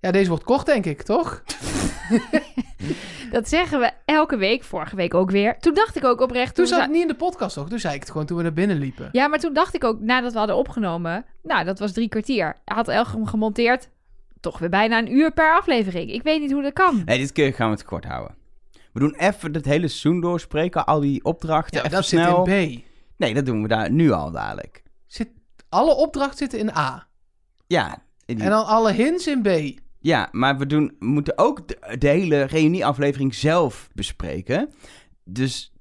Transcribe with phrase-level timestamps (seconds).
[0.00, 1.42] Ja, deze wordt kort, denk ik, toch?
[3.32, 5.58] Dat zeggen we elke week, vorige week ook weer.
[5.58, 6.54] Toen dacht ik ook oprecht...
[6.54, 7.68] Toen we zat za- het niet in de podcast, toch?
[7.68, 9.08] Toen zei ik het gewoon toen we naar binnen liepen.
[9.12, 11.24] Ja, maar toen dacht ik ook, nadat we hadden opgenomen...
[11.42, 12.56] Nou, dat was drie kwartier.
[12.64, 13.88] Had Elgem gemonteerd.
[14.40, 16.12] Toch weer bijna een uur per aflevering.
[16.12, 17.02] Ik weet niet hoe dat kan.
[17.04, 18.34] Nee, dit keer gaan we het kort houden.
[18.92, 21.76] We doen even het hele seizoen doorspreken, al die opdrachten.
[21.76, 22.44] Ja, even dat snel.
[22.46, 22.82] zit in B.
[23.16, 24.82] Nee, dat doen we daar nu al dadelijk.
[25.06, 25.28] Zit,
[25.68, 27.06] alle opdrachten zitten in A.
[27.66, 29.78] Ja, in die- En dan alle hints in B.
[30.00, 34.70] ja maar we, doen, we moeten ook de, de hele reunieaflevering zelf bespreken.
[35.24, 35.72] Dus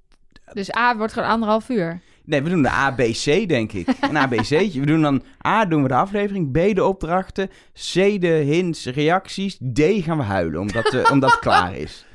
[0.53, 1.99] Dus A wordt gewoon anderhalf uur.
[2.25, 3.87] nee, we doen de ABC, denk ik.
[4.01, 4.79] Een ABC'tje.
[4.79, 9.55] We doen dan A doen we de aflevering, B de opdrachten, C de hints, reacties,
[9.73, 12.05] D gaan we huilen, omdat, eh, omdat het klaar is.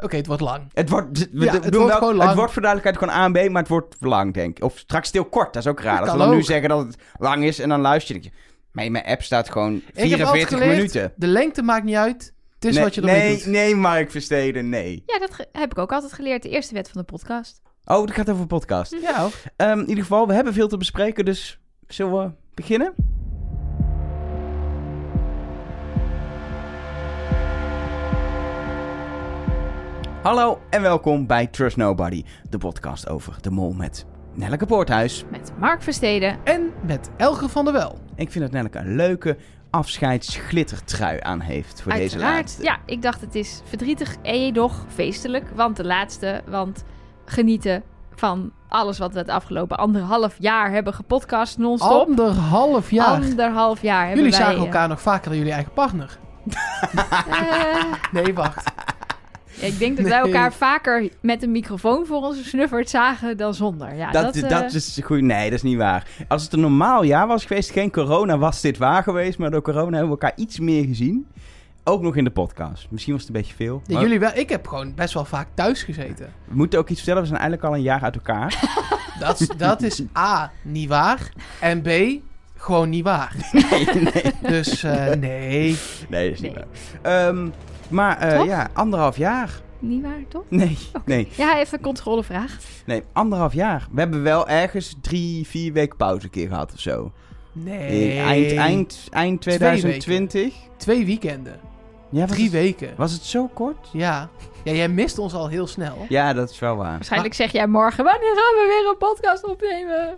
[0.00, 0.62] Oké, het wordt lang.
[0.72, 2.28] Het wordt, we Ja, doen het wel- wordt gewoon lang.
[2.28, 4.64] Het wordt voor duidelijkheid gewoon A en B, maar het wordt lang, denk ik.
[4.64, 5.98] Of straks heel kort, dat is ook raar.
[5.98, 8.30] Dat Als we dan nu zeggen dat het lang is en dan luister je.
[8.78, 11.12] Maar in mijn app staat gewoon Ik heb altijd 44 geleerd, minuten.
[11.16, 12.34] de lengte maakt niet uit.
[12.54, 13.46] Het is nee, wat je ermee nee, doet.
[13.46, 15.02] nee, Mark Versteden, nee.
[15.06, 16.42] Ja, dat heb ik ook altijd geleerd.
[16.42, 17.60] De eerste wet van de podcast.
[17.84, 18.96] Oh, dat gaat over een podcast.
[19.02, 19.28] Ja.
[19.56, 22.94] Ehm, in ieder geval, we hebben veel te bespreken, dus zullen we beginnen?
[30.22, 34.06] Hallo en welkom bij Trust Nobody, de podcast over de mol met
[34.38, 35.24] Nelleke Poorthuis.
[35.30, 36.36] Met Mark Versteden.
[36.44, 37.98] En met Elger van der Wel.
[38.16, 39.36] Ik vind dat Nelleke een leuke
[39.70, 42.34] afscheidsglittertrui aan heeft voor deze Uiteraard.
[42.34, 42.62] laatste.
[42.62, 45.44] Ja, ik dacht het is verdrietig en toch feestelijk.
[45.54, 46.84] Want de laatste, want
[47.24, 47.82] genieten
[48.14, 52.08] van alles wat we het afgelopen anderhalf jaar hebben gepodcast non-stop.
[52.08, 53.06] Anderhalf jaar.
[53.06, 54.40] Anderhalf jaar hebben Jullie wij...
[54.40, 56.18] zagen eh, elkaar nog vaker dan jullie eigen partner.
[57.30, 58.70] eh, Nee, wacht.
[59.60, 63.54] Ja, ik denk dat wij elkaar vaker met een microfoon voor onze snuffert zagen dan
[63.54, 63.94] zonder.
[63.96, 65.20] Ja, dat, dat, dat, eh, is goed.
[65.20, 66.06] Nee, dat is niet waar.
[66.28, 69.38] Als het een normaal jaar was geweest, geen corona, was dit waar geweest.
[69.38, 71.26] Maar door corona hebben we elkaar iets meer gezien.
[71.84, 72.86] Ook nog in de podcast.
[72.90, 73.82] Misschien was het een beetje veel.
[73.86, 74.30] Ja, maar jullie wel.
[74.34, 76.32] Ik heb gewoon best wel vaak thuis gezeten.
[76.44, 77.22] We moeten ook iets vertellen.
[77.22, 78.54] We zijn eigenlijk al een jaar uit elkaar.
[79.20, 81.32] Dat, is- dat is A, niet waar.
[81.60, 81.88] En B,
[82.56, 83.34] gewoon niet waar.
[83.70, 85.76] nee, nee, Dus eh, nee.
[86.08, 86.64] nee, dat is niet Nee.
[87.02, 87.26] waar.
[87.28, 87.48] Ehm,
[87.88, 89.60] maar eh, ja, anderhalf jaar.
[89.78, 90.44] Niet waar, toch?
[90.48, 92.56] Nee, nee, Ja, even een controlevraag.
[92.86, 93.86] nee, anderhalf jaar.
[93.90, 97.12] We hebben wel ergens drie, vier weken pauze een keer gehad of zo.
[97.52, 98.18] Nee.
[98.18, 100.54] Eind, eind, eind Twee 2020.
[100.76, 101.60] Twee weekenden.
[102.10, 102.90] Ja, was Drie het, weken.
[102.96, 103.88] Was het zo kort?
[103.92, 104.28] Ja.
[104.64, 106.06] Ja, jij mist ons al heel snel.
[106.08, 106.92] Ja, dat is wel waar.
[106.92, 110.16] Waarschijnlijk zeg jij morgen, wanneer gaan we weer een podcast opnemen?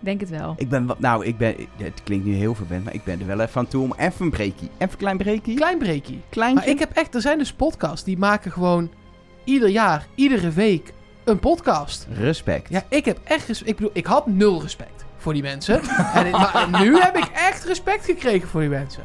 [0.00, 0.54] Denk het wel.
[0.56, 3.26] Ik ben, wel- nou, ik ben, het klinkt nu heel verwend, maar ik ben er
[3.26, 4.70] wel even aan toe om even een breakie.
[4.78, 5.54] Even een klein breakie.
[5.56, 6.22] Klein breekie.
[6.28, 6.60] Kleintje.
[6.64, 8.90] Maar ik heb echt, er zijn dus podcasts die maken gewoon
[9.44, 10.92] ieder jaar, iedere week
[11.24, 12.06] een podcast.
[12.12, 12.68] Respect.
[12.70, 13.70] Ja, ik heb echt respect.
[13.70, 15.80] Ik bedoel, ik had nul respect voor die mensen.
[16.14, 19.02] en, ik- maar nu heb ik echt respect gekregen voor die mensen.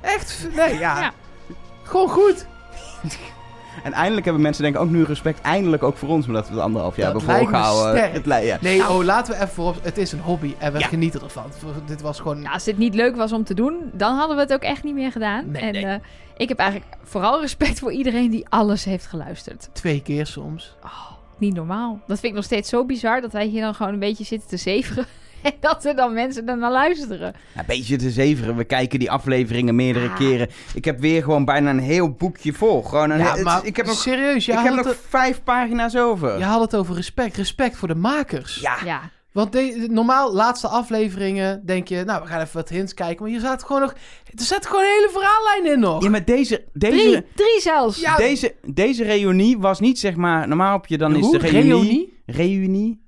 [0.00, 1.00] Echt, nee, ja.
[1.00, 1.12] Ja.
[1.82, 2.46] Gewoon goed.
[3.82, 6.54] En eindelijk hebben mensen denk ik ook nu respect, eindelijk ook voor ons, omdat we
[6.54, 8.12] het anderhalf jaar Dat hebben lijkt volgehouden.
[8.12, 8.58] Het ja.
[8.60, 9.76] Nee, oh, laten we even voorop.
[9.82, 10.86] Het is een hobby en we Ja.
[10.86, 11.44] genieten ervan.
[11.86, 12.40] Dit was gewoon.
[12.40, 14.82] Nou, als dit niet leuk was om te doen, dan hadden we het ook echt
[14.84, 15.50] niet meer gedaan.
[15.50, 15.84] Nee, en nee.
[15.84, 15.94] eh,
[16.36, 19.68] ik heb eigenlijk vooral respect voor iedereen die alles heeft geluisterd.
[19.72, 20.76] Twee keer soms.
[20.84, 22.00] Oh, niet normaal.
[22.06, 24.48] Dat vind ik nog steeds zo bizar dat wij hier dan gewoon een beetje zitten
[24.48, 25.06] te zeveren.
[25.42, 27.34] En dat er dan mensen er naar luisteren.
[27.56, 28.56] Een beetje te zeveren.
[28.56, 30.16] We kijken die afleveringen meerdere Ah.
[30.16, 30.48] keren.
[30.74, 32.82] Ik heb weer gewoon bijna een heel boekje vol.
[32.82, 34.96] Gewoon een Ja, heel- maar ik heb nog, serieus, je ik had, heb het, nog
[35.08, 36.38] vijf pagina's over.
[36.38, 37.36] je had het over respect.
[37.36, 38.60] Respect voor de makers.
[38.60, 38.76] Ja.
[38.84, 39.00] Ja,
[39.32, 43.22] Want de, normaal, laatste afleveringen, denk je, nou, we gaan even wat hints kijken.
[43.24, 43.92] Maar je zaten gewoon nog,
[44.24, 46.02] er zat gewoon een hele verhaallijn in nog.
[46.02, 48.00] Ja, maar deze, deze, drie, drie zelfs.
[48.00, 50.48] Ja, deze, deze reunie was niet zeg maar...
[50.48, 51.38] Normaal heb je dan is Hoe?
[51.38, 51.72] de reunie...
[51.72, 52.20] Reunie?
[52.26, 53.01] Reunie.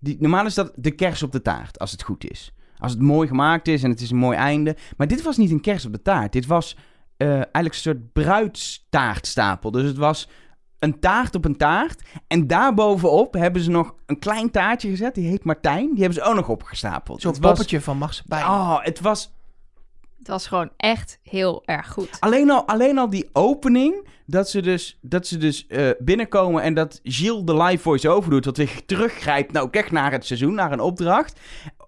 [0.00, 2.52] Die, normaal is dat de kers op de taart, als het goed is.
[2.78, 4.76] Als het mooi gemaakt is en het is een mooi einde.
[4.96, 6.32] Maar dit was niet een kers op de taart.
[6.32, 6.76] Dit was
[7.16, 9.70] eh, eigenlijk een soort bruidstaartstapel.
[9.70, 10.28] Dus het was
[10.78, 12.02] een taart op een taart.
[12.26, 15.14] En daarbovenop hebben ze nog een klein taartje gezet.
[15.14, 15.90] Die heet Martijn.
[15.90, 17.20] Die hebben ze ook nog opgestapeld.
[17.20, 18.44] Zo'n was- poppetje van marsepein.
[18.44, 19.32] Oh, het was
[20.20, 22.16] Het was gewoon echt heel erg goed.
[22.20, 26.74] Alleen al, alleen al die opening, dat ze dus, dat ze dus eh, binnenkomen en
[26.74, 30.72] dat Gilles de live voice-over doet, wat weer teruggrijpt nou, kijk naar het seizoen, naar
[30.72, 31.40] een opdracht.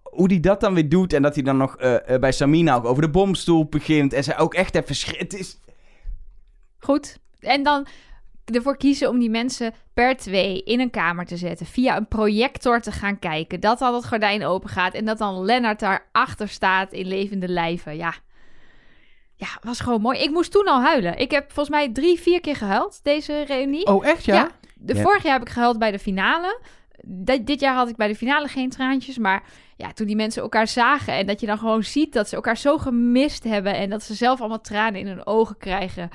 [0.02, 2.74] Hoe die dat dan weer doet en dat hij dan nog eh, eh, bij Samina
[2.74, 5.58] ook over de bomstoel begint en zij ook echt even Het is...
[6.78, 7.18] Goed.
[7.40, 7.86] En dan
[8.44, 11.66] ervoor kiezen om die mensen per twee in een kamer te zetten.
[11.66, 13.60] Via een projector te gaan kijken.
[13.60, 14.94] Dat dan het gordijn open gaat.
[14.94, 17.96] En dat dan Lennart daarachter staat in levende lijven.
[17.96, 18.14] Ja.
[19.36, 20.18] Ja, was gewoon mooi.
[20.18, 21.18] Ik moest toen al huilen.
[21.18, 23.86] Ik heb volgens mij drie, vier keer gehuild, deze reunie.
[23.86, 24.34] Oh, echt ja?
[24.34, 24.50] Ja.
[24.74, 24.96] De.
[24.96, 26.60] Vorig jaar heb ik gehuild bij de finale.
[27.40, 29.18] dit jaar had ik bij de finale geen traantjes.
[29.18, 29.42] Maar
[29.76, 31.14] ja, toen die mensen elkaar zagen.
[31.14, 33.74] En dat je dan gewoon ziet dat ze elkaar zo gemist hebben.
[33.74, 36.10] En dat ze zelf allemaal tranen in hun ogen krijgen.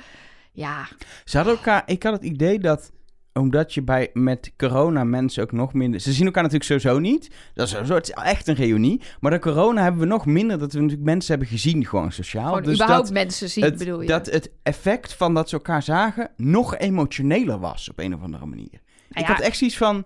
[0.58, 0.88] Ja,
[1.24, 2.92] Ze hadden elkaar, ik had het idee dat
[3.32, 6.00] omdat je bij, met corona mensen ook nog minder...
[6.00, 7.30] Ze zien elkaar natuurlijk sowieso niet.
[7.54, 9.00] Dat is het is echt een reunie.
[9.20, 12.46] Maar door corona hebben we nog minder dat we natuurlijk mensen hebben gezien gewoon sociaal.
[12.46, 14.06] gewoon dus überhaupt dat, mensen zien, het, bedoel je.
[14.06, 18.46] dat het effect van dat ze elkaar zagen nog emotioneler was op een of andere
[18.46, 18.80] manier.
[19.08, 20.04] Nou ik had echt zoiets van...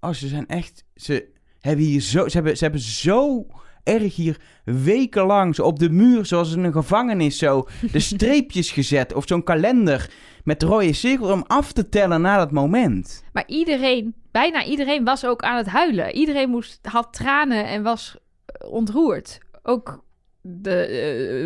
[0.00, 0.84] Oh, ze zijn echt...
[0.94, 1.28] Ze
[1.60, 2.28] hebben hier zo...
[2.28, 3.46] Ze hebben, ze hebben zo
[3.88, 9.14] erg hier wekenlang zo op de muur, zoals in een gevangenis, zo de streepjes gezet.
[9.14, 10.10] Of zo'n kalender
[10.44, 13.24] met rode cirkel om af te tellen naar dat moment.
[13.32, 16.14] Maar iedereen, bijna iedereen was ook aan het huilen.
[16.14, 19.38] Iedereen moest, had tranen en was eh, ontroerd.
[19.62, 20.04] Ook
[20.48, 20.74] de,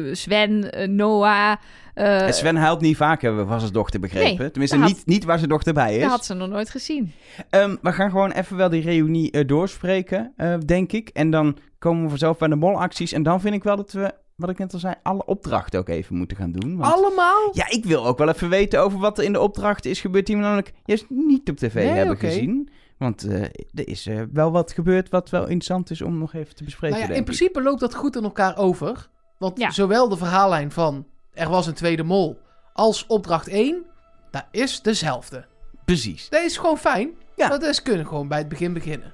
[0.08, 1.56] eh, Sven, eh, Noah.
[1.94, 4.38] eh, En Sven huilt niet vaak, hebben we van zijn dochter begrepen.
[4.38, 6.02] Nee, Tenminste, niet, niet waar zijn dochter bij is.
[6.02, 7.12] dat had ze nog nooit gezien.
[7.50, 11.08] Ehm, we gaan gewoon even wel die reunie eh, doorspreken, eh, denk ik.
[11.08, 13.12] En dan komen we vanzelf bij de molacties.
[13.12, 15.88] En dan vind ik wel dat we, wat ik net al zei, alle opdrachten ook
[15.88, 16.76] even moeten gaan doen.
[16.76, 16.94] Want...
[16.94, 17.50] Allemaal?
[17.52, 20.26] Ja, ik wil ook wel even weten over wat er in de opdracht is gebeurd
[20.26, 22.26] die we namelijk juist niet op tv Nee, hebben oké.
[22.26, 22.68] gezien.
[23.02, 23.42] Want eh,
[23.74, 26.96] er is eh, wel wat gebeurd wat wel interessant is om nog even te bespreken,
[26.96, 27.26] Nou ja, in ik.
[27.26, 29.08] principe loopt dat goed in elkaar over.
[29.38, 29.70] Want Ja.
[29.70, 32.38] zowel de verhaallijn van er was een tweede mol
[32.72, 33.84] als opdracht 1,
[34.30, 35.44] dat is dezelfde.
[35.84, 36.28] Precies.
[36.28, 37.10] Dat is gewoon fijn.
[37.36, 37.48] Ja.
[37.48, 39.12] Dat is kunnen gewoon bij het begin beginnen.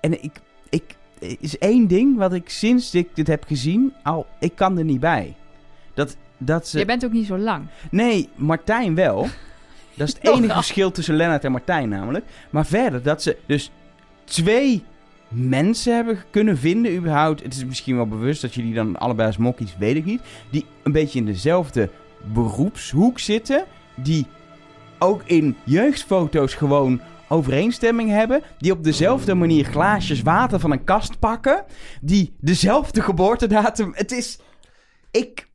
[0.00, 4.26] En ik, ik, er is één ding wat ik sinds ik dit heb gezien, al,
[4.40, 5.36] ik kan er niet bij.
[5.94, 6.78] Dat, dat ze...
[6.78, 7.66] Je bent ook niet zo lang.
[7.90, 9.26] Nee, Martijn wel.
[9.94, 12.24] Dat is het enige verschil tussen Lennart en Martijn namelijk.
[12.50, 13.70] Maar verder, dat ze dus
[14.24, 14.84] twee
[15.28, 17.42] mensen hebben kunnen vinden überhaupt.
[17.42, 20.20] Het is misschien wel bewust dat jullie dan allebei als mokkies, weet ik niet.
[20.50, 21.90] Die een beetje in dezelfde
[22.32, 23.64] beroepshoek zitten.
[23.94, 24.26] Die
[24.98, 28.42] ook in jeugdfoto's gewoon overeenstemming hebben.
[28.58, 31.64] Die op dezelfde manier glaasjes water van een kast pakken.
[32.00, 33.92] Die dezelfde geboortedatum...
[33.94, 34.38] Het is...
[35.10, 35.48] Ik...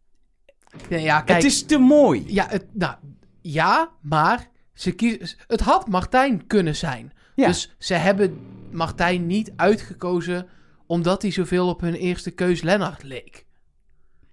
[0.89, 1.37] Ja, ja kijk.
[1.37, 2.23] het is te mooi.
[2.27, 2.95] Ja, het, nou,
[3.41, 7.13] ja, maar ze kies, het had Martijn kunnen zijn.
[7.35, 7.47] Ja.
[7.47, 8.39] Dus ze hebben
[8.71, 10.47] Martijn niet uitgekozen
[10.87, 13.45] omdat hij zoveel op hun eerste keus Lennart leek.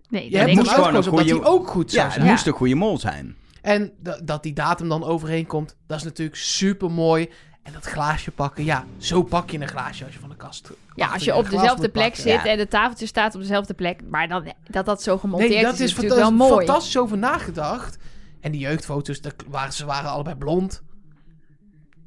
[0.08, 2.05] Nee, Je dat hebt moest gewoon uitgekozen een omdat hij goede- ook goed Ja, zou
[2.06, 2.26] het zijn.
[2.31, 3.37] moest een goede mol zijn.
[3.62, 7.31] En da- dat die datum dan overeenkomt, dat is natuurlijk super mooi.
[7.62, 10.70] En dat glaasje pakken, ja, zo pak je een glaasje als je van de kast.
[10.94, 12.23] Ja, als je op dezelfde plek pakken.
[12.23, 12.47] zit Ja.
[12.47, 14.00] en de tafeltje staat op dezelfde plek.
[14.11, 16.67] Maar dan, dat dat zo gemonteerd Nee, dat is, is, natuurlijk wel mooi.
[16.67, 17.99] fantastisch over nagedacht.
[18.47, 20.83] En die jeugdfoto's, dat waren, ze waren allebei blond.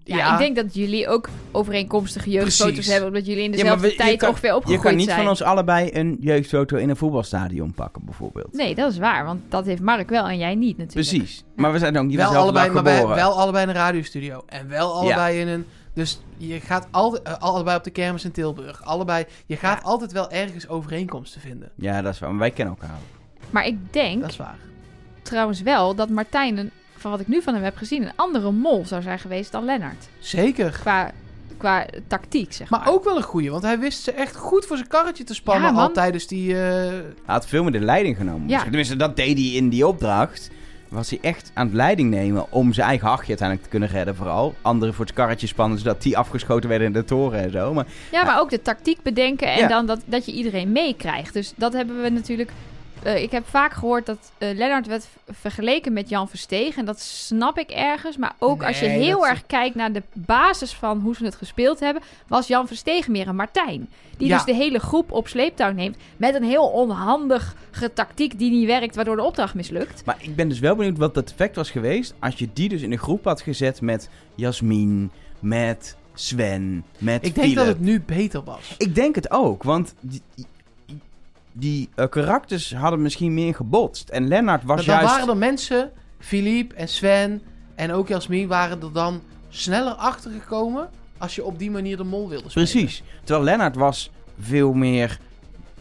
[0.04, 2.92] Ja, ik denk dat jullie ook overeenkomstige jeugdfoto's Precies.
[2.92, 5.18] hebben, omdat jullie in dezelfde we- je tijd kan- ongeveer Je opgegroeid kan niet zijn.
[5.20, 8.54] van ons allebei een jeugdfoto in een voetbalstadion pakken, bijvoorbeeld.
[8.54, 11.08] Nee, dat is waar, want dat heeft Mark wel en jij niet natuurlijk.
[11.10, 11.44] Precies.
[11.56, 14.44] Maar we zijn ook niet wel allebei, maar bij, wel allebei in een radiostudio.
[14.46, 15.66] En wel allebei in een...
[15.94, 18.84] Dus je gaat altijd, eh, allebei op de kermis in Tilburg.
[18.84, 21.72] Allebei, je gaat altijd wel ergens overeenkomsten vinden.
[21.76, 22.30] Ja, dat is waar.
[22.30, 22.98] Maar wij kennen elkaar.
[23.50, 24.58] Maar ik denk Dat is waar.
[25.22, 28.52] Trouwens wel dat Martijn, een, van wat ik nu van hem heb gezien, een andere
[28.52, 30.08] mol zou zijn geweest dan Lennart.
[30.20, 30.78] Zeker.
[30.82, 31.12] Qua,
[31.58, 32.80] qua tactiek, zeg maar.
[32.80, 35.34] Maar ook wel een goeie, want hij wist ze echt goed voor zijn karretje te
[35.34, 35.68] spannen.
[35.68, 35.84] Ja, man.
[35.88, 36.54] al tijdens die...
[36.54, 38.50] eh, Hij had veel meer de leiding genomen.
[38.50, 38.62] Ja.
[38.64, 40.50] Tenminste, dat deed hij in die opdracht.
[40.90, 44.16] Was hij echt aan het leiding nemen om zijn eigen hachje uiteindelijk te kunnen redden
[44.16, 44.56] vooral.
[44.62, 47.74] Anderen voor het karretje spannen, zodat die afgeschoten werden in de toren en zo.
[47.74, 49.68] Maar Ja, maar ook de tactiek bedenken en Ja.
[49.68, 51.34] dan dat, dat je iedereen meekrijgt.
[51.34, 52.52] Dus dat hebben we natuurlijk...
[53.04, 56.78] eh, ik heb vaak gehoord dat eh Lennart werd vergeleken met Jan Versteeg.
[56.78, 58.18] En dat snap ik ergens.
[58.18, 61.36] Maar ook als je heel dat- erg kijkt naar de basis van hoe ze het
[61.36, 62.04] gespeeld hebben...
[62.28, 63.90] was Jan Versteeg meer een Martijn.
[64.18, 64.36] Die Ja.
[64.36, 65.98] dus de hele groep op sleeptouw neemt...
[66.18, 68.96] met een heel onhandige tactiek die niet werkt...
[68.96, 70.06] waardoor de opdracht mislukt.
[70.06, 72.82] Maar ik ben dus wel benieuwd wat het effect was geweest als je die dus
[72.82, 77.56] in een groep had gezet met Jasmin, met Sven, met ik denk Philip.
[77.56, 78.76] dat het nu beter was.
[78.78, 79.94] Ik denk het ook, want
[81.52, 84.10] die, eh, karakters hadden misschien meer gebotst.
[84.10, 85.12] En Lennart was Maar dan juist...
[85.12, 87.42] waren er mensen, Philippe en Sven
[87.76, 92.04] en ook Jasmin, waren er dan sneller achter gekomen als je op die manier de
[92.04, 92.70] mol wilde spelen.
[92.70, 93.04] Precies.
[93.24, 95.20] Terwijl Lennart was veel meer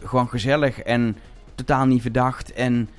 [0.03, 1.17] gewoon gezellig en
[1.55, 2.53] totaal niet verdacht.
[2.53, 2.89] En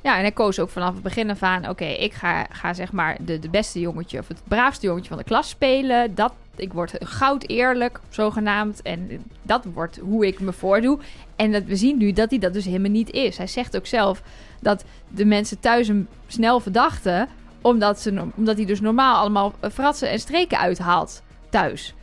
[0.00, 1.68] Ja, en hij koos ook vanaf het begin af aan...
[1.68, 4.18] oké, ik ga, ga zeg maar de, de beste jongetje...
[4.18, 6.14] of het braafste jongetje van de klas spelen.
[6.14, 8.82] Dat, ik word goud eerlijk, zogenaamd.
[8.82, 9.08] En
[9.42, 10.98] dat wordt hoe ik me voordoe.
[11.36, 13.36] En dat, we zien nu dat hij dat dus helemaal niet is.
[13.36, 14.22] Hij zegt ook zelf
[14.60, 17.28] dat de mensen thuis hem snel verdachten...
[17.60, 21.94] omdat, ze, omdat hij dus normaal allemaal fratsen en streken uithaalt thuis.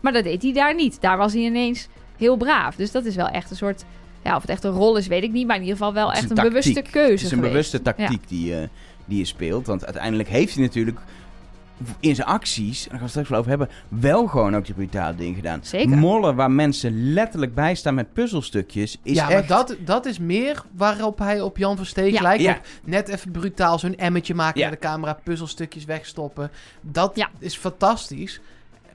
[0.00, 1.00] Maar dat deed hij daar niet.
[1.00, 2.76] Daar was hij ineens heel braaf.
[2.76, 3.84] Dus dat is wel echt een soort...
[4.24, 5.46] Ja, of het echt een rol is, weet ik niet.
[5.46, 7.52] Maar in ieder geval wel echt een een, bewuste keuze het is een geweest.
[7.52, 8.68] bewuste tactiek die, eh,
[9.04, 9.66] die je speelt.
[9.66, 10.98] Want uiteindelijk heeft hij natuurlijk
[12.00, 14.74] in zijn acties, daar gaan we het straks wel over hebben, wel gewoon ook die
[14.74, 15.60] brutale dingen gedaan.
[15.62, 15.96] Zeker.
[15.98, 19.48] Mollen waar mensen letterlijk bij staan met puzzelstukjes, is ja, echt...
[19.48, 22.22] maar dat, dat is meer waarop hij op Jan Versteeg Ja.
[22.22, 22.42] lijkt.
[22.42, 22.60] Ja.
[22.84, 24.68] Net even brutaal zo'n emmetje maken Ja.
[24.70, 26.50] met de camera, puzzelstukjes wegstoppen.
[26.80, 27.30] Dat Ja.
[27.38, 28.40] is fantastisch.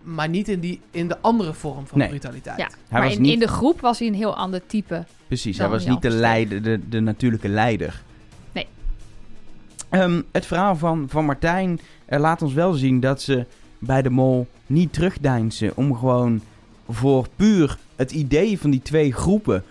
[0.03, 2.07] Maar niet in, die, in de andere vorm van Nee.
[2.09, 2.57] brutaliteit.
[2.57, 5.05] Ja, Hij maar was in, niet- in de groep was hij een heel ander type.
[5.27, 8.01] Precies, hij was Jan niet de, leider, de, de natuurlijke leider.
[9.89, 13.45] Ehm, het verhaal van, van Martijn eh, laat ons wel zien dat ze
[13.79, 16.41] bij de mol niet terugdeinzen om gewoon
[16.89, 19.63] voor puur het idee van die twee groepen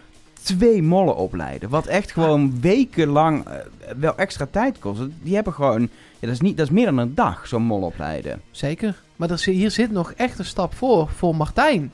[0.42, 1.68] twee mollen opleiden.
[1.68, 3.56] Wat echt gewoon wekenlang eh,
[3.96, 5.00] wel extra tijd kost.
[5.22, 5.88] Die hebben gewoon, ja,
[6.20, 8.40] dat, is niet, dat is meer dan een dag, zo'n mol opleiden.
[8.50, 9.02] Zeker.
[9.16, 11.92] Maar er, hier zit nog echt een stap voor, voor Martijn.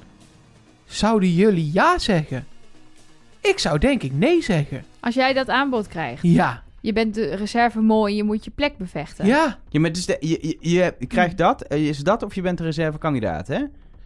[0.85, 2.47] Zouden jullie ja zeggen?
[3.41, 4.85] Ik zou denk ik nee zeggen.
[5.01, 6.63] Als jij dat aanbod krijgt, Ja.
[6.85, 9.27] Je bent de reservemol en je moet je plek bevechten.
[9.27, 9.59] Ja.
[9.69, 12.35] Ja, maar het is de, je, je, je- je krijgt dat, eh, is dat of
[12.35, 13.59] je bent een reservekandidaat, hè?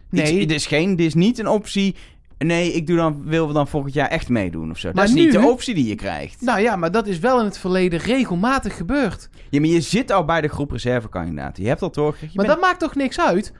[0.09, 0.37] Nee.
[0.39, 1.95] Dit is, geen, dit is niet een optie.
[2.37, 4.87] Nee, ik doe dan, wil dan volgend jaar echt meedoen of zo.
[4.93, 6.41] Maar dat is niet de optie die je krijgt.
[6.41, 9.29] Nou ja, maar dat is wel in het verleden regelmatig gebeurd.
[9.49, 11.63] Ja, maar je zit al bij de groep reservekandidaten.
[11.63, 12.29] Je hebt al doorgekregen.
[12.31, 13.53] je Maar bent- dat maakt toch niks uit?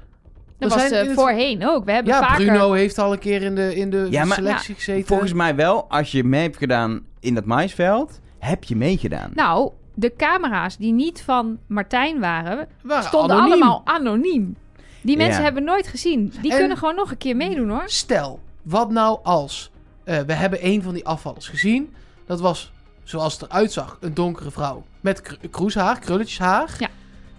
[0.60, 1.86] Dat was eh, voorheen ook.
[1.86, 2.46] We hebben Ja, vaker...
[2.46, 5.08] Bruno heeft al een keer in de, in de Ja, maar- selectie gezeten.
[5.08, 9.32] Volgens mij wel, als je mee hebt gedaan in dat maisveld, heb je meegedaan.
[9.34, 13.52] Nou, de camera's die niet van Martijn waren, Waren stonden anoniem.
[13.54, 14.56] allemaal anoniem.
[15.02, 15.44] Die mensen Ja.
[15.44, 16.34] hebben nooit gezien.
[16.42, 17.84] Die En- kunnen gewoon nog een keer meedoen hoor.
[17.86, 19.72] Stel, wat nou als...
[20.04, 21.94] eh, we hebben een van die afvallers gezien.
[22.26, 22.72] Dat was,
[23.04, 24.84] zoals het eruit zag, een donkere vrouw.
[25.02, 26.76] Met kr- kroeshaar, krulletjeshaar.
[26.78, 26.88] Ja.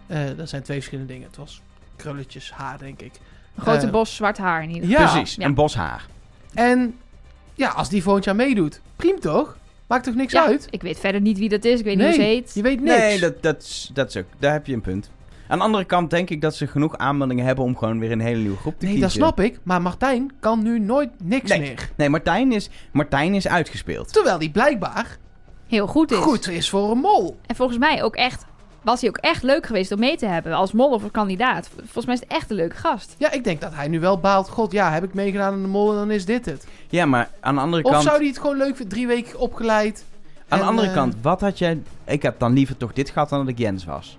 [0.06, 1.26] Eh, dat zijn twee verschillende dingen.
[1.26, 1.62] Het was
[1.96, 3.12] krulletjeshaar, denk ik.
[3.54, 5.04] Een grote Eh, bos zwart haar in ieder geval.
[5.04, 5.44] Ja, Precies, ja.
[5.46, 6.06] een bos haar.
[6.54, 6.98] En
[7.54, 9.56] ja, als die volgend jaar meedoet, prima toch?
[9.90, 10.66] Maakt toch niks Ja, uit?
[10.70, 11.78] ik weet verder niet wie dat is.
[11.78, 12.50] Ik weet niet nee, hoe ze heet.
[12.54, 12.96] je weet niks.
[12.96, 15.10] Nee, dat, dat, is, dat is ook, daar heb je een punt.
[15.48, 18.20] Aan de andere kant denk ik dat ze genoeg aanmeldingen hebben om gewoon weer een
[18.20, 19.18] hele nieuwe groep te nee, kiezen.
[19.20, 19.58] dat snap ik.
[19.62, 21.60] Maar Martijn kan nu nooit niks Nee.
[21.60, 21.90] meer.
[21.96, 24.12] Nee, Martijn is, Martijn is uitgespeeld.
[24.12, 25.16] Terwijl die blijkbaar
[25.66, 26.18] Heel goed is.
[26.18, 27.36] goed is voor een mol.
[27.46, 28.44] En volgens mij ook echt,
[28.82, 30.52] was hij ook echt leuk geweest om mee te hebben.
[30.52, 31.68] Als mol of als kandidaat.
[31.76, 33.14] Volgens mij is het echt een leuke gast.
[33.18, 34.48] Ja, ik denk dat hij nu wel baalt.
[34.48, 36.66] God, ja, heb ik meegedaan aan de mol en dan is dit het.
[36.88, 38.04] Ja, maar aan de andere Of kant...
[38.04, 38.88] zou hij het gewoon leuk vinden?
[38.88, 40.04] Drie weken opgeleid.
[40.48, 41.82] Aan de andere eh, kant, wat had jij...
[42.04, 44.18] Ik heb dan liever toch dit gehad dan dat ik Jens was.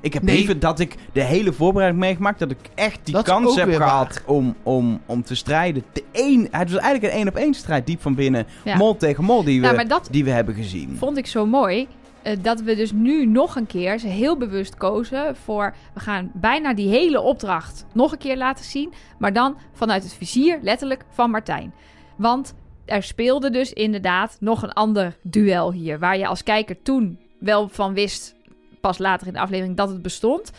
[0.00, 0.36] Ik heb Nee.
[0.36, 2.38] liever dat ik de hele voorbereiding meegemaakt.
[2.38, 4.22] Dat ik echt die Dat kans heb gehad waar.
[4.36, 5.84] om, om, om te strijden.
[5.92, 8.46] De één, het was eigenlijk een één op één strijd diep van binnen.
[8.64, 8.76] Ja.
[8.76, 10.96] Mol tegen mol die we, Nou, maar dat die we hebben gezien.
[10.98, 11.88] vond ik zo mooi.
[12.26, 15.74] Eh, dat we dus nu nog een keer ze heel bewust kozen voor...
[15.94, 18.92] We gaan bijna die hele opdracht nog een keer laten zien.
[19.18, 21.74] Maar dan vanuit het vizier, letterlijk, van Martijn.
[22.16, 22.54] Want
[22.84, 25.98] er speelde dus inderdaad nog een ander duel hier.
[25.98, 28.34] Waar je als kijker toen wel van wist,
[28.80, 30.52] pas later in de aflevering, dat het bestond.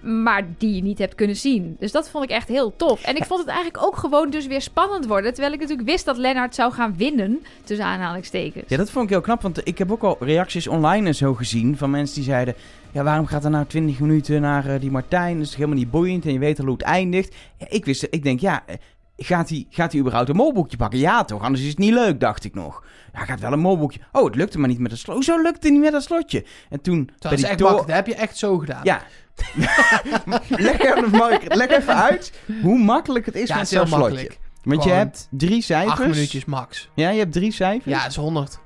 [0.00, 1.76] Maar die je niet hebt kunnen zien.
[1.78, 3.02] Dus dat vond ik echt heel tof.
[3.02, 5.32] En ik vond het eigenlijk ook gewoon dus weer spannend worden.
[5.32, 7.42] Terwijl ik natuurlijk wist dat Lennart zou gaan winnen.
[7.64, 8.64] Tussen aanhalingstekens.
[8.68, 9.42] Ja, dat vond ik heel knap.
[9.42, 11.76] Want ik heb ook al reacties online en zo gezien.
[11.76, 12.54] Van mensen die zeiden...
[12.92, 15.38] Ja, waarom gaat er nou 20 minuten naar eh, die Martijn?
[15.38, 16.24] Dat is helemaal niet boeiend.
[16.26, 17.34] En je weet al hoe het eindigt.
[17.58, 18.06] Ja, ik wist...
[18.10, 18.62] Ik denk, ja...
[18.66, 18.74] eh,
[19.18, 20.98] Gaat hij, gaat hij überhaupt een molboekje pakken?
[20.98, 21.42] Ja, toch?
[21.42, 22.82] Anders is het niet leuk, dacht ik nog.
[23.12, 24.00] Ja, hij gaat wel een molboekje.
[24.12, 25.32] Oh, het lukte maar niet met dat slotje.
[25.32, 26.44] Hoezo lukte het niet met dat slotje?
[26.70, 27.06] En toen...
[27.06, 27.86] Dat bij is die echt makkelijk.
[27.86, 28.80] Dat heb je echt zo gedaan.
[28.82, 29.02] Ja.
[30.48, 34.14] leg, even, leg even uit hoe makkelijk het is Ja, met het zo'n heel slotje.
[34.14, 34.38] makkelijk.
[34.62, 35.92] Want je hebt drie cijfers.
[36.00, 36.90] Acht minuutjes max.
[36.94, 37.94] Ja, je hebt drie cijfers.
[37.94, 38.58] Ja, dat is 100.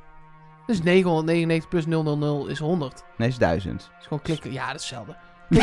[0.66, 3.02] Dus 999 plus 000 is 100.
[3.16, 3.78] Nee, is duizend.
[3.80, 4.52] Dat is gewoon klikken.
[4.52, 5.16] Ja, dat is hetzelfde.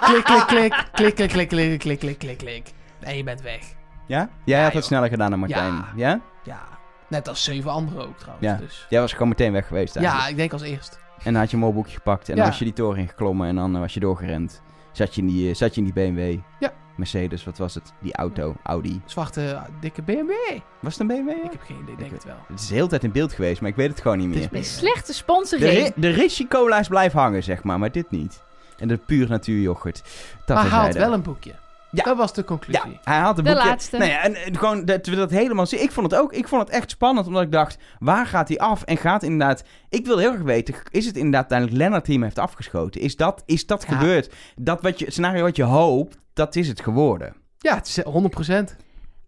[0.00, 0.84] Klik, klik, klik.
[0.92, 2.72] klik, klik, klik, klik, klik, klik, klik, klik.
[3.00, 3.60] En je bent weg.
[4.06, 4.28] Ja?
[4.44, 5.72] Jij Ja, had het sneller gedaan dan Martijn.
[5.74, 5.86] Ja.
[5.96, 6.20] Ja?
[6.44, 6.62] Ja,
[7.08, 8.46] net als zeven anderen ook trouwens.
[8.46, 8.54] Ja.
[8.56, 8.86] Dus.
[8.88, 10.30] Jij was gewoon meteen weg geweest Ja, eigenlijk.
[10.30, 10.98] ik denk als eerst.
[11.24, 13.54] En dan had je een molboekje gepakt en dan was je die toren ingeklommen en
[13.56, 14.62] dan eh, was je doorgerend.
[14.92, 16.38] Zat je in die, eh, zat je in die BMW.
[16.60, 16.72] Ja.
[16.96, 17.92] Mercedes, wat was het?
[18.00, 19.00] Die auto, Audi.
[19.04, 20.30] Zwarte, eh, dikke BMW.
[20.80, 21.28] Was het een BMW?
[21.44, 22.36] Ik heb geen idee, denk het wel.
[22.48, 24.50] Het is de hele tijd in beeld geweest, maar ik weet het gewoon niet Het
[24.52, 24.60] meer.
[24.60, 25.70] is Een slechte De, sponsoring.
[25.86, 28.42] ri- de risicolijst blijft hangen, zeg maar, maar dit niet.
[28.78, 30.02] En de puur natuurjoghurt.
[30.46, 30.98] Dat maar terzijde.
[30.98, 31.54] wel een boekje.
[31.92, 32.04] Ja.
[32.04, 32.98] Dat was de Ja, conclusie.
[33.04, 33.68] hij had een De boekje.
[33.68, 33.96] laatste.
[33.96, 35.82] Nee, en, en gewoon dat we dat helemaal zien.
[35.82, 36.32] Ik vond het ook.
[36.32, 38.82] Ik vond het echt spannend, omdat ik dacht, waar gaat hij af?
[38.82, 39.64] En gaat inderdaad.
[39.88, 43.00] Ik wil heel erg weten, is het inderdaad uiteindelijk Lennart die hem heeft afgeschoten?
[43.00, 43.96] Is dat, is dat Ja.
[43.96, 44.34] gebeurd?
[44.56, 47.34] Dat wat je, het scenario wat je hoopt, dat is het geworden.
[47.58, 48.76] Ja, het is 100%.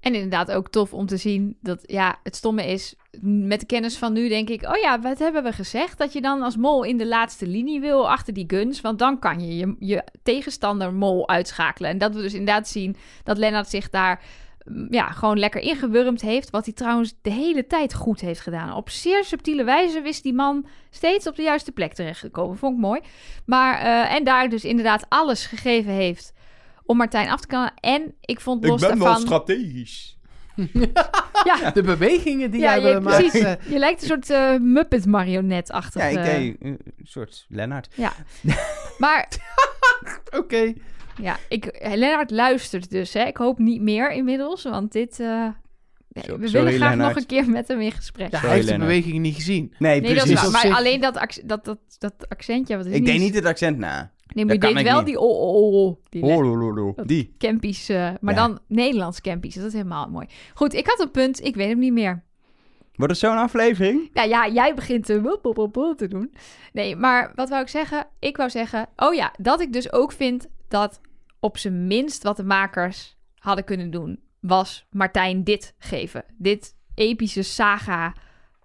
[0.03, 3.97] En inderdaad ook tof om te zien dat, ja, het stomme is, met de kennis
[3.97, 5.99] van nu denk ik, oh ja, wat hebben we gezegd?
[5.99, 9.19] Dat je dan als mol in de laatste linie wil achter die guns, want dan
[9.19, 11.91] kan je je, tegenstander mol uitschakelen.
[11.91, 14.23] En dat we dus inderdaad zien dat Lennart zich daar
[14.65, 16.51] mm, ja, gewoon lekker ingewurmd heeft.
[16.51, 18.75] Wat hij trouwens de hele tijd goed heeft gedaan.
[18.75, 22.57] Op zeer subtiele wijze wist die man steeds op de juiste plek terechtgekomen.
[22.57, 23.01] Vond ik mooi.
[23.45, 26.33] Maar, eh, en daar dus inderdaad alles gegeven heeft
[26.85, 27.73] om Martijn af te kunnen.
[27.81, 29.21] En ik vond los daarvan...
[29.21, 30.17] strategisch.
[31.45, 33.31] Ja, De bewegingen die ja je, wil maken.
[33.31, 33.57] precies.
[33.69, 36.03] Je lijkt een soort eh Muppet-marionet-achtig.
[36.03, 37.89] Ja, ik eh, deed eh, een soort Lennart.
[38.99, 39.29] Maar
[40.41, 40.73] Oké.
[41.21, 43.13] ja, ik, Lennart luistert dus.
[43.13, 43.25] Hè.
[43.25, 45.21] Ik hoop niet meer inmiddels, want dit...
[45.21, 45.47] eh,
[46.09, 47.15] we sorry, willen graag Lennart.
[47.15, 48.31] nog een keer met hem in gesprek.
[48.31, 49.75] Ja, Sorry, hij heeft de bewegingen niet gezien.
[49.79, 50.41] Nee, Nee, dat precies.
[50.41, 53.45] is op Maar alleen dat, dat, dat, dat accentje, wat is Ik deed niet het
[53.45, 54.11] accent na.
[54.35, 55.07] Nee, maar je deed wel niet.
[55.07, 57.05] die oh, oh, oh, die.
[57.07, 57.35] Die.
[57.39, 58.41] campies, eh, maar Ja.
[58.47, 59.55] dan Nederlands campies.
[59.55, 60.27] Dat is helemaal mooi.
[60.55, 62.23] Goed, ik had een punt, ik weet hem niet meer.
[62.95, 64.11] Wordt het zo'n aflevering?
[64.13, 66.35] Nou ja, jij begint te, wop, wop, wop, wop te doen.
[66.73, 68.07] Nee, maar wat wou ik zeggen?
[68.19, 71.01] Ik wou zeggen, oh ja, dat ik dus ook vind dat
[71.41, 76.25] op zijn minst wat de makers hadden kunnen doen, was Martijn dit geven.
[76.37, 78.15] Dit epische saga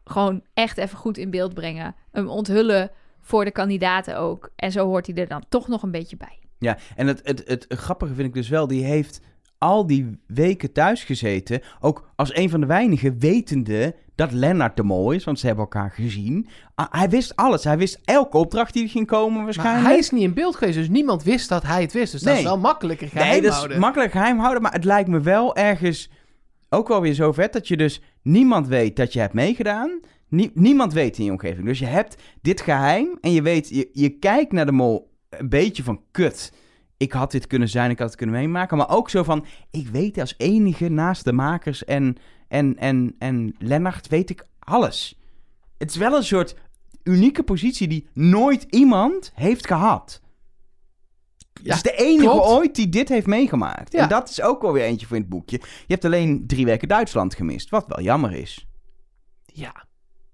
[0.04, 1.96] gewoon echt even goed in beeld brengen.
[2.12, 2.92] Hem onthullen
[3.28, 4.50] voor de kandidaten ook.
[4.56, 6.40] En zo hoort hij er dan toch nog een beetje bij.
[6.60, 9.22] Ja, en het, het, het grappige vind ik dus wel, die heeft
[9.58, 11.62] al die weken thuis gezeten.
[11.80, 15.64] Ook als een van de weinigen wetende dat Lennart de mol is, want ze hebben
[15.64, 16.48] elkaar gezien.
[16.76, 17.64] Ah, hij wist alles.
[17.64, 19.86] Hij wist elke opdracht die er ging komen Maar waarschijnlijk.
[19.88, 22.12] hij is niet in beeld geweest, dus niemand wist dat hij het wist.
[22.12, 23.80] Dus dat is wel makkelijker geheim Nee, dat is houden.
[23.80, 26.10] makkelijk geheim houden, maar het lijkt me wel ergens
[26.70, 30.00] ook wel weer zo vet dat je dus niemand weet dat je hebt meegedaan.
[30.30, 31.66] Nie- niemand weet in je omgeving.
[31.66, 35.50] Dus je hebt dit geheim en je weet, je, je kijkt naar de mol een
[35.50, 36.54] beetje van kut.
[36.98, 38.78] Ik had dit kunnen zijn, ik had het kunnen meemaken.
[38.78, 42.16] Maar ook zo van, ik weet als enige naast de makers en,
[42.48, 45.20] en, en, en Lennart weet ik alles.
[45.78, 46.56] Het is wel een soort
[47.04, 50.22] unieke positie die nooit iemand heeft gehad.
[51.64, 52.48] Ja, het is de enige klopt.
[52.48, 53.92] ooit die dit heeft meegemaakt.
[53.92, 54.02] Ja.
[54.02, 55.58] En dat is ook wel weer eentje voor in het boekje.
[55.58, 58.68] Je hebt alleen drie weken Duitsland gemist, wat wel jammer is.
[59.46, 59.87] Ja,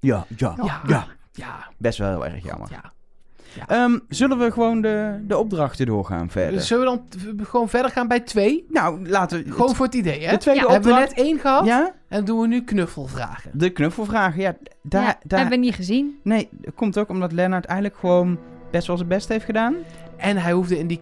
[0.03, 1.07] Ja, ja, ja, ja.
[1.31, 1.67] ja.
[1.77, 2.67] Best wel heel erg jammer.
[2.71, 2.91] ja.
[3.67, 6.53] Ehm, zullen we gewoon de, de opdrachten doorgaan verder?
[6.53, 8.65] Dus zullen we dan gewoon verder gaan bij twee?
[8.69, 9.51] nou, laten we...
[9.51, 10.31] Gewoon voor het idee, hè?
[10.31, 11.15] de tweede Ja, Hebben we opdracht...
[11.15, 11.65] net één gehad?
[11.65, 11.93] Ja?
[12.07, 13.51] En doen we nu knuffelvragen.
[13.53, 14.55] De knuffelvragen, ja.
[14.81, 15.39] Daar, ja, daar...
[15.39, 16.19] hebben we niet gezien.
[16.23, 18.39] Nee, dat komt ook omdat Lennart eigenlijk gewoon
[18.71, 19.75] best wel zijn best heeft gedaan.
[20.17, 20.99] En hij hoefde in die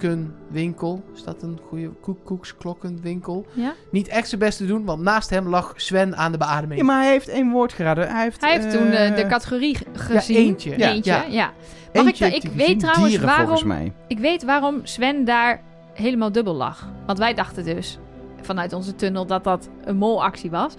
[0.00, 3.74] koekoeklokkenwinkel, is dat een goede koekoeksklokkenwinkel, Ja?
[3.90, 6.80] niet echt zijn best te doen, want naast hem lag Sven aan de beademing.
[6.80, 8.08] Ja, maar hij heeft één woord geraden.
[8.08, 10.36] Hij heeft, Hij heeft eh, toen eh, de categorie gezien.
[10.36, 10.78] eentje.
[10.78, 10.88] Ja.
[10.90, 11.24] Eentje, Ja.
[11.28, 11.52] ja.
[11.92, 12.78] Mag ik, eentje da- heeft ik weet gezien.
[12.78, 13.92] trouwens Dieren, volgens waarom, mij.
[14.08, 15.60] ik weet waarom Sven daar
[15.92, 16.88] helemaal dubbel lag.
[17.06, 17.98] Want wij dachten dus
[18.40, 20.74] vanuit onze tunnel dat dat een molactie was.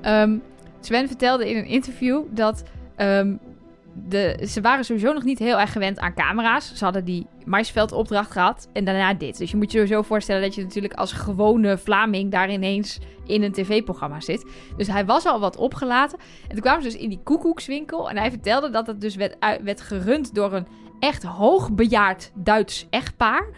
[0.00, 0.36] Ehm,
[0.80, 2.62] Sven vertelde in een interview dat
[2.96, 3.34] ehm,
[3.94, 6.74] de, ze waren sowieso nog niet heel erg gewend aan camera's.
[6.74, 9.38] Ze hadden die maisveldopdracht gehad en daarna dit.
[9.38, 13.42] Dus je moet je sowieso voorstellen dat je natuurlijk als gewone Vlaming daar ineens in
[13.42, 14.46] een tv-programma zit.
[14.76, 16.18] Dus hij was al wat opgelaten.
[16.42, 18.10] En toen kwamen ze dus in die koekoekswinkel.
[18.10, 20.66] En hij vertelde dat het dus werd, werd gerund door een
[20.98, 23.48] echt hoogbejaard Duits echtpaar.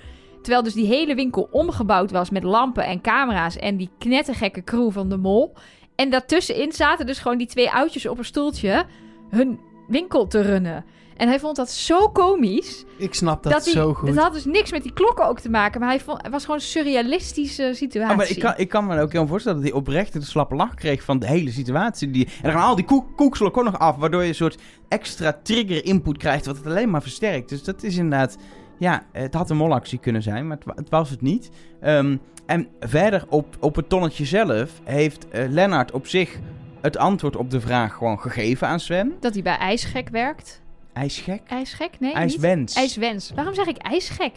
[0.43, 4.91] Terwijl dus die hele winkel omgebouwd was met lampen en camera's en die knettergekke crew
[4.93, 5.55] van de mol.
[5.95, 8.87] En daartussenin zaten dus gewoon die twee oudjes op een stoeltje
[9.31, 10.85] hun winkel te runnen.
[11.17, 12.85] En hij vond dat zo komisch.
[12.99, 14.09] Ik snap dat, Dat, hij, zo goed.
[14.09, 15.81] Het had dus niks met die klokken ook te maken.
[15.81, 18.11] Maar hij vond, het was gewoon een surrealistische situatie.
[18.11, 20.55] Oh, maar ik kan, ik kan me ook heel voorstellen dat hij oprecht de slappe
[20.55, 22.11] lach kreeg van de hele situatie.
[22.11, 24.59] Die, en dan gaan al die koek, koeksel ook nog af, waardoor je een soort
[24.89, 27.49] extra trigger input krijgt, wat het alleen maar versterkt.
[27.49, 28.37] Dus dat is inderdaad,
[28.79, 31.51] ja, het had een molactie kunnen zijn, maar het, wa- het was het niet.
[31.81, 32.17] Ehm,
[32.47, 36.39] en verder op, op het tonnetje zelf heeft eh, Lennart op zich
[36.85, 39.13] het antwoord op de vraag gewoon gegeven aan Sven.
[39.21, 40.63] Dat hij bij IJsgek werkt.
[40.93, 41.41] IJsgek?
[41.47, 41.91] IJsgek?
[42.01, 42.19] Nee, niet?
[42.19, 42.75] IJswens.
[42.75, 43.33] IJswens.
[43.35, 44.33] Waarom zeg ik ijsgek?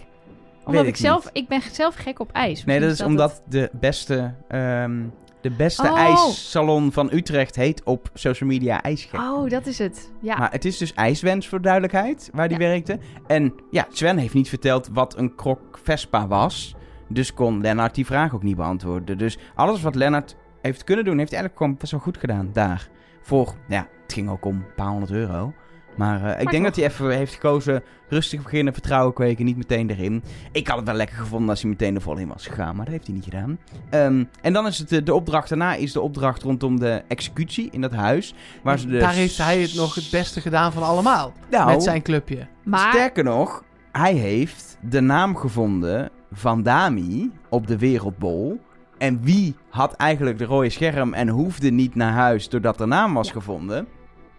[0.65, 2.65] Omdat Weet ik, ik zelf, ik ben zelf gek op ijs.
[2.65, 5.03] Nee, dat is omdat de beste, ehm,
[5.41, 5.99] de beste Oh.
[5.99, 9.19] ijssalon van Utrecht heet op social media IJsgek.
[9.19, 10.11] Oh, dat is het.
[10.19, 10.37] Ja.
[10.37, 12.67] Maar het is dus IJswens voor duidelijkheid, waar die Ja.
[12.67, 12.99] werkte.
[13.27, 16.75] En ja, Sven heeft niet verteld wat een krok Vespa was.
[17.09, 19.17] Dus kon Lennart die vraag ook niet beantwoorden.
[19.17, 22.49] Dus alles wat Lennart heeft kunnen doen, heeft hij eigenlijk gewoon best wel goed gedaan
[22.53, 22.89] daar.
[23.21, 25.53] Voor, ja, het ging ook om een paar honderd euro.
[25.97, 26.63] Maar eh, ik denk toch.
[26.63, 30.23] dat hij even heeft gekozen, rustig beginnen, vertrouwen kweken, niet meteen erin.
[30.51, 32.85] Ik had het wel lekker gevonden als hij meteen er vol in was gegaan, maar
[32.85, 33.59] dat heeft hij niet gedaan.
[33.89, 37.69] Ehm, en dan is het de, de opdracht daarna, is de opdracht rondom de executie
[37.71, 38.33] in dat huis.
[38.63, 39.01] Waar ze dus...
[39.01, 41.33] Daar heeft hij het nog het beste gedaan van allemaal.
[41.49, 42.47] Nou, Met zijn clubje.
[42.63, 48.59] maar Sterker nog, hij heeft de naam gevonden van Dami op de Wereldbol.
[48.97, 53.13] En wie had eigenlijk de rode scherm en hoefde niet naar huis doordat de naam
[53.13, 53.33] was Ja.
[53.33, 53.87] gevonden?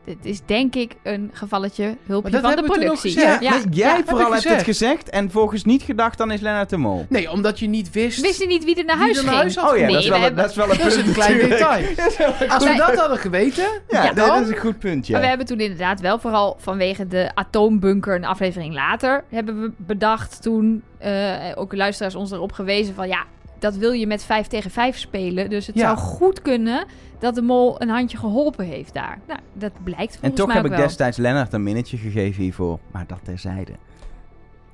[0.04, 3.20] dit is denk ik een gevalletje hulpje dat van de productie.
[3.20, 4.64] Ja, Nee, jij vooral hebt het gezegd.
[4.64, 7.06] gezegd en volgens niet gedacht, dan is Lennart de Mol.
[7.08, 8.20] Nee, omdat je niet wist...
[8.20, 9.30] Wist je niet wie er naar huis ging?
[9.30, 10.94] naar huis had Oh ja, nee, dat, is wel, dat is wel een Dat is
[10.94, 11.96] punt een klein natuurlijk.
[11.96, 12.48] detail.
[12.54, 13.64] Als we dat hadden geweten...
[13.88, 17.06] Ja, Ja, dat is een goed punt, Maar we hebben toen inderdaad wel vooral vanwege
[17.06, 22.94] de atoombunker een aflevering later hebben we bedacht toen eh, ook luisteraars ons erop gewezen
[22.94, 23.24] van ja,
[23.58, 25.50] dat wil je met 5 tegen 5 spelen.
[25.50, 25.80] Dus het Ja.
[25.82, 26.84] zou goed kunnen
[27.18, 29.18] dat de mol een handje geholpen heeft daar.
[29.26, 30.80] Nou, dat blijkt volgens En toch mij heb ik wel.
[30.80, 32.78] destijds Lennart een minnetje gegeven hiervoor.
[32.90, 33.72] Maar dat terzijde.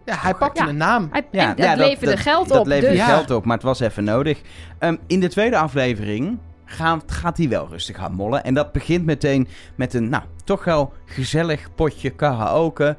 [0.05, 0.69] Ja, hij pakte Ja.
[0.69, 1.09] een naam.
[1.11, 2.67] Hij- en dat leverde geld dat op.
[2.67, 3.15] leverde dus Ja.
[3.17, 4.41] geld op, maar het was even nodig.
[4.79, 8.45] Ehm, in de tweede aflevering gaat, gaat hij wel rustig gaan mollen.
[8.45, 12.97] En dat begint meteen met een, nou, toch wel gezellig potje karaoke.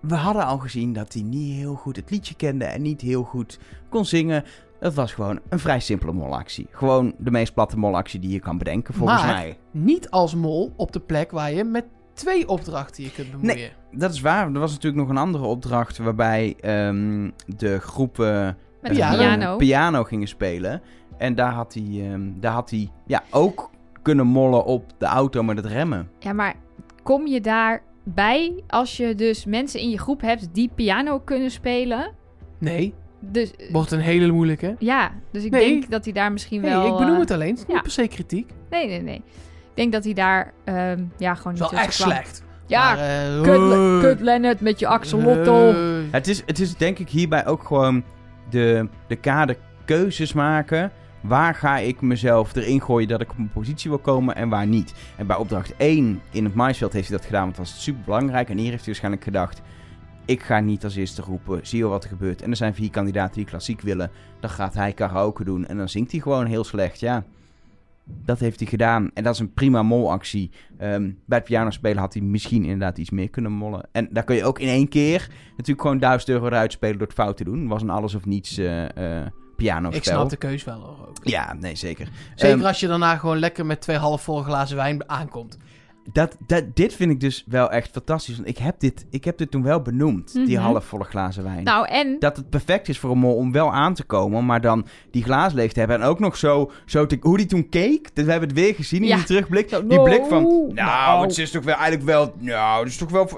[0.00, 3.22] We hadden al gezien dat hij niet heel goed het liedje kende en niet heel
[3.22, 4.44] goed kon zingen.
[4.80, 6.66] Het was gewoon een vrij simpele molactie.
[6.70, 9.58] Gewoon de meest platte molactie die je kan bedenken, volgens Maar- mij.
[9.70, 13.70] Niet als mol op de plek waar je met twee opdrachten je kunt bemoeien.
[13.92, 14.46] Dat is waar.
[14.52, 19.16] Er was natuurlijk nog een andere opdracht waarbij ehm, de groepen Met eh, de Piano.
[19.16, 19.56] piano.
[19.56, 20.82] piano gingen spelen.
[21.18, 23.70] En daar had hij, ehm, daar had hij ja, ook
[24.02, 26.08] kunnen mollen op de auto met het remmen.
[26.18, 26.54] Ja, maar
[27.02, 32.12] kom je daarbij als je dus mensen in je groep hebt die piano kunnen spelen?
[32.58, 32.94] Nee,
[33.30, 34.76] Dus eh, wordt een hele moeilijke.
[34.78, 35.68] ja, dus ik Nee.
[35.68, 36.86] denk dat hij daar misschien Nee, wel...
[36.92, 37.50] ik benoem eh, het alleen.
[37.50, 38.50] Het is niet per se kritiek.
[38.70, 39.16] Nee, nee, nee.
[39.16, 42.10] Ik denk dat hij daar ehm, ja, gewoon Het niet is wel echt kwam.
[42.10, 42.42] slecht.
[42.66, 45.72] Ja, Maar, eh, kut, Leonard met je axolotl.
[46.10, 48.02] Het is, het is denk ik hierbij ook gewoon
[48.50, 50.90] de, de kader keuzes maken.
[51.20, 54.66] Waar ga ik mezelf erin gooien dat ik op een positie wil komen en waar
[54.66, 54.94] niet.
[55.16, 58.02] En bij opdracht 1 in het maisveld heeft hij dat gedaan, want dat was super
[58.04, 58.48] belangrijk.
[58.48, 59.60] En hier heeft hij waarschijnlijk gedacht,
[60.24, 62.42] ik ga niet als eerste roepen, zie je wat er gebeurt.
[62.42, 64.10] En er zijn vier kandidaten die klassiek willen.
[64.40, 67.24] Dan gaat hij karaoke doen en dan zingt hij gewoon heel slecht, ja.
[68.24, 69.10] Dat heeft hij gedaan.
[69.14, 70.50] En dat is een prima molactie.
[70.78, 73.88] Ehm, bij het pianospelen had hij misschien inderdaad iets meer kunnen mollen.
[73.92, 77.06] En daar kun je ook in één keer natuurlijk gewoon 1000 euro eruit spelen door
[77.06, 77.60] het fout te doen.
[77.60, 79.98] Het was een alles of niets eh eh pianospel.
[79.98, 81.18] Ik snap de keus wel hoor, ook.
[81.22, 82.08] Ja, nee, zeker.
[82.34, 85.58] Zeker Ehm, als je daarna gewoon lekker met twee halfvolle glazen wijn aankomt.
[86.12, 88.36] Dat, dat, dit vind ik dus wel echt fantastisch.
[88.36, 90.66] Want ik heb dit, ik heb dit toen wel benoemd, die Mhm.
[90.66, 91.64] halfvolle glazen wijn.
[91.64, 94.60] Nou, en dat het perfect is voor een mol om wel aan te komen, maar
[94.60, 96.00] dan die glaas leeg te hebben.
[96.00, 98.14] En ook nog zo, zo te- hoe die toen keek.
[98.14, 99.16] Dus we hebben het weer gezien in Ja.
[99.16, 99.68] die terugblik.
[99.68, 101.26] Zo, die blik van, nou, nou.
[101.26, 103.28] het is toch wel eigenlijk wel, nou, het is toch wel,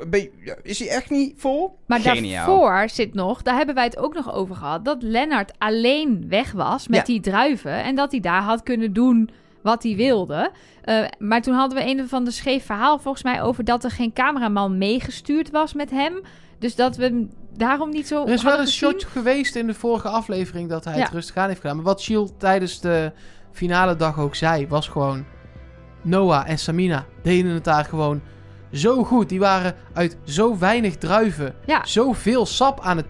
[0.63, 1.79] is hij echt niet vol?
[1.87, 2.47] Maar Geniaal.
[2.47, 6.53] daarvoor zit nog, daar hebben wij het ook nog over gehad, dat Lennart alleen weg
[6.53, 7.05] was met Ja.
[7.05, 9.31] die druiven en dat hij daar had kunnen doen
[9.67, 10.51] wat hij wilde.
[10.83, 13.91] Eh, maar toen hadden we een van de scheef verhaal volgens mij over dat er
[13.91, 16.21] geen cameraman meegestuurd was met hem.
[16.59, 18.91] Dus dat we hem daarom niet zo Er is wel een gezien.
[18.91, 21.03] shot geweest in de vorige aflevering dat hij Ja.
[21.03, 21.77] het rustig aan heeft gedaan.
[21.77, 23.13] Maar wat Shield tijdens de
[23.53, 25.25] finale dag ook zei, was gewoon...
[26.03, 28.21] Noah en Samina deden het daar gewoon
[28.73, 29.29] zo goed.
[29.29, 31.85] Die waren uit zo weinig druiven Ja.
[31.85, 33.07] zoveel sap aan het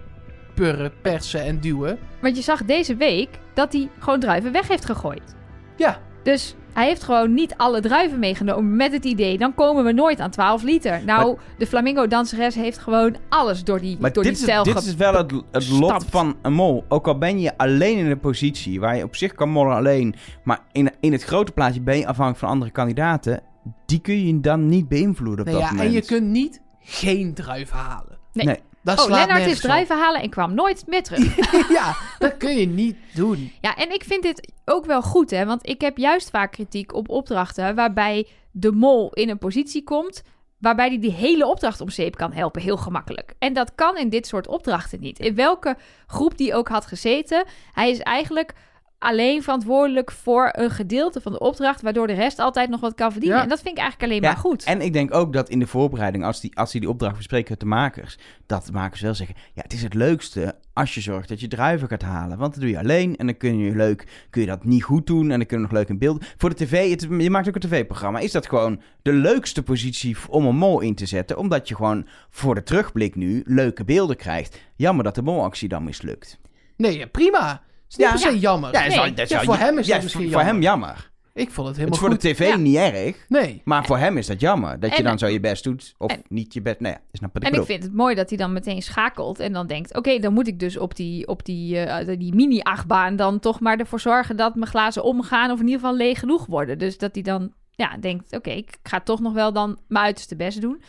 [0.54, 1.98] purren, persen en duwen.
[2.20, 5.34] Want je zag deze week dat hij gewoon druiven weg heeft gegooid.
[5.76, 9.38] Ja, Dus hij heeft gewoon niet alle druiven meegenomen met het idee...
[9.38, 11.02] dan komen we nooit aan 12 liter.
[11.04, 14.94] Nou, de flamingo-danseres heeft gewoon alles door die, Maar door dit, die is, dit is
[14.94, 16.84] wel het, het lot van een mol.
[16.88, 20.14] Ook al ben je alleen in een positie waar je op zich kan mollen alleen.
[20.44, 23.42] Maar in, in het grote plaatje ben je afhankelijk van andere kandidaten.
[23.86, 25.88] Die kun je dan niet beïnvloeden op nee, dat ja moment.
[25.88, 28.18] en je kunt niet geen druiven halen.
[28.32, 28.46] Nee.
[28.46, 28.60] Nee.
[28.86, 31.36] Dat Oh, Lennart is druiven halen en kwam nooit meer terug.
[31.78, 33.52] ja, dat kun je niet doen.
[33.60, 35.44] ja, en ik vind dit ook wel goed, hè.
[35.44, 37.74] Want ik heb juist vaak kritiek op opdrachten...
[37.74, 40.22] waarbij de mol in een positie komt...
[40.58, 42.62] waarbij hij die hele opdracht om zeep kan helpen.
[42.62, 43.34] Heel gemakkelijk.
[43.38, 45.18] En dat kan in dit soort opdrachten niet.
[45.18, 47.44] In welke groep die ook had gezeten...
[47.72, 48.52] hij is eigenlijk
[48.98, 51.82] alleen verantwoordelijk voor een gedeelte van de opdracht...
[51.82, 53.38] waardoor de rest altijd nog wat kan verdienen.
[53.38, 53.44] Ja.
[53.44, 54.64] En dat vind ik eigenlijk alleen Ja, maar goed.
[54.64, 57.50] En ik denk ook dat in de voorbereiding, als die, als die, die opdracht bespreken
[57.50, 61.00] met de makers, dat de makers wel zeggen: ja, het is het leukste als je
[61.00, 62.38] zorgt dat je druiven gaat halen.
[62.38, 65.06] Want dat doe je alleen en dan kun je leuk, kun je dat niet goed
[65.06, 66.24] doen en dan kun je nog leuk in beeld.
[66.36, 70.16] Voor de tv, het, je maakt ook een tv-programma, is dat gewoon de leukste positie
[70.28, 74.16] om een mol in te zetten, omdat je gewoon voor de terugblik nu leuke beelden
[74.16, 74.60] krijgt.
[74.76, 76.38] Jammer dat de molactie dan mislukt.
[76.76, 77.62] Nee, prima.
[77.88, 78.10] Is niet Ja.
[78.10, 78.72] per se jammer.
[78.72, 79.04] Ja, dat is Nee.
[79.04, 80.88] wel- dat is Ja, voor hem is ja, dat misschien voor hem jammer.
[80.88, 81.14] jammer.
[81.34, 82.38] Ik vond het Het helemaal is voor goed.
[82.38, 82.56] de tv Ja.
[82.56, 83.24] niet erg.
[83.28, 83.60] Nee.
[83.64, 84.80] Maar voor hem is dat jammer.
[84.80, 85.94] Dat je dan zo je best doet.
[85.98, 86.80] Of en- niet je best.
[86.80, 86.98] Nee, ja,
[87.32, 89.96] wat ik En ik vind het mooi dat hij dan meteen schakelt en dan denkt...
[89.96, 93.78] oké, dan moet ik dus op die, op die, eh, die mini-achtbaan dan toch maar
[93.78, 94.36] ervoor zorgen...
[94.36, 96.78] dat mijn glazen omgaan of in ieder geval leeg genoeg worden.
[96.78, 100.36] Dus dat hij dan ja, denkt, oké, ik ga toch nog wel dan mijn uiterste
[100.36, 100.82] best doen.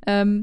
[0.00, 0.40] Ehm,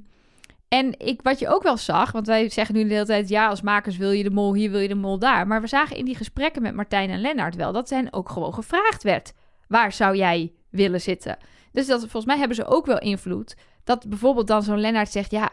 [0.70, 3.30] en ik, wat je ook wel zag, want wij zeggen nu de hele tijd...
[3.30, 5.48] ja, als makers wil je de mol hier, wil je de mol daar.
[5.48, 7.72] Maar we zagen in die gesprekken met Martijn en Lennart wel...
[7.72, 9.34] dat hen ook gewoon gevraagd werd...
[9.68, 11.38] waar zou jij willen zitten?
[11.72, 13.56] Dus dat, volgens mij hebben ze ook wel invloed.
[13.84, 15.52] Dat bijvoorbeeld dan zo'n Lennart zegt, ja,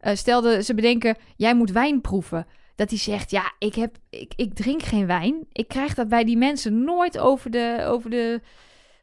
[0.00, 2.46] eh stel dat ze bedenken, jij moet wijn proeven.
[2.74, 5.46] Dat hij zegt, ja, ik, heb, ik, ik drink geen wijn.
[5.52, 8.40] Ik krijg dat bij die mensen nooit over de, over de,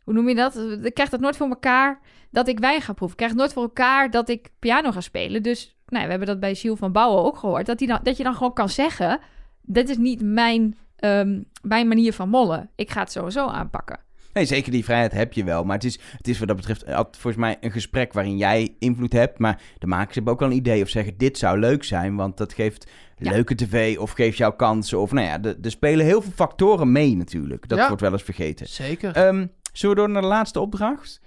[0.03, 0.55] hoe noem je dat?
[0.83, 1.99] Ik krijg dat nooit voor elkaar
[2.31, 3.17] dat ik wijn ga proeven.
[3.17, 5.43] Ik krijg nooit voor elkaar dat ik piano ga spelen.
[5.43, 7.65] Dus nou, ja, we hebben dat bij Gilles van Bouwen ook gehoord.
[7.65, 9.19] Dat, die dan, dat je dan gewoon kan zeggen,
[9.61, 12.69] dit is niet mijn, ehm, mijn manier van mollen.
[12.75, 13.99] Ik ga het sowieso aanpakken.
[14.33, 15.63] Nee, zeker die vrijheid heb je wel.
[15.63, 18.75] Maar het is, het is wat dat betreft altijd volgens mij een gesprek waarin jij
[18.79, 19.39] invloed hebt.
[19.39, 22.37] Maar de makers hebben ook wel een idee of zeggen: dit zou leuk zijn, want
[22.37, 23.31] dat geeft Ja.
[23.31, 24.99] leuke tv of geeft jou kansen.
[24.99, 27.67] Of nou ja, er spelen heel veel factoren mee natuurlijk.
[27.67, 27.87] Dat Ja.
[27.87, 28.67] wordt wel eens vergeten.
[28.67, 29.15] Zeker.
[29.15, 31.21] Ehm, zullen we door naar de laatste opdracht?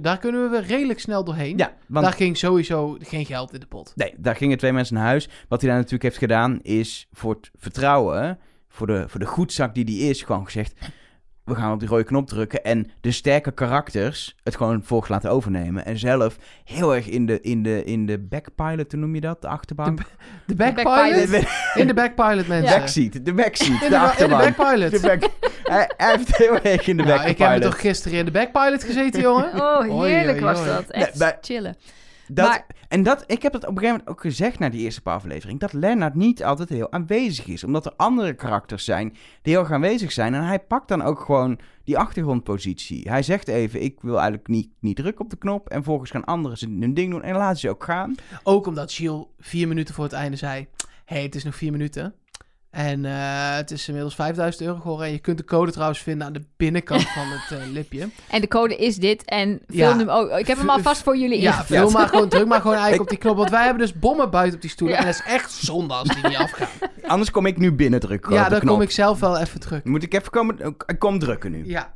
[0.00, 1.56] Daar kunnen we redelijk snel doorheen.
[1.56, 3.92] Ja, want Daar ging sowieso geen geld in de pot.
[3.96, 5.28] nee, daar gingen twee mensen naar huis.
[5.48, 9.74] Wat hij daar natuurlijk heeft gedaan is voor het vertrouwen, voor de, voor de goedzak
[9.74, 10.74] die die is, gewoon gezegd...
[11.48, 15.30] We gaan op die rode knop drukken en de sterke karakters het gewoon volgens laten
[15.30, 15.84] overnemen.
[15.84, 19.40] En zelf heel erg in de, in de, in de backpilot, hoe noem je dat?
[19.42, 20.00] De achterbank?
[20.46, 20.84] De backpilot.
[21.30, 21.44] backpilot?
[21.74, 22.78] In de backpilot, mensen.
[22.78, 24.56] backseat, de backseat, In de, de, ba- in de achterbank.
[24.56, 24.90] backpilot.
[24.90, 25.28] De back,
[25.62, 27.30] hij, hij heeft heel erg in de Nou, backpilot.
[27.30, 29.54] ik heb er toch gisteren in de backpilot gezeten, jongen?
[29.54, 30.84] Oh, Oei, heerlijk oei, was dat.
[30.90, 31.76] Echt Nee, chillen.
[32.28, 34.80] Dat, Maar- En dat, ik heb dat op een gegeven moment ook gezegd na die
[34.80, 35.58] eerste paar afleveringen.
[35.58, 37.64] Dat Lennart niet altijd heel aanwezig is.
[37.64, 39.08] Omdat er andere karakters zijn
[39.42, 40.34] die heel erg aanwezig zijn.
[40.34, 43.08] En hij pakt dan ook gewoon die achtergrondpositie.
[43.08, 45.68] Hij zegt even, ik wil eigenlijk niet, niet drukken op de knop.
[45.68, 47.22] En volgens gaan anderen ze hun ding doen.
[47.22, 48.14] En laten ze ook gaan.
[48.42, 50.66] Ook omdat Gilles vier minuten voor het einde zei...
[51.04, 52.14] Hé, hey, het is nog vier minuten.
[52.78, 55.06] En eh, het is inmiddels 5000 euro geworden.
[55.06, 58.08] En je kunt de code trouwens vinden aan de binnenkant van het eh, lipje.
[58.30, 59.24] En de code is dit.
[59.24, 59.96] En vul Ja.
[59.96, 60.30] hem ook.
[60.38, 63.08] Ik heb hem alvast voor jullie Ja, vul maar gewoon, druk maar gewoon eigenlijk op
[63.08, 63.36] die knop.
[63.36, 64.96] Want wij hebben dus bommen buiten op die stoelen.
[64.96, 65.02] Ja.
[65.02, 66.68] En dat is echt zonde als die niet afgaan.
[67.06, 68.32] Anders kom ik nu binnen drukken.
[68.32, 68.72] ja, op de dan knop.
[68.74, 69.84] kom ik zelf wel even terug.
[69.84, 70.58] Moet ik even komen?
[70.86, 71.66] Ik kom drukken nu.
[71.66, 71.94] Ja,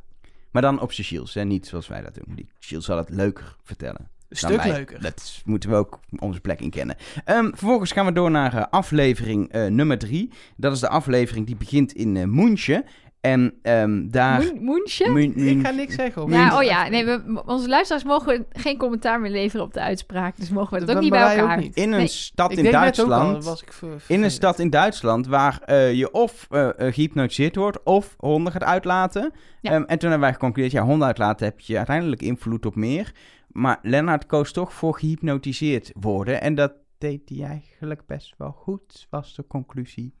[0.51, 1.35] Maar dan op zijn Shields.
[1.35, 2.35] En niet zoals wij dat doen.
[2.35, 4.11] Die Shields zal het leuker vertellen.
[4.41, 4.71] Een stuk wij.
[4.71, 5.01] leuker.
[5.01, 6.95] Dat moeten we ook onze plek in kennen.
[7.25, 10.29] Ehm, vervolgens gaan we door naar eh, aflevering eh, nummer drie.
[10.55, 12.85] Dat is de aflevering die begint in Moensje.
[13.23, 14.41] En ehm, daar...
[14.43, 15.09] Moen- Moensje?
[15.09, 16.87] Moen- Ik ga niks zeggen over Ja, oh ja.
[16.89, 20.37] Nee, we, onze luisteraars mogen geen commentaar meer leveren op de uitspraak.
[20.37, 21.57] Dus mogen we dat ook niet bij elkaar.
[21.57, 21.75] niet.
[21.75, 22.07] in een Nee.
[22.07, 23.43] stad Ik in al, Duitsland...
[23.43, 27.55] was ik ver- In een stad in Duitsland waar eh, je of eh, eh, gehypnotiseerd
[27.55, 29.31] wordt of honden gaat uitlaten.
[29.61, 29.71] Ja.
[29.71, 33.11] Ehm, en toen hebben wij geconcludeerd, ja, honden uitlaten heb je uiteindelijk invloed op meer.
[33.47, 36.41] Maar Lennart koos toch voor gehypnotiseerd worden.
[36.41, 40.13] En dat deed hij eigenlijk best wel goed, was de conclusie.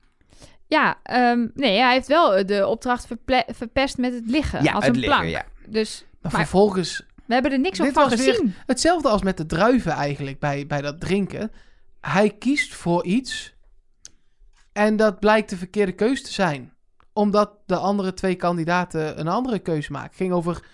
[0.67, 4.63] Ja, ehm, nee, hij heeft wel eh, de opdracht verple- verpest met het liggen.
[4.63, 5.33] ja, als het een liggen, plank.
[5.33, 5.45] ja.
[5.67, 8.53] Dus Maar, Maar- vervolgens, we hebben er niks op van gezien.
[8.65, 11.51] hetzelfde als met de druiven eigenlijk bij, bij dat drinken.
[12.01, 13.53] Hij kiest voor iets
[14.73, 16.73] en dat blijkt de verkeerde keus te zijn.
[17.13, 20.07] Omdat de andere twee kandidaten een andere keuze maken.
[20.07, 20.65] Het ging over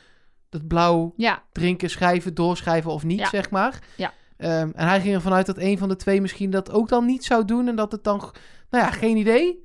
[0.50, 3.30] dat blauw Ja, drinken, schrijven, doorschrijven of niet, Ja.
[3.30, 3.80] zeg maar.
[3.96, 4.14] Ja.
[4.38, 7.06] Ehm, en hij ging ervan uit dat een van de twee misschien dat ook dan
[7.06, 7.68] niet zou doen.
[7.68, 8.34] En dat het dan,
[8.72, 9.64] nou ja, geen idee.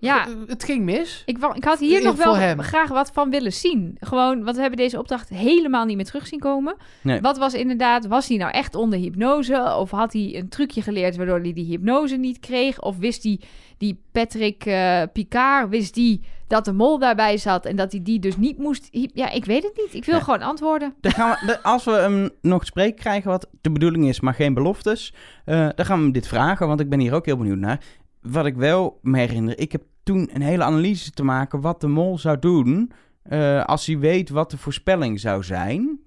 [0.00, 0.26] ja.
[0.26, 1.22] Eh, Het ging mis.
[1.26, 2.60] Ik, ik had hier In- nog wel hem.
[2.62, 3.96] graag wat van willen zien.
[4.00, 6.76] Gewoon, want we hebben deze opdracht helemaal niet meer terug zien komen.
[7.02, 7.20] Nee.
[7.20, 9.74] Wat was inderdaad, was hij nou echt onder hypnose?
[9.78, 12.80] Of had hij een trucje geleerd waardoor hij die hypnose niet kreeg?
[12.82, 13.40] Of wist hij,
[13.78, 18.18] die Patrick eh, Picard, wist die dat de mol daarbij zat en dat hij die
[18.18, 18.88] dus niet moest...
[18.90, 19.94] Ja, ik weet het niet.
[19.94, 20.20] Ik wil Ja.
[20.20, 20.94] gewoon antwoorden.
[21.00, 24.34] Dan gaan we, als we hem nog te spreken krijgen, wat de bedoeling is, maar
[24.34, 27.36] geen beloftes, eh, dan gaan we hem dit vragen, want ik ben hier ook heel
[27.36, 27.80] benieuwd naar.
[28.22, 31.86] Wat ik wel me herinner, ik heb toen een hele analyse te maken wat de
[31.88, 36.00] mol zou doen eh, als hij weet wat de voorspelling zou zijn.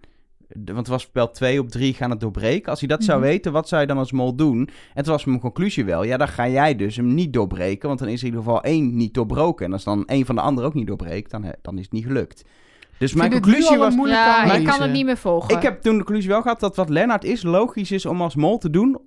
[0.47, 2.69] De- Want het was spel 2 op 3 gaan het doorbreken.
[2.69, 3.27] Als hij dat zou Mhm.
[3.27, 4.69] weten, wat zou je dan als mol doen?
[4.93, 7.99] En toen was mijn conclusie wel, ja, dan ga jij dus hem niet doorbreken, want
[7.99, 9.65] dan is er in ieder geval één niet doorbroken.
[9.65, 12.05] En als dan één van de anderen ook niet doorbreekt, dan, dan is het niet
[12.05, 12.45] gelukt.
[12.97, 13.95] Dus Ik mijn conclusie was...
[13.95, 15.55] moeilijke Ja, ik kan het niet meer volgen.
[15.55, 18.35] Ik heb toen de conclusie wel gehad dat wat Lennart is logisch is om als
[18.35, 18.97] mol te doen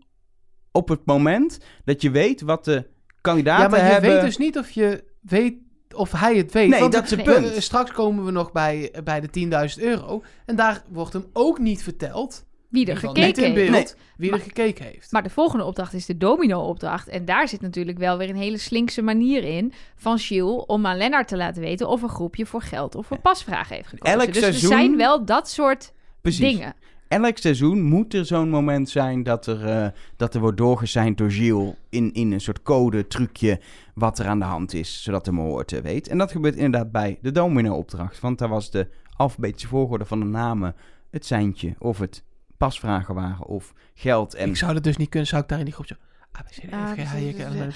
[0.72, 2.86] op het moment dat je weet wat de
[3.26, 4.10] kandidaten Ja, maar je hebben.
[4.10, 5.54] weet dus niet of je weet
[5.94, 6.68] of hij het weet.
[6.68, 7.50] Nee, Want dat is het punt.
[7.52, 10.22] eh, straks komen we nog bij, bij de 10.000 euro.
[10.46, 12.44] En daar wordt hem ook niet verteld.
[12.68, 13.54] Wie er gekeken in heeft.
[13.70, 14.04] beeld Nee.
[14.16, 15.12] wie er gekeken heeft.
[15.12, 17.08] Maar de volgende opdracht is de domino-opdracht.
[17.08, 20.96] En daar zit natuurlijk wel weer een hele slinkse manier in van Gilles om aan
[20.96, 24.18] Lennart te laten weten of een groepje voor geld of voor pasvragen heeft gekozen.
[24.20, 26.40] Elk dus seizoen- er zijn wel dat soort Precies.
[26.56, 26.74] dingen.
[27.08, 31.30] Elk seizoen moet er zo'n moment zijn dat er, eh, dat er wordt doorgezeind door
[31.30, 33.60] Gilles in, in een soort code, trucje,
[33.94, 36.08] wat er aan de hand is, zodat de het eh, weet.
[36.08, 40.26] En dat gebeurt inderdaad bij de domino-opdracht, want daar was de alfabetische volgorde van de
[40.26, 40.74] namen
[41.10, 42.22] het seintje of het
[42.56, 44.34] pasvragen waren of geld.
[44.34, 45.94] En Ik zou dat dus niet kunnen, zou ik daar in die groep zo...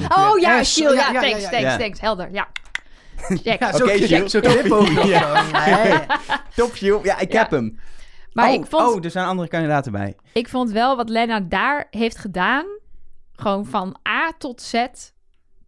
[0.08, 0.64] Oh ja.
[0.64, 1.76] Gilles, ja, ja, thanks, ja, thanks, ja.
[1.76, 2.48] thanks, helder, ja.
[3.42, 3.42] Check.
[3.60, 4.32] Ja, zo, Oké, zo, Gilles.
[6.54, 7.38] Top Gilles, ja ik Ja.
[7.42, 7.78] heb hem.
[8.32, 10.16] Maar oh, ik, vond, oh, er zijn andere kandidaten bij.
[10.32, 12.66] ik vond wel wat Lena daar heeft gedaan...
[13.32, 14.84] gewoon van A tot Z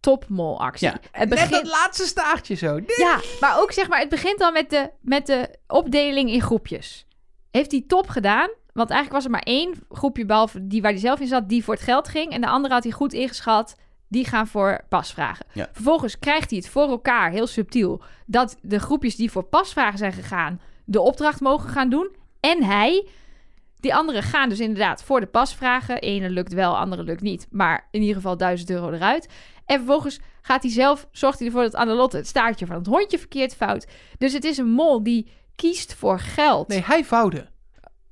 [0.03, 0.87] topmolactie.
[0.87, 0.97] Ja.
[1.11, 1.51] Het Net begint...
[1.51, 2.79] dat laatste staartje zo.
[2.97, 7.05] Ja, maar ook zeg maar, het begint al met de, met de opdeling in groepjes.
[7.51, 8.49] Heeft hij top gedaan?
[8.73, 11.63] Want eigenlijk was er maar één groepje, behalve die waar hij zelf in zat, die
[11.63, 12.31] voor het geld ging.
[12.31, 13.75] En de andere had hij goed ingeschat.
[14.07, 15.45] Die gaan voor pasvragen.
[15.53, 15.69] Ja.
[15.71, 20.13] Vervolgens krijgt hij het voor elkaar, heel subtiel, dat de groepjes die voor pasvragen zijn
[20.13, 22.15] gegaan, de opdracht mogen gaan doen.
[22.49, 23.07] En hij,
[23.79, 25.99] die anderen gaan dus inderdaad voor de pasvragen.
[25.99, 27.47] Ene lukt wel, andere lukt niet.
[27.49, 29.27] Maar in ieder geval 1000 euro eruit.
[29.65, 33.17] En vervolgens gaat hij zelf, zorgt hij ervoor dat Annelotte het staartje van het hondje
[33.19, 33.87] verkeerd fout.
[34.17, 36.67] Dus het is een mol die kiest voor geld.
[36.67, 37.51] Nee, hij vouwde.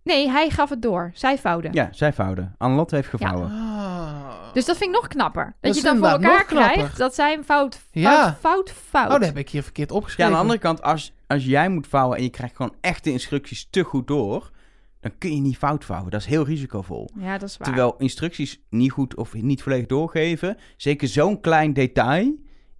[0.03, 1.11] Nee, hij gaf het door.
[1.13, 1.73] Zij fouden.
[1.73, 2.55] Ja, zij vouwden.
[2.57, 3.51] Annelot heeft gevouwen.
[3.51, 4.53] Ah.
[4.53, 5.43] Dus dat vind ik nog knapper.
[5.45, 8.37] Dat, Dat je dan voor elkaar krijgt dat zij een fout, fout, Ja.
[8.39, 9.05] fout, fout.
[9.05, 10.25] Oh, dat heb ik hier verkeerd Ja, opgeschreven.
[10.31, 13.11] aan de andere kant, als, als jij moet vouwen en je krijgt gewoon echt de
[13.11, 14.51] instructies te goed door,
[14.99, 16.11] dan kun je niet fout vouwen.
[16.11, 17.09] Dat is heel risicovol.
[17.15, 17.67] Ja, dat is waar.
[17.67, 22.35] Terwijl instructies niet goed of niet volledig doorgeven, zeker zo'n klein detail,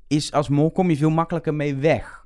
[0.08, 2.26] is als mol kom je veel makkelijker mee weg.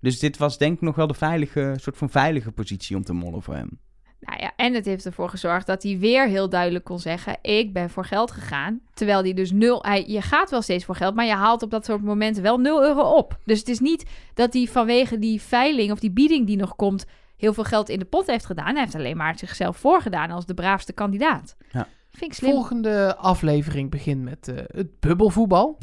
[0.00, 3.12] Dus dit was denk ik nog wel de veilige, soort van veilige positie om te
[3.12, 3.78] mollen voor hem.
[4.20, 7.72] Nou ja, en het heeft ervoor gezorgd dat hij weer heel duidelijk kon zeggen: Ik
[7.72, 8.80] ben voor geld gegaan.
[8.94, 9.82] Terwijl hij dus nul.
[9.82, 12.58] Hij, je gaat wel steeds voor geld, maar je haalt op dat soort momenten wel
[12.58, 13.38] 0 euro op.
[13.44, 17.06] Dus het is niet dat hij vanwege die veiling of die bieding die nog komt.
[17.36, 18.72] heel veel geld in de pot heeft gedaan.
[18.72, 21.56] Hij heeft alleen maar zichzelf voorgedaan als de braafste kandidaat.
[21.70, 21.88] Ja.
[22.10, 22.50] Vind ik slim.
[22.50, 25.78] Volgende aflevering begint met eh, het bubbelvoetbal.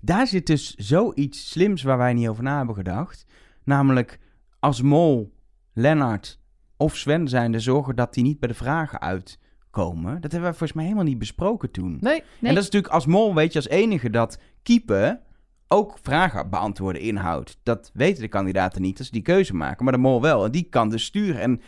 [0.00, 3.24] Daar zit dus zoiets slims waar wij niet over na hebben gedacht.
[3.64, 4.18] Namelijk
[4.58, 5.32] als mol,
[5.72, 6.38] Lennart
[6.76, 10.20] of Sven zijnde zorgen dat die niet bij de vragen uitkomen.
[10.20, 11.98] Dat hebben we volgens mij helemaal niet besproken toen.
[12.00, 12.22] Nee, Nee.
[12.40, 15.20] En dat is natuurlijk als mol weet je als enige dat keeper
[15.68, 17.58] ook vragen beantwoorden inhoudt.
[17.62, 20.44] Dat weten de kandidaten niet als ze die keuze maken, maar de mol wel.
[20.44, 21.40] En die kan dus sturen.
[21.40, 21.60] En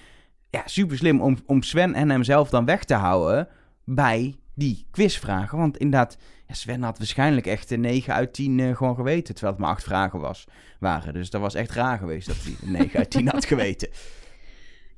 [0.51, 3.49] ja, super slim om, om Sven en hemzelf dan weg te houden
[3.85, 5.59] bij die quizvragen.
[5.59, 6.17] Want inderdaad,
[6.47, 9.75] ja, Sven had waarschijnlijk echt een 9 uit 10 eh, gewoon geweten, terwijl het maar
[9.75, 10.47] 8 vragen was,
[10.81, 11.15] waren.
[11.15, 13.89] Dus dat was echt raar geweest dat hij een 9 uit 10 had geweten.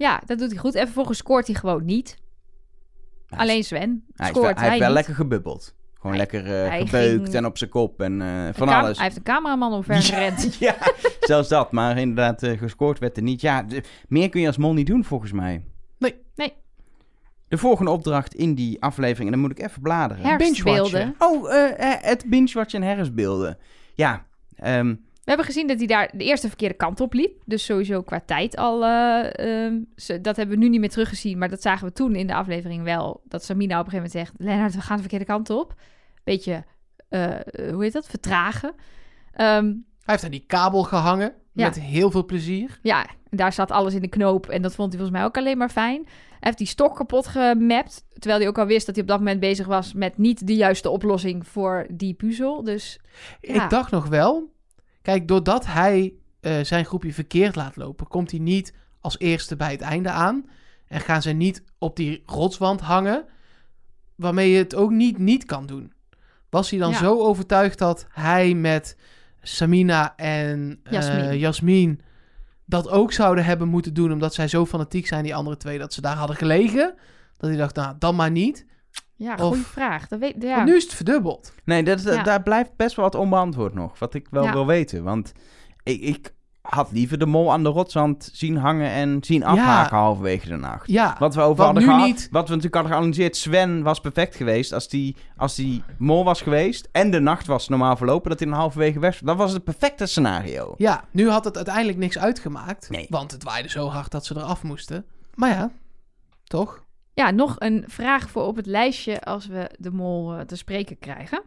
[0.01, 0.75] Ja, dat doet hij goed.
[0.75, 2.17] En vervolgens scoort hij gewoon niet.
[3.27, 4.59] Hij is- Alleen Sven hij, is wel- scoort.
[4.59, 4.97] hij heeft wel niet.
[4.97, 5.75] lekker gebubbeld.
[5.95, 8.97] Gewoon Hij- lekker eh, hij gebeukt ging- en op zijn kop en eh, van alles.
[8.97, 10.55] Hij heeft een cameraman omver gerend.
[10.59, 10.77] Ja,
[11.21, 11.73] zelfs dat.
[11.73, 13.41] Maar inderdaad, eh, gescoord werd er niet.
[13.41, 15.65] Ja, de- meer kun je als mol niet doen, volgens mij.
[15.99, 16.15] Nee.
[16.35, 16.53] Nee.
[17.49, 20.25] De volgende opdracht in die aflevering, en dan moet ik even bladeren.
[20.25, 21.15] Herfstbeelden.
[21.19, 23.59] Oh, eh, eh, het binge-watchen en herfstbeelden.
[23.95, 27.43] Ja, ehm, We hebben gezien dat hij daar de eerste verkeerde kant op liep.
[27.45, 28.85] Dus sowieso qua tijd al.
[28.85, 31.39] eh, ehm, ze- dat hebben we nu niet meer teruggezien.
[31.39, 33.23] Maar dat zagen we toen in de aflevering wel.
[33.25, 35.75] Dat Samina op een gegeven moment zegt: Lennart, we gaan de verkeerde kant op.
[36.25, 36.65] Beetje,
[37.09, 38.07] eh, eh, hoe heet dat?
[38.09, 38.75] Vertragen.
[39.33, 39.75] Ehm, Hij
[40.19, 41.33] heeft aan die kabel gehangen.
[41.53, 41.67] Ja.
[41.67, 42.79] Met heel veel plezier.
[42.83, 44.47] ja, en daar zat alles in de knoop.
[44.49, 46.03] En dat vond hij volgens mij ook alleen maar fijn.
[46.07, 48.05] Hij heeft die stok kapot gemapt.
[48.13, 50.55] Terwijl hij ook al wist dat hij op dat moment bezig was met niet de
[50.55, 52.65] juiste oplossing voor die puzzel.
[52.65, 53.01] Dus
[53.41, 53.65] Ja.
[53.65, 54.53] Ik dacht nog wel.
[55.03, 59.71] Kijk, doordat hij eh, zijn groepje verkeerd laat lopen, komt hij niet als eerste bij
[59.71, 60.49] het einde aan.
[60.87, 63.25] En gaan ze niet op die rotswand hangen.
[64.15, 65.93] Waarmee je het ook niet niet kan doen.
[66.51, 66.99] Was hij dan Ja.
[66.99, 68.97] zo overtuigd dat hij met
[69.43, 71.39] Samina en Jasmin.
[71.39, 72.01] Jasmin
[72.65, 74.13] dat ook zouden hebben moeten doen.
[74.13, 76.95] Omdat zij zo fanatiek zijn, die andere twee, dat ze daar hadden gelegen.
[77.37, 78.67] Dat hij dacht, nou, dan maar niet.
[79.21, 80.09] Ja, Of- goede vraag.
[80.09, 80.65] Dat weet, ja.
[80.65, 81.55] Nu is het verdubbeld.
[81.65, 82.23] nee, dat, Ja.
[82.23, 83.99] daar blijft best wel wat onbeantwoord nog.
[83.99, 84.53] Wat ik wel Ja.
[84.53, 85.03] wil weten.
[85.03, 85.33] Want
[85.83, 90.49] ik, ik had liever de mol aan de rotswand zien hangen en zien afhaken halverwege
[90.49, 90.91] de nacht.
[90.91, 92.29] Ja, Wat we over Wat hadden nu gehad, niet.
[92.31, 96.41] wat we natuurlijk hadden geanalyseerd, Sven was perfect geweest als die, als die mol was
[96.43, 99.21] geweest en de nacht was normaal verlopen, dat hij een halverwege weg was.
[99.27, 100.75] Dat was het perfecte scenario.
[100.77, 102.91] Ja, nu had het uiteindelijk niks uitgemaakt.
[102.91, 103.07] Nee.
[103.09, 105.05] Want het waaide zo hard dat ze eraf moesten.
[105.35, 105.71] Maar ja,
[106.45, 106.85] toch?
[107.21, 110.99] Ja, nog een vraag voor op het lijstje als we de mol eh, te spreken
[110.99, 111.43] krijgen.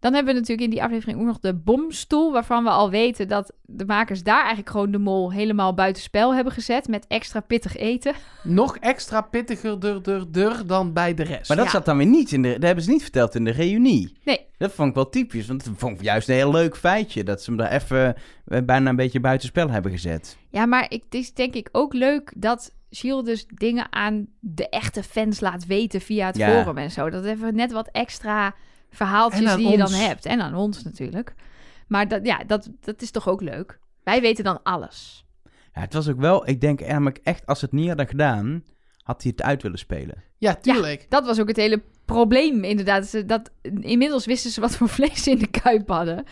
[0.00, 3.28] Dan hebben we natuurlijk in die aflevering ook nog de bomstoel, waarvan we al weten
[3.28, 7.76] dat de makers daar eigenlijk gewoon de mol helemaal buitenspel hebben gezet met extra pittig
[7.76, 8.14] eten.
[8.42, 11.48] Nog extra pittiger dur, dur, dur dan bij de rest.
[11.48, 11.72] Maar dat Ja.
[11.72, 14.16] zat dan weer niet in de, dat hebben ze niet verteld in de reunie.
[14.24, 14.46] Nee.
[14.58, 17.42] Dat vond ik wel typisch, want dat vond ik juist een heel leuk feitje, dat
[17.42, 18.14] ze hem daar even
[18.46, 20.36] eh, bijna een beetje buitenspel hebben gezet.
[20.50, 24.68] Ja, maar ik, het is denk ik ook leuk dat Gilles dus dingen aan de
[24.68, 26.48] echte fans laat weten via het Ja.
[26.62, 27.10] forum en zo.
[27.10, 28.54] Dat even net wat extra
[28.90, 30.26] verhaaltjes die je dan hebt.
[30.26, 31.34] En aan ons natuurlijk.
[31.86, 33.78] Maar dat, ja, dat, dat is toch ook leuk.
[34.04, 35.26] Wij weten dan alles.
[35.74, 38.64] Ja, het was ook wel, ik denk namelijk echt, als ze het niet hadden gedaan,
[39.02, 40.22] had hij het uit willen spelen.
[40.38, 41.06] Ja, tuurlijk.
[41.08, 43.06] Dat was ook het hele probleem, inderdaad.
[43.06, 43.50] Ze- Dat,
[43.80, 46.24] inmiddels wisten ze wat voor vlees ze in de kuip hadden.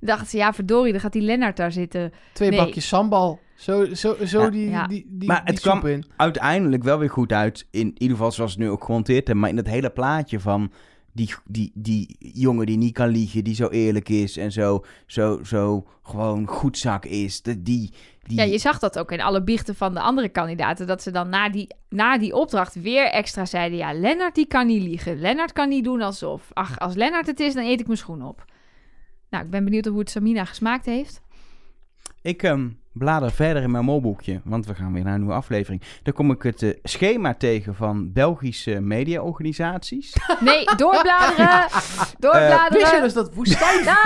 [0.00, 2.12] Dachten ze, ja, verdorie, dan gaat die Lennart daar zitten.
[2.32, 2.58] Twee Nee.
[2.58, 3.40] bakjes sambal.
[3.56, 4.50] Zo, zo, zo Ja.
[4.50, 4.86] die, Ja.
[4.86, 6.04] die, die, Maar die het kwam- in.
[6.16, 7.66] uiteindelijk wel weer goed uit.
[7.70, 9.38] In ieder geval zoals ze het nu ook gemonteerd hebben.
[9.38, 10.72] Maar in het hele plaatje van
[11.12, 13.44] die, die, die jongen die niet kan liegen.
[13.44, 17.42] Die zo eerlijk is en zo, zo, zo gewoon goedzak is.
[17.42, 17.90] De, die,
[18.22, 20.86] die, Ja, je zag dat ook in alle biechten van de andere kandidaten.
[20.86, 23.78] Dat ze dan na die, na die opdracht weer extra zeiden...
[23.78, 25.20] Ja, Lennart die kan niet liegen.
[25.20, 26.50] Lennart kan niet doen alsof...
[26.52, 28.44] Ach, als Lennart het is, dan eet ik mijn schoen op.
[29.30, 31.20] Nou, ik ben benieuwd hoe het Samina gesmaakt heeft.
[32.22, 34.40] Ik ehm, blader verder in mijn molboekje.
[34.44, 35.82] Want we gaan weer naar een nieuwe aflevering.
[36.02, 40.16] Dan kom ik het eh, schema tegen van Belgische mediaorganisaties.
[40.40, 41.46] Nee, doorbladeren!
[41.68, 43.02] Eh, Wist je Doorbladeren!
[43.02, 43.88] dus dat woestijn?
[43.88, 44.04] Ah,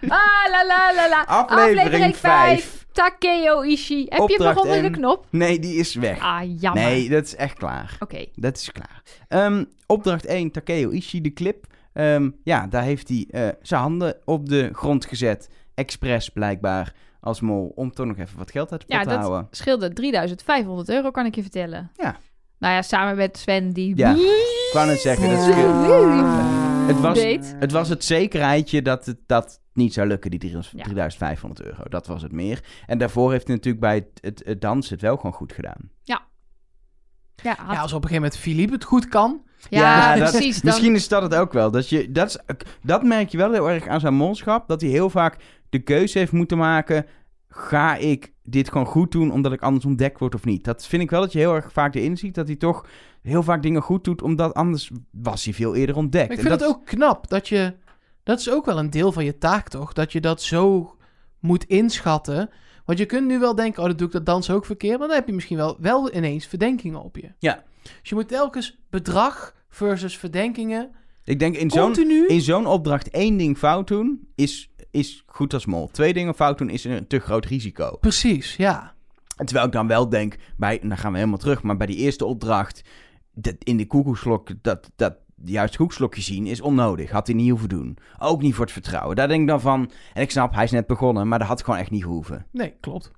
[0.00, 1.24] ah, la, la, la, la.
[1.26, 2.86] Aflevering vijf.
[2.92, 4.06] Takeo Ishii.
[4.08, 5.26] Heb je nog onder de knop?
[5.30, 6.18] Nee, die is weg.
[6.20, 6.82] Ah, jammer.
[6.82, 7.96] Nee, dat is echt klaar.
[8.00, 8.26] Oké.
[8.34, 9.02] Dat is klaar.
[9.28, 11.66] Ehm, opdracht 1, Takeo Ishii, de clip.
[11.94, 15.48] Ehm, ja, daar heeft hij eh, zijn handen op de grond gezet.
[15.74, 17.72] Expres blijkbaar als mol.
[17.74, 19.46] Om toch nog even wat geld uit de pot Ja, te dat houden.
[19.50, 21.90] scheelde 3500 euro, kan ik je vertellen.
[21.96, 22.16] Ja.
[22.58, 23.96] Nou ja, samen met Sven die...
[23.96, 25.54] Ja, Ik wou net zeggen, dat is
[26.86, 27.18] het, was,
[27.58, 30.82] het was het zekerheidje dat het dat niet zou lukken, die 300 Ja.
[30.82, 31.88] 3500 euro.
[31.88, 32.64] Dat was het meer.
[32.86, 35.90] En daarvoor heeft hij natuurlijk bij het, het, het dansen het wel gewoon goed gedaan.
[36.02, 36.22] Ja,
[37.42, 39.42] had- Ja, als op een gegeven moment Philippe het goed kan.
[39.70, 40.56] ja, dat- precies.
[40.60, 41.70] Dan, Misschien is dat het ook wel.
[41.70, 42.38] Dat, je, dat, is,
[42.82, 44.68] dat merk je wel heel erg aan zijn molschap.
[44.68, 45.36] Dat hij heel vaak
[45.68, 47.06] de keuze heeft moeten maken.
[47.48, 50.64] Ga ik dit gewoon goed doen omdat ik anders ontdekt word of niet?
[50.64, 52.34] Dat vind ik wel dat je heel erg vaak erin ziet.
[52.34, 52.86] Dat hij toch
[53.22, 54.22] heel vaak dingen goed doet.
[54.22, 56.28] Omdat anders was hij veel eerder ontdekt.
[56.28, 57.74] Maar ik En vind dat het ook knap dat je...
[58.22, 59.92] Dat is ook wel een deel van je taak, toch?
[59.92, 60.94] Dat je dat zo
[61.40, 62.50] moet inschatten.
[62.84, 64.98] Want je kunt nu wel denken, oh, dat doe ik dat dansen ook verkeerd.
[64.98, 67.32] Maar dan heb je misschien wel, wel ineens verdenkingen op je.
[67.38, 67.64] Ja.
[67.82, 70.90] Dus je moet telkens bedrag versus verdenkingen...
[71.24, 72.26] Ik denk in zo'n continu...
[72.26, 75.88] in zo'n opdracht één ding fout doen is, is goed als mol.
[75.88, 77.96] Twee dingen fout doen is een te groot risico.
[78.00, 78.94] Precies, ja.
[79.36, 81.86] En Terwijl ik dan wel denk, bij, en dan gaan we helemaal terug, maar bij
[81.86, 82.82] die eerste opdracht,
[83.34, 87.10] dat in de koekoekslok, dat, dat juist koekslokje zien is onnodig.
[87.10, 87.98] Had hij niet hoeven doen.
[88.18, 89.16] Ook niet voor het vertrouwen.
[89.16, 91.64] Daar denk ik dan van, en ik snap, hij is net begonnen, maar dat had
[91.64, 92.46] gewoon echt niet gehoeven.
[92.50, 93.10] Nee, klopt.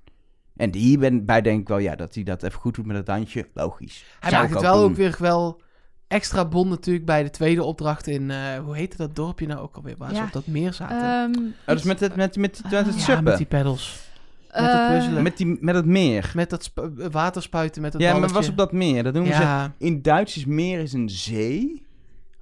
[0.55, 3.47] En hierbij denk ik wel, ja, dat hij dat even goed doet met het dansje,
[3.53, 4.05] logisch.
[4.19, 4.89] Hij Zou maakt ik het wel doen.
[4.89, 5.61] ook weer wel
[6.07, 8.31] extra bond natuurlijk bij de tweede opdracht in...
[8.31, 9.95] eh, hoe heette dat dorpje nou ook alweer?
[9.97, 10.23] Waar ze Ja.
[10.23, 10.97] op dat meer zaten.
[11.01, 13.23] Ehm, Oh, dat is met het, met, met, met het ja, suppen.
[13.23, 13.99] met die pedals.
[14.53, 15.23] met het puzzelen.
[15.23, 16.31] Met, die, met het meer.
[16.35, 18.37] Met dat spu- waterspuiten, met dat Ja, maar balletje.
[18.39, 19.03] was op dat meer.
[19.03, 19.41] Dat noemen ze...
[19.41, 21.85] Ja, In Duits is meer is een zee.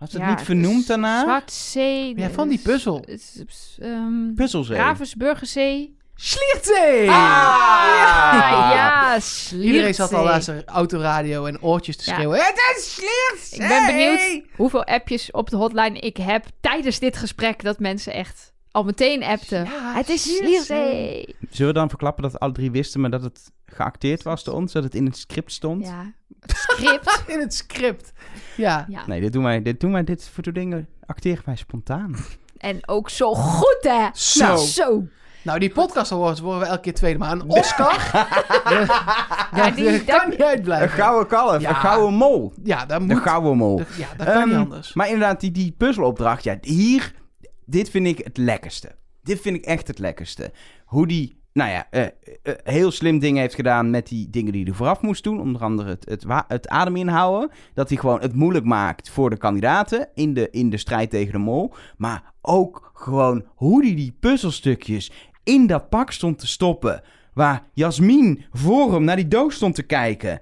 [0.06, 1.22] Had ze het ja, niet vernoemd daarna?
[1.22, 2.18] Zwartzee.
[2.18, 3.06] Ja, van die puzzel.
[3.82, 4.78] Um, Puzzelzee.
[4.78, 5.98] Ravensburgerzee.
[6.16, 7.10] Schliertzee!
[7.10, 7.16] Ah,
[8.74, 9.20] ja,
[9.62, 12.16] Iedereen zat al naar zijn autoradio en oortjes te Ja.
[12.16, 12.40] schreeuwen.
[12.40, 13.60] Het is Schliertzee!
[13.60, 18.14] Ik ben benieuwd hoeveel appjes op de hotline ik heb tijdens dit gesprek dat mensen
[18.14, 19.64] echt al meteen appten.
[19.64, 20.36] Ja, het is.
[20.36, 21.36] Schliersee.
[21.50, 24.72] Zullen we dan verklappen dat alle drie wisten, maar dat het geacteerd was door ons?
[24.72, 25.86] Dat het in het script stond?
[25.86, 26.14] Ja,
[26.56, 27.24] script.
[27.34, 28.14] In het script.
[28.58, 28.86] Ja.
[28.90, 29.04] ja.
[29.08, 32.16] Nee, dit doen wij, dit doen wij, dit voor dingen acteren wij spontaan.
[32.58, 34.08] En ook zo goed, hè?
[34.14, 34.46] Zo.
[34.46, 35.04] Nou, zo.
[35.42, 37.20] Nou, die podcast awards worden we elke keer tweede.
[37.20, 38.12] Maar een Oscar,
[39.56, 40.90] Ja, die, dat kan dat- niet Een uitblijven.
[40.90, 41.70] gouden kalf, Ja.
[41.70, 42.54] een gouden mol.
[42.64, 43.22] Ja, dat Een moet.
[43.22, 43.78] gouden mol.
[43.78, 44.94] dat- Ja, dat kan niet Ehm, anders.
[44.94, 47.14] Maar inderdaad, die, die puzzelopdracht, ja, hier,
[47.66, 48.96] dit vind ik het lekkerste.
[49.24, 50.52] Dit vind ik echt het lekkerste.
[50.86, 54.64] Hoe die, nou ja, eh, eh, heel slim dingen heeft gedaan met die dingen die
[54.64, 55.40] hij vooraf moest doen.
[55.40, 57.50] Onder andere het, het, adem inhouden.
[57.74, 61.32] Dat hij gewoon het moeilijk maakt voor de kandidaten in de, in de strijd tegen
[61.32, 61.74] de mol.
[61.98, 65.12] Maar ook gewoon hoe hij die puzzelstukjes
[65.44, 67.02] in dat pak stond te stoppen.
[67.34, 70.40] Waar Jasmin voor hem naar die doos stond te kijken.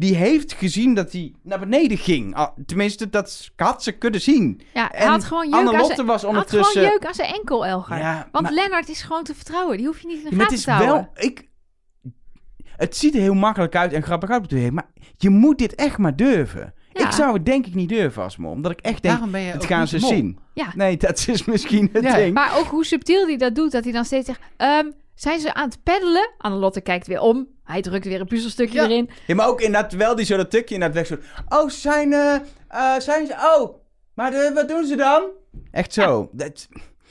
[0.00, 2.34] Die heeft gezien dat hij naar beneden ging.
[2.34, 4.60] Ah, Tenminste, dat had ze kunnen zien.
[4.74, 6.80] Ja, hij En had gewoon jeuk Anne-Lotte zijn, was hij had ondertussen...
[6.80, 7.98] gewoon jeuk aan zijn enkel, Elgar.
[7.98, 9.76] Ja, Want maar- Lennart is gewoon te vertrouwen.
[9.76, 11.10] Die hoef je niet in de Ja, maar het gaten is te houden.
[11.14, 11.24] wel...
[11.26, 11.48] Ik,
[12.76, 15.74] het ziet er heel makkelijk uit en grappig uit op tv, maar je moet dit
[15.74, 16.74] echt maar durven.
[16.92, 17.06] Ja.
[17.06, 19.40] Ik zou het denk ik niet durven als mol, omdat ik echt denk, Daarom ben
[19.40, 20.08] je het gaan ze mol.
[20.08, 20.38] zien.
[20.54, 20.72] Ja.
[20.74, 22.34] Nee, dat is misschien het Ja, ding.
[22.34, 23.72] Maar ook hoe subtiel hij dat doet.
[23.72, 24.40] Dat hij dan steeds zegt...
[24.56, 26.30] ehm, zijn ze aan het peddelen?
[26.38, 27.46] Annelotte kijkt weer om.
[27.70, 28.84] Hij drukt weer een puzzelstukje Ja.
[28.84, 29.10] erin.
[29.26, 31.16] Ja, maar ook inderdaad, terwijl die zo dat tukje inderdaad weg zo.
[31.48, 32.34] Oh, zijn, eh,
[32.68, 33.74] eh, zijn ze, oh,
[34.14, 35.22] maar de, wat doen ze dan?
[35.70, 36.28] Echt zo.
[36.32, 36.68] Dat,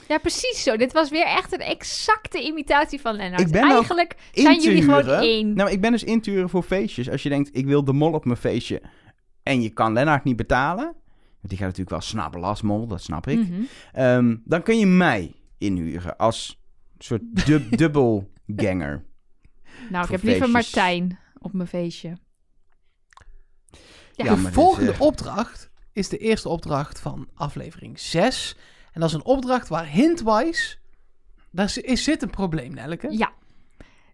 [0.08, 0.76] Ja, precies zo.
[0.76, 3.40] Dit was weer echt een exacte imitatie van Lennart.
[3.40, 5.54] Ik ben Eigenlijk zijn jullie gewoon één.
[5.54, 7.10] Nou, ik ben dus in te huren voor feestjes.
[7.10, 8.82] Als je denkt, ik wil de mol op mijn feestje
[9.42, 10.84] en je kan Lennart niet betalen.
[10.84, 13.38] Want die gaat natuurlijk wel snabbelen als mol, dat snap ik.
[13.38, 13.60] Mhm.
[13.92, 16.62] Ehm, dan kun je mij inhuren als
[16.98, 19.04] soort dub dubbelganger.
[19.90, 20.74] Nou, ik heb liever feestjes.
[20.74, 22.18] Martijn op mijn feestje.
[24.12, 24.34] Ja.
[24.34, 28.56] De volgende opdracht is de eerste opdracht van aflevering 6.
[28.92, 30.78] En dat is een opdracht waar hintwise
[31.50, 33.16] daar is, zit een probleem, Nelleke.
[33.16, 33.32] Ja.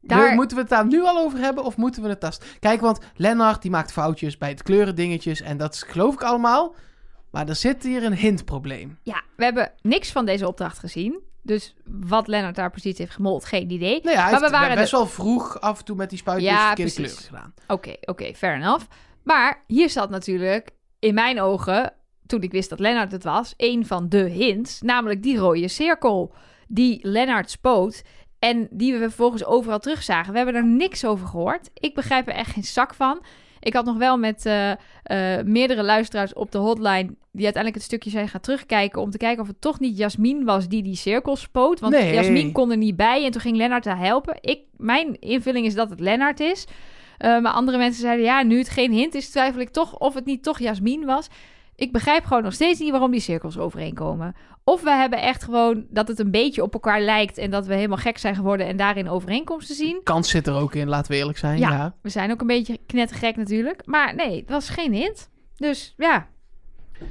[0.00, 0.34] Daar...
[0.34, 2.44] Moeten we het daar nu al over hebben of moeten we het tast?
[2.60, 6.74] Kijk, want Lennart die maakt foutjes bij het kleuren dingetjes en dat geloof ik allemaal.
[7.30, 8.98] Maar er zit hier een hintprobleem.
[9.02, 11.20] Ja, we hebben niks van deze opdracht gezien.
[11.46, 14.00] Dus wat Lennart daar precies heeft gemold, geen idee.
[14.02, 16.66] Nou ja, maar we waren best wel vroeg af en toe met die spuitjes ja,
[16.66, 17.54] verkeerde kleuren gedaan.
[17.66, 18.84] Oké, oké, fair enough.
[19.22, 21.92] Maar hier zat natuurlijk in mijn ogen,
[22.26, 24.80] toen ik wist dat Lennart het was, een van de hints.
[24.80, 26.34] Namelijk die rode cirkel
[26.68, 28.02] die Lennart spoot.
[28.38, 30.30] En die we vervolgens overal terugzagen.
[30.32, 31.70] We hebben er niks over gehoord.
[31.74, 33.22] Ik begrijp er echt geen zak van.
[33.66, 34.76] Ik had nog wel met uh, uh,
[35.44, 37.14] meerdere luisteraars op de hotline...
[37.32, 39.00] die uiteindelijk het stukje zijn gaan terugkijken...
[39.00, 41.80] om te kijken of het toch niet Jasmin was die die cirkel spoot.
[41.80, 42.14] Want nee.
[42.14, 44.38] Jasmin kon er niet bij en toen ging Lennart haar helpen.
[44.40, 46.64] Ik, mijn invulling is dat het Lennart is.
[46.64, 48.24] Uh, maar andere mensen zeiden...
[48.24, 51.28] ja, nu het geen hint is, twijfel ik toch of het niet toch Jasmin was...
[51.76, 54.34] Ik begrijp gewoon nog steeds niet waarom die cirkels overeenkomen.
[54.64, 57.74] Of we hebben echt gewoon dat het een beetje op elkaar lijkt en dat we
[57.74, 60.00] helemaal gek zijn geworden en daarin overeenkomsten zien.
[60.02, 61.58] Kans zit er ook in, laten we eerlijk zijn.
[61.58, 61.94] Ja, ja.
[62.02, 63.86] we zijn ook een beetje knettergek natuurlijk.
[63.86, 65.30] Maar nee, het was geen hint.
[65.56, 66.28] Dus ja,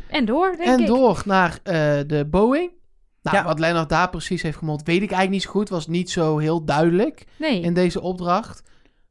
[0.07, 0.87] en door, denk en ik.
[0.87, 1.73] door naar uh,
[2.07, 2.71] de Boeing.
[3.21, 3.43] Nou, ja.
[3.43, 5.69] wat Lennart daar precies heeft gemond, weet ik eigenlijk niet zo goed.
[5.69, 7.61] Was niet zo heel duidelijk nee.
[7.61, 8.63] in deze opdracht.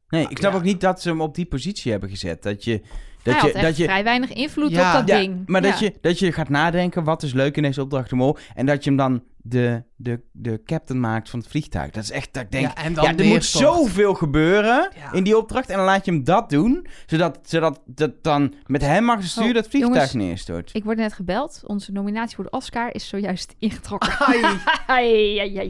[0.09, 0.57] Nee, ik snap ja.
[0.57, 2.43] ook niet dat ze hem op die positie hebben gezet.
[2.43, 2.81] Dat je
[3.25, 5.43] dat je, had dat je, vrij weinig invloed ja, op dat ja, ding.
[5.47, 8.37] Maar dat, je, dat je gaat nadenken, wat is leuk in deze opdracht de mol?
[8.55, 11.91] En dat je hem dan de, de, de captain maakt van het vliegtuig.
[11.91, 15.23] Dat is echt, dat ik denk, ja, en dan ja, er moet zoveel gebeuren in
[15.23, 15.69] die opdracht.
[15.69, 19.49] En dan laat je hem dat doen, zodat, zodat dat dan met hem mag sturen
[19.49, 20.69] oh, dat vliegtuig jongens, neerstort.
[20.73, 21.61] Ik word net gebeld.
[21.65, 24.11] Onze nominatie voor de Oscar is zojuist ingetrokken.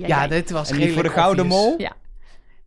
[0.07, 1.75] ja, dit was en voor de Gouden Mol?
[1.77, 1.91] Ja.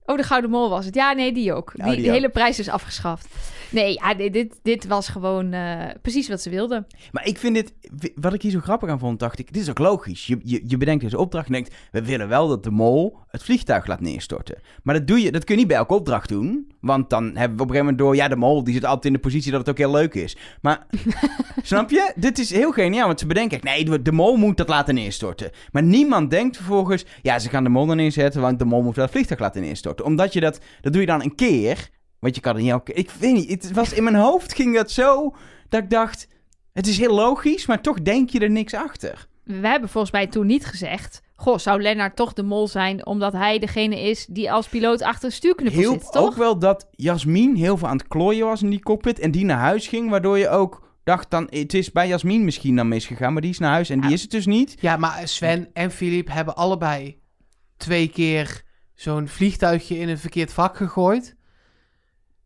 [0.05, 0.95] Oh, de Gouden Mol was het.
[0.95, 1.72] Ja, nee, die ook.
[1.74, 2.14] Die, oh, die de ook.
[2.14, 3.28] hele prijs is afgeschaft.
[3.70, 6.86] Nee, ja, dit, dit was gewoon uh, precies wat ze wilden.
[7.12, 7.72] Maar ik vind dit,
[8.14, 10.26] wat ik hier zo grappig aan vond, dacht ik, dit is ook logisch.
[10.26, 13.42] Je, je, je bedenkt deze opdracht en denkt, we willen wel dat de mol het
[13.42, 14.58] vliegtuig laat neerstorten.
[14.82, 16.72] Maar dat, doe je, dat kun je niet bij elke opdracht doen.
[16.80, 19.04] Want dan hebben we op een gegeven moment door, ja, de mol die zit altijd
[19.04, 20.36] in de positie dat het ook heel leuk is.
[20.60, 20.86] Maar,
[21.62, 22.12] snap je?
[22.16, 25.50] Dit is heel geniaal, want ze bedenken, nee, de, de mol moet dat laten neerstorten.
[25.72, 28.94] Maar niemand denkt vervolgens, ja, ze gaan de mol er neerzetten, want de mol moet
[28.96, 30.04] wel het vliegtuig laten neerstorten.
[30.04, 31.96] Omdat je dat, dat doe je dan een keer...
[32.18, 32.92] Want je kan er niet elke...
[32.92, 35.34] Ik weet niet, het was in mijn hoofd ging dat zo...
[35.68, 36.28] Dat ik dacht,
[36.72, 39.28] het is heel logisch, maar toch denk je er niks achter.
[39.44, 41.22] We hebben volgens mij toen niet gezegd...
[41.36, 43.06] Goh, zou Lennart toch de mol zijn...
[43.06, 46.26] omdat hij degene is die als piloot achter de stuurknuppel heel, zit, toch?
[46.26, 49.18] Ook wel dat Jasmin heel veel aan het klooien was in die cockpit...
[49.18, 51.46] en die naar huis ging, waardoor je ook dacht dan...
[51.50, 54.02] het is bij Jasmin misschien dan misgegaan, maar die is naar huis en ja.
[54.02, 54.76] die is het dus niet.
[54.80, 57.20] Ja, maar Sven en Filip hebben allebei
[57.76, 58.62] twee keer
[58.94, 61.36] zo'n vliegtuigje in een verkeerd vak gegooid...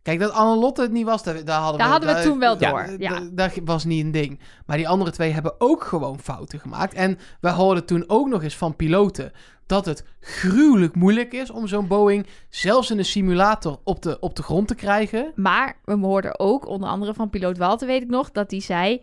[0.02, 1.92] Kijk, dat Annelotte het niet was, daar, daar hadden daar we...
[1.92, 3.20] hadden we toen wel door, ja.
[3.32, 4.40] Dat was niet een ding.
[4.66, 6.94] Maar die andere twee hebben ook gewoon fouten gemaakt.
[6.94, 9.32] En we hoorden toen ook nog eens van piloten...
[9.66, 12.26] dat het gruwelijk moeilijk is om zo'n Boeing...
[12.48, 15.32] zelfs in een simulator op de, op de grond te krijgen.
[15.34, 18.30] Maar we hoorden ook, onder andere van piloot Walter, weet ik nog...
[18.30, 19.02] dat hij zei,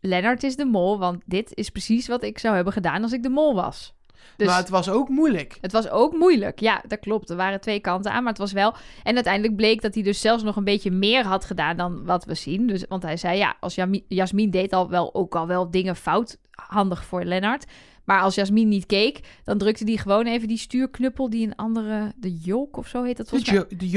[0.00, 0.98] Lennart is de mol...
[0.98, 3.94] want dit is precies wat ik zou hebben gedaan als ik de mol was.
[4.36, 5.58] Dus maar het was ook moeilijk.
[5.60, 7.30] Het was ook moeilijk, ja, dat klopt.
[7.30, 8.74] Er waren twee kanten aan, maar het was wel...
[9.02, 12.24] En uiteindelijk bleek dat hij dus zelfs nog een beetje meer had gedaan dan wat
[12.24, 12.66] we zien.
[12.66, 13.76] Dus, want hij zei, ja, als
[14.08, 17.64] Jasmin deed al wel, ook al wel dingen fout, handig voor Lennart.
[18.04, 22.12] Maar als Jasmin niet keek, dan drukte hij gewoon even die stuurknuppel die een andere...
[22.16, 23.64] De joke of zo heet dat volgens mij.
[23.68, 23.88] De?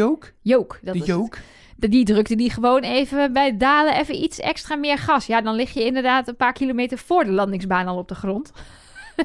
[0.41, 0.99] Joke, dat de.
[0.99, 1.91] Het.
[1.91, 5.25] Die drukte die gewoon even bij dalen even iets extra meer gas.
[5.25, 8.51] Ja, dan lig je inderdaad een paar kilometer voor de landingsbaan al op de grond.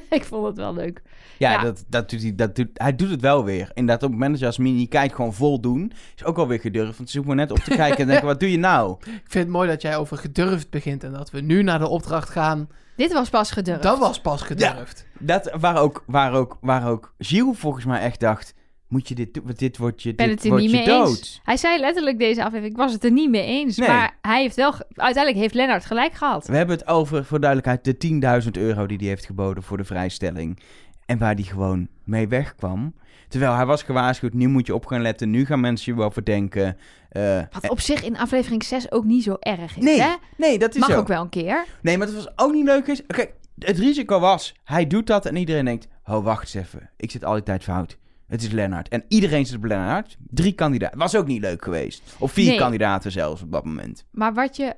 [0.11, 1.03] ik vond het wel leuk.
[1.39, 1.63] Ja, ja.
[1.63, 3.71] Dat, dat doet hij, dat doet, hij doet het wel weer.
[3.75, 5.93] Inderdaad, op het moment dat Jasmin niet kijkt, gewoon vol doen.
[6.17, 6.97] Is ook alweer gedurfd.
[6.97, 8.97] Want ze zoeken net op te kijken en denken, wat doe je nou?
[9.01, 11.05] Ik vind het mooi dat jij over gedurfd begint.
[11.05, 12.69] En dat we nu naar de opdracht gaan.
[12.97, 13.83] Dit was pas gedurfd.
[13.83, 15.07] Dat was pas gedurfd.
[15.13, 18.55] Ja, dat waar ook, waar ook, waar ook Gilles volgens mij echt dacht...
[18.93, 19.51] Moet je dit doen?
[19.57, 21.09] Dit wordt je, ben dit het er wordt niet je mee dood.
[21.09, 21.41] eens.
[21.45, 23.77] Hij zei letterlijk deze aflevering, ik was het er niet mee eens.
[23.77, 23.89] Nee.
[23.89, 26.47] Maar hij heeft wel, uiteindelijk heeft Lennart gelijk gehad.
[26.47, 29.85] We hebben het over, voor duidelijkheid, de 10.000 euro die hij heeft geboden voor de
[29.85, 30.59] vrijstelling.
[31.07, 32.95] En waar die gewoon mee wegkwam.
[33.29, 35.31] Terwijl hij was gewaarschuwd, nu moet je op gaan letten.
[35.31, 36.77] Nu gaan mensen je wel verdenken.
[37.13, 40.15] Uh, Wat op zich in aflevering 6 ook niet zo erg is, nee, hè?
[40.37, 40.99] Nee, dat is Mag zo.
[40.99, 41.65] ook wel een keer.
[41.83, 42.87] Nee, maar het was ook niet leuk.
[42.87, 45.89] Is, kijk, het risico was, hij doet dat en iedereen denkt...
[46.05, 46.91] Oh, wacht eens even.
[46.97, 47.99] Ik zit altijd fout.
[48.33, 48.89] Het is Lennart.
[48.89, 50.17] En iedereen zit op Lennart.
[50.31, 50.99] Drie kandidaten.
[50.99, 52.17] Was ook niet leuk geweest.
[52.19, 52.59] Of vier Nee.
[52.59, 54.07] kandidaten zelfs op dat moment.
[54.11, 54.75] Maar wat je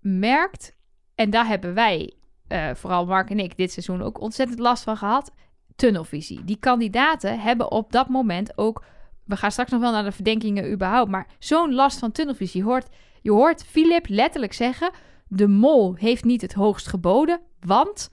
[0.00, 0.76] merkt,
[1.14, 2.12] en daar hebben wij,
[2.48, 5.32] eh, vooral Mark en ik, dit seizoen ook ontzettend last van gehad,
[5.76, 6.44] tunnelvisie.
[6.44, 8.84] Die kandidaten hebben op dat moment ook,
[9.24, 12.60] we gaan straks nog wel naar de verdenkingen überhaupt, maar zo'n last van tunnelvisie.
[12.60, 12.88] Je hoort,
[13.22, 14.90] je hoort Philip letterlijk zeggen,
[15.28, 18.10] de mol heeft niet het hoogst geboden, want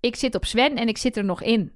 [0.00, 1.72] ik zit op Sven en ik zit er nog in.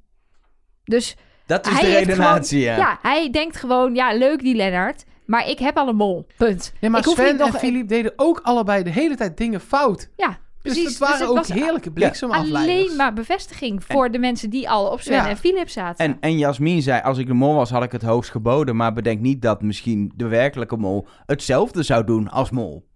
[0.85, 1.17] Dus
[1.47, 2.89] Dat is Hij de redenatie, gewoon- ja.
[2.89, 6.27] Ja, hij denkt gewoon, ja, leuk die Lennart, maar ik heb al een mol.
[6.37, 6.73] Punt.
[6.81, 7.53] Ja, maar ik Sven nog...
[7.55, 10.11] en Filip deden ook allebei de hele tijd dingen fout.
[10.17, 10.89] Ja, Dus precies.
[10.89, 12.63] het waren het ook was heerlijke bliksemafleiders.
[12.87, 15.29] alleen maar bevestiging voor de mensen die al op Sven Ja.
[15.29, 16.05] en Philip zaten.
[16.05, 18.77] En, en Jasmin zei, als ik de mol was, had ik het hoogst geboden.
[18.77, 22.87] Maar bedenk niet dat misschien de werkelijke mol hetzelfde zou doen als mol.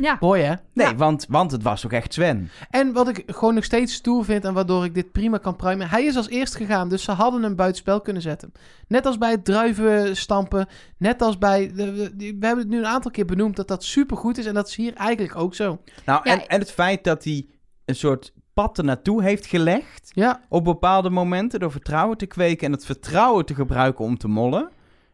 [0.00, 0.54] Ja, Mooi hè?
[0.74, 0.94] Nee, Ja.
[0.94, 2.50] want, want het was ook echt Sven.
[2.70, 5.88] En wat ik gewoon nog steeds stoer vind en waardoor ik dit prima kan pruimen.
[5.88, 8.52] Hij is als eerst gegaan, dus ze hadden hem buitenspel kunnen zetten.
[8.88, 10.68] Net als bij het druiven stampen.
[10.96, 11.72] Net als bij...
[11.74, 14.46] De, we hebben het nu een aantal keer benoemd dat dat supergoed is.
[14.46, 15.80] En dat is hier eigenlijk ook zo.
[16.04, 17.46] Nou, Ja, en, en het feit dat hij
[17.84, 20.10] een soort pad ernaartoe heeft gelegd...
[20.14, 22.66] Ja, op bepaalde momenten door vertrouwen te kweken...
[22.66, 24.70] en het vertrouwen te gebruiken om te mollen...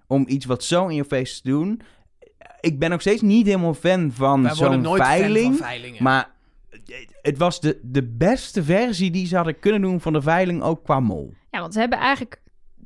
[0.07, 1.81] om iets wat zo in je face te doen...
[2.61, 5.57] Ik ben nog steeds niet helemaal fan van zo'n fan veiling...
[5.57, 6.03] van veilingen.
[6.03, 6.31] Maar
[7.23, 10.85] het was de, de beste versie die ze hadden kunnen doen van de veiling, ook
[10.85, 11.35] qua mol.
[11.51, 12.41] ja, want ze hebben eigenlijk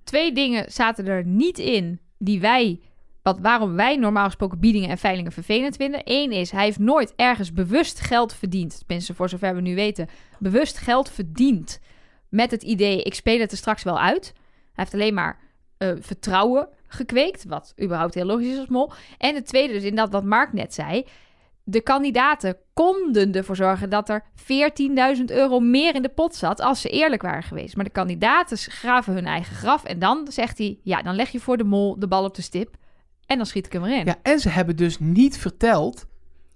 [0.05, 2.81] twee dingen zaten er niet in die wij,
[3.23, 6.01] wat, waarom wij normaal gesproken biedingen en veilingen vervelend vinden.
[6.05, 10.09] Eén is, hij heeft nooit ergens bewust geld verdiend, tenminste voor zover we nu weten,
[10.39, 11.81] bewust geld verdiend
[12.29, 14.33] met het idee, ik speel het er straks wel uit.
[14.35, 15.39] Hij heeft alleen maar
[15.77, 18.93] eh, vertrouwen gekweekt, wat überhaupt heel logisch is als mol.
[19.19, 21.07] En het tweede dus, in dat wat Mark net zei,
[21.65, 24.23] de kandidaten konden ervoor zorgen dat er
[25.17, 27.77] 14.000 euro meer in de pot zat als ze eerlijk waren geweest.
[27.77, 31.41] Maar de kandidaten graven hun eigen graf en dan zegt hij, ja, dan leg je
[31.41, 32.77] voor de mol de bal op de stip
[33.27, 34.05] en dan schiet ik hem erin.
[34.05, 36.07] Ja, en ze hebben dus niet verteld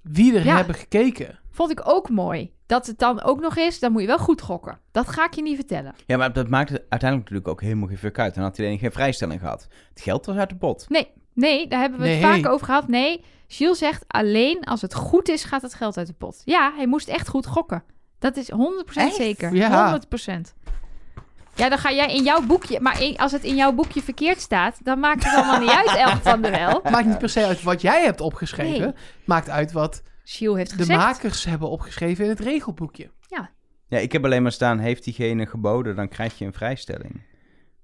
[0.03, 0.57] wie er Ja.
[0.57, 1.39] hebben gekeken.
[1.51, 2.53] Vond ik ook mooi.
[2.67, 4.79] Dat het dan ook nog is, dan moet je wel goed gokken.
[4.93, 5.95] Dat ga ik je niet vertellen.
[6.07, 8.35] Ja, maar dat maakte uiteindelijk natuurlijk ook helemaal geen fuck uit.
[8.35, 9.67] Dan had hij alleen geen vrijstelling gehad.
[9.89, 10.87] Het geld was uit de pot.
[10.89, 12.89] Nee, nee, daar hebben we het vaak over gehad.
[12.89, 16.43] Nee, Gilles zegt alleen als het goed is, gaat het geld uit de pot.
[16.45, 17.83] Ja, hij moest echt goed gokken.
[18.19, 18.57] Dat is 100%
[18.95, 19.15] Echt?
[19.15, 19.55] zeker.
[19.55, 19.99] Ja.
[19.99, 20.55] 100%.
[21.55, 22.81] Ja, dan ga jij in jouw boekje...
[22.81, 24.79] Maar in- als het in jouw boekje verkeerd staat...
[24.83, 26.81] dan maakt het allemaal niet uit, elk van de wel.
[26.91, 28.81] Maakt niet per se uit wat jij hebt opgeschreven.
[28.85, 28.95] Nee.
[29.25, 30.99] Maakt uit wat Gilles heeft de gezegd...
[30.99, 33.11] makers hebben opgeschreven in het regelboekje.
[33.89, 37.21] Ja, ik heb alleen maar staan, heeft diegene geboden, dan krijg je een vrijstelling.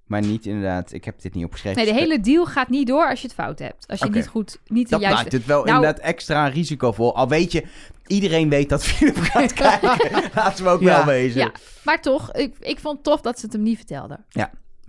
[0.07, 1.83] Maar niet inderdaad, ik heb dit niet opgeschreven.
[1.85, 3.87] Nee, de hele deal gaat niet door als je het fout hebt.
[3.89, 4.17] Als je Oké.
[4.17, 4.59] niet goed...
[4.67, 5.23] Niet de Dat juiste...
[5.23, 7.17] maakt het wel Nou- inderdaad extra risicovol.
[7.17, 7.65] Al weet je,
[8.07, 10.31] iedereen weet dat Philip gaat kijken.
[10.35, 10.97] Laten we ook Ja.
[10.97, 11.41] wel wezen.
[11.41, 11.53] Ja,
[11.85, 14.25] maar toch, ik, ik vond het tof dat ze het hem niet vertelden.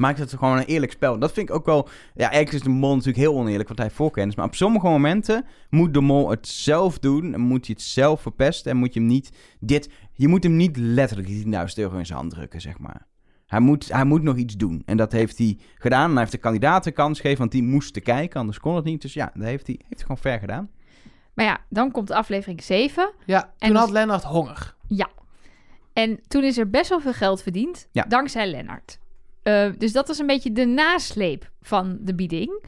[0.01, 1.19] Maakt het gewoon een eerlijk spel.
[1.19, 1.87] Dat vind ik ook wel...
[2.13, 4.35] Ja, eigenlijk is de mol natuurlijk heel oneerlijk, want hij heeft voorkennis.
[4.35, 7.33] Maar op sommige momenten moet de mol het zelf doen.
[7.33, 8.71] En moet hij het zelf verpesten.
[8.71, 9.31] En moet je hem niet...
[9.59, 13.07] Dit, je moet hem niet letterlijk die 10.000 euro in zijn hand drukken, zeg maar.
[13.47, 14.81] Hij moet, hij moet nog iets doen.
[14.85, 16.03] En dat heeft hij gedaan.
[16.03, 18.39] En hij heeft de kandidaten kans gegeven, want die moesten kijken.
[18.39, 19.01] Anders kon het niet.
[19.01, 20.69] Dus ja, dat heeft hij, heeft hij gewoon ver gedaan.
[21.33, 23.13] Maar ja, dan komt aflevering 7.
[23.25, 24.75] Ja, En toen dus- had Lennart honger.
[24.87, 25.09] Ja.
[25.93, 28.03] En toen is er best wel veel geld verdiend, Ja.
[28.07, 28.99] dankzij Lennart.
[29.43, 32.63] Eh, dus dat was een beetje de nasleep van de bieding.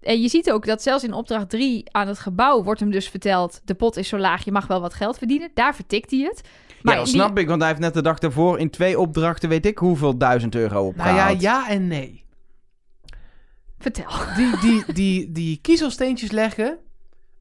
[0.00, 3.08] En je ziet ook dat zelfs in opdracht 3 aan het gebouw wordt hem dus
[3.08, 3.60] verteld...
[3.64, 5.50] de pot is zo laag, je mag wel wat geld verdienen.
[5.54, 6.42] Daar vertikt hij het.
[6.82, 8.98] Maar ja, dat die- snap ik, want hij heeft net de dag daarvoor in twee
[8.98, 11.16] opdrachten weet ik hoeveel duizend euro opgehaald.
[11.16, 12.24] Nou ja, ja en nee.
[13.78, 14.10] Vertel.
[14.36, 16.78] Die, die, die, die kiezelsteentjes leggen,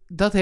[0.08, 0.34] dat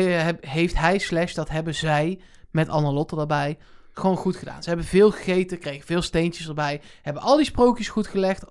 [0.41, 2.19] heeft hij slash dat hebben zij
[2.51, 3.57] met Annelotte erbij
[3.99, 4.63] gewoon goed gedaan.
[4.63, 8.45] Ze hebben veel gegeten, kregen veel steentjes erbij, hebben al die sprookjes goed gelegd,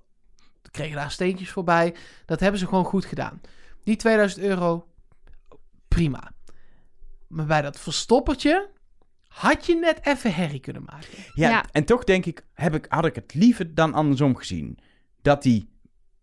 [0.71, 1.95] kregen daar steentjes voorbij.
[2.27, 3.41] Dat hebben ze gewoon goed gedaan.
[3.85, 4.87] Die 2000 euro,
[5.89, 6.33] prima.
[7.29, 8.69] Maar bij dat verstoppertje
[9.29, 11.09] had je net even herrie kunnen maken.
[11.35, 11.65] Ja, Ja.
[11.73, 14.79] en toch denk ik, heb ik, had ik het liever dan andersom gezien.
[15.23, 15.69] Dat die,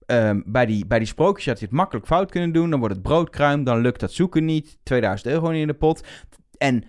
[0.05, 2.69] ehm, bij die, bij die sprookjes had je het makkelijk fout kunnen doen.
[2.69, 4.78] Dan wordt het broodkruim, dan lukt dat zoeken niet.
[4.84, 6.07] 2000 euro in de pot.
[6.57, 6.84] En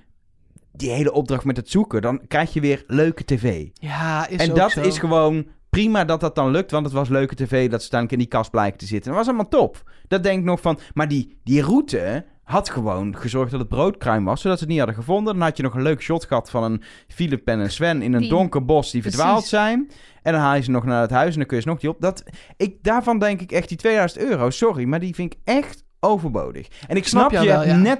[0.72, 3.66] die hele opdracht met het zoeken, dan krijg je weer leuke tv.
[3.72, 4.80] Ja, is en dat zo.
[4.80, 8.08] is gewoon prima dat dat dan lukt, want het was leuke tv dat ze dan
[8.08, 9.08] in die kast blijken te zitten.
[9.10, 9.90] Dat was allemaal top.
[10.08, 14.24] Dat denk ik nog van, maar die, die route had gewoon gezorgd dat het broodkruim
[14.24, 15.34] was, zodat ze het niet hadden gevonden.
[15.34, 18.12] Dan had je nog een leuk shot gehad van een Philip en een Sven in
[18.12, 19.18] een Die- donker bos die Precies.
[19.20, 19.90] verdwaald zijn.
[20.22, 21.78] En dan haal je ze nog naar het huis en dan kun je ze nog
[21.80, 22.00] die op.
[22.00, 22.24] Dat,
[22.56, 26.68] ik, daarvan denk ik echt die 2000 euro, sorry, maar die vind ik echt overbodig.
[26.86, 27.76] En ik Snap snap, je wel, ja.
[27.76, 27.98] net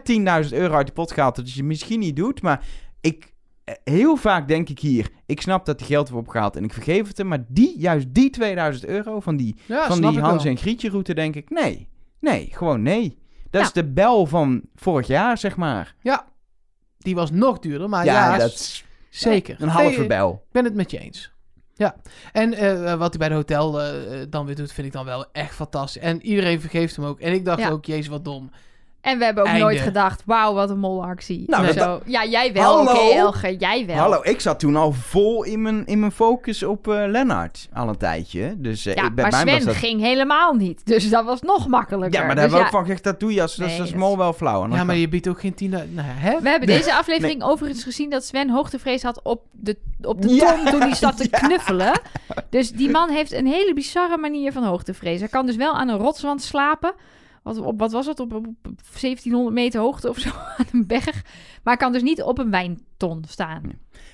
[0.51, 2.65] 10.000 euro uit de pot gehaald, dat je misschien niet doet, maar
[3.01, 3.33] ik,
[3.65, 6.73] eh, heel vaak denk ik hier, ik snap dat die geld wordt opgehaald en ik
[6.73, 10.45] vergeef het hem, maar die, juist die 2000 euro van die, Ja, van die Hans
[10.45, 11.89] en Grietje route, denk ik, nee,
[12.21, 13.19] nee, gewoon nee.
[13.51, 13.67] Dat Ja.
[13.67, 15.95] is de bel van vorig jaar, zeg maar.
[16.01, 16.27] Ja,
[16.99, 19.57] die was nog duurder, maar ja, ja, dat is zeker.
[19.61, 20.33] een halve bel.
[20.47, 21.33] Ik ben het met je eens.
[21.75, 21.95] Ja,
[22.33, 25.05] en eh, wat hij bij de hotel eh, eh, dan weer doet, vind ik dan
[25.05, 26.03] wel echt fantastisch.
[26.03, 27.21] En iedereen vergeeft hem ook.
[27.21, 27.69] En ik dacht Ja.
[27.71, 28.51] ook, jezus, wat dom.
[29.01, 29.65] En we hebben ook Einde.
[29.65, 31.45] nooit gedacht, wauw, wat een molactie.
[31.47, 32.01] Nou, dat- zo.
[32.05, 32.81] Ja, jij wel.
[32.81, 33.11] Oké, Hallo?
[33.13, 33.97] Elger, jij wel.
[33.97, 37.69] Hallo, ik zat toen al vol in mijn, in mijn focus op eh Lennart.
[37.73, 38.55] Al een tijdje.
[38.59, 39.85] Dus eh, Ja, ik, bij maar mij Sven was dat...
[39.85, 40.87] ging helemaal niet.
[40.87, 42.21] Dus dat was nog makkelijker.
[42.21, 43.81] Ja, maar daar Dus hebben we ja, ook van gezegd, dat doe je als, Nee,
[43.81, 44.69] als, mol is- wel flauw.
[44.69, 45.71] Ja, maar je biedt ook geen tien...
[45.71, 46.41] Nou, hè?
[46.41, 49.77] We hebben deze aflevering overigens gezien dat Sven hoogtevrees had op de,
[50.07, 50.55] op de Ja.
[50.55, 52.01] ton toen hij zat te knuffelen.
[52.51, 55.21] Dus die man heeft een hele bizarre manier van hoogtevrees.
[55.21, 56.95] Hij kan dus wel aan een rotswand slapen.
[57.43, 58.21] Wat, op, wat was het?
[58.21, 60.29] Op, op, op 1700 meter hoogte of zo
[60.59, 61.23] aan een berg.
[61.63, 63.63] Maar hij kan dus niet op een wijnton staan.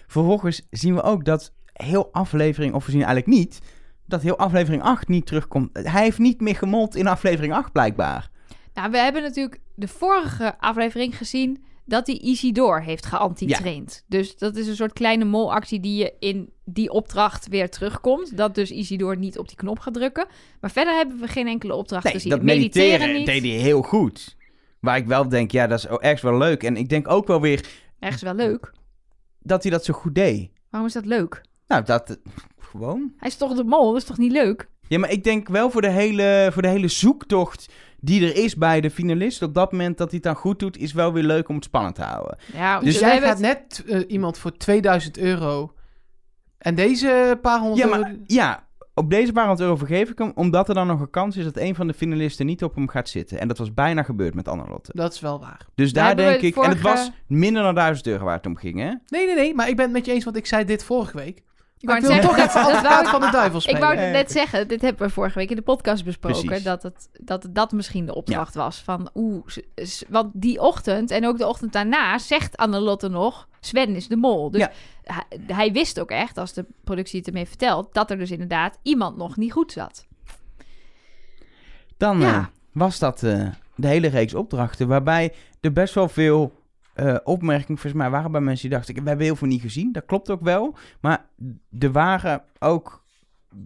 [0.07, 3.61] Vervolgens zien we ook dat heel aflevering, of we zien eigenlijk niet,
[4.07, 5.71] dat heel aflevering 8 niet terugkomt.
[5.73, 8.31] Hij heeft niet meer gemold in aflevering 8 blijkbaar.
[8.75, 14.05] Nou, we hebben natuurlijk de vorige aflevering gezien dat hij Isidor heeft geantitraind.
[14.07, 18.37] Dus dat is een soort kleine molactie die je in die opdracht weer terugkomt.
[18.37, 20.27] Dat dus Isidor niet op die knop gaat drukken.
[20.61, 22.31] Maar verder hebben we geen enkele opdracht Nee, gezien.
[22.31, 23.27] dat mediteren, niet.
[23.27, 24.37] deed hij heel goed.
[24.81, 26.63] Waar ik wel denk, ja, dat is echt wel leuk.
[26.63, 27.67] En ik denk ook wel weer
[27.99, 28.73] Ergens wel leuk.
[29.39, 30.51] dat hij dat zo goed deed.
[30.71, 31.43] Waarom is dat leuk?
[31.67, 32.19] Nou, dat...
[32.59, 33.13] Gewoon.
[33.17, 34.69] Hij is toch de mol, dat is toch niet leuk?
[34.89, 38.57] Ja, maar ik denk wel voor de hele, voor de hele zoektocht die er is
[38.57, 39.43] bij de finalist.
[39.43, 41.65] Op dat moment dat hij het dan goed doet, is wel weer leuk om het
[41.65, 42.39] spannend te houden.
[42.53, 45.73] Ja, Dus jij gaat het- net eh, iemand voor 2000 euro.
[46.59, 48.21] En deze paar honderd Ja, maar euro...
[48.27, 50.33] ja, op deze paar honderd euro vergeef ik hem.
[50.35, 52.89] Omdat er dan nog een kans is dat een van de finalisten niet op hem
[52.89, 53.41] gaat zitten.
[53.41, 54.91] En dat was bijna gebeurd met Annelotte.
[54.95, 55.67] Dat is wel waar.
[55.75, 56.57] Dus daar denk ik...
[56.57, 58.93] En het was minder dan 1000 euro waar het om ging, hè?
[59.07, 59.55] Nee, nee, nee.
[59.55, 61.43] Maar ik ben het met je eens, want ik zei dit vorige week.
[61.81, 63.37] Ik Maar wou ik wil net toch zeggen, even dat wou advocaat ik- van de
[63.37, 63.81] duivel Ik spelen.
[63.81, 66.45] wou Eh, net zeggen, dit hebben we vorige week in de podcast besproken.
[66.45, 66.65] Precies.
[66.65, 68.79] Dat, het, dat dat misschien de opdracht was.
[68.83, 69.47] Van, oeh,
[70.09, 73.49] want die ochtend en ook de ochtend daarna zegt Annelotte nog...
[73.61, 74.51] Sven is de mol.
[74.51, 74.71] Dus Ja.
[75.05, 77.95] hij, hij wist ook echt, als de productie het hem heeft verteld...
[77.95, 80.07] dat er dus inderdaad iemand nog niet goed zat.
[81.97, 82.35] Dan Ja.
[82.35, 84.89] eh, was dat eh, de hele reeks opdrachten.
[84.89, 86.58] Waarbij er best wel veel
[86.99, 88.95] eh, opmerkingen volgens mij waren bij mensen die dachten...
[89.03, 89.93] We hebben heel veel niet gezien.
[89.93, 90.77] Dat klopt ook wel.
[91.01, 91.27] Maar
[91.79, 93.05] er waren ook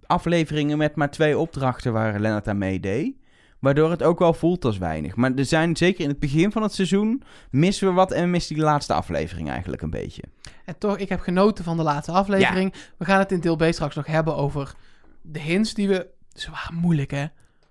[0.06, 3.16] afleveringen met maar twee opdrachten waar Lennart aan meedeed.
[3.58, 5.16] Waardoor het ook wel voelt als weinig.
[5.16, 8.54] Maar er zijn zeker in het begin van het seizoen missen we wat en missen
[8.54, 10.22] die laatste aflevering eigenlijk een beetje.
[10.64, 12.74] En toch, ik heb genoten van de laatste aflevering.
[12.96, 14.74] We gaan het in deel B straks nog hebben over
[15.22, 16.06] de hints die we...
[16.32, 17.26] Ze waren moeilijk, hè?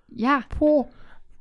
[0.06, 0.46] Ja.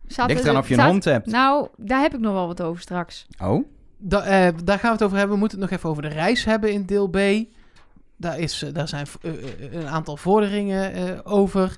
[0.07, 1.25] Zat Ligt er- eraan of je een zat- hond hebt.
[1.25, 3.27] Nou, daar heb ik nog wel wat over straks.
[3.43, 3.65] Oh?
[4.03, 5.33] Da- eh, daar gaan we het over hebben.
[5.33, 7.17] We moeten het nog even over de reis hebben in deel B.
[8.17, 9.31] Daar, is, eh, daar zijn eh,
[9.73, 11.75] een aantal vorderingen eh, over.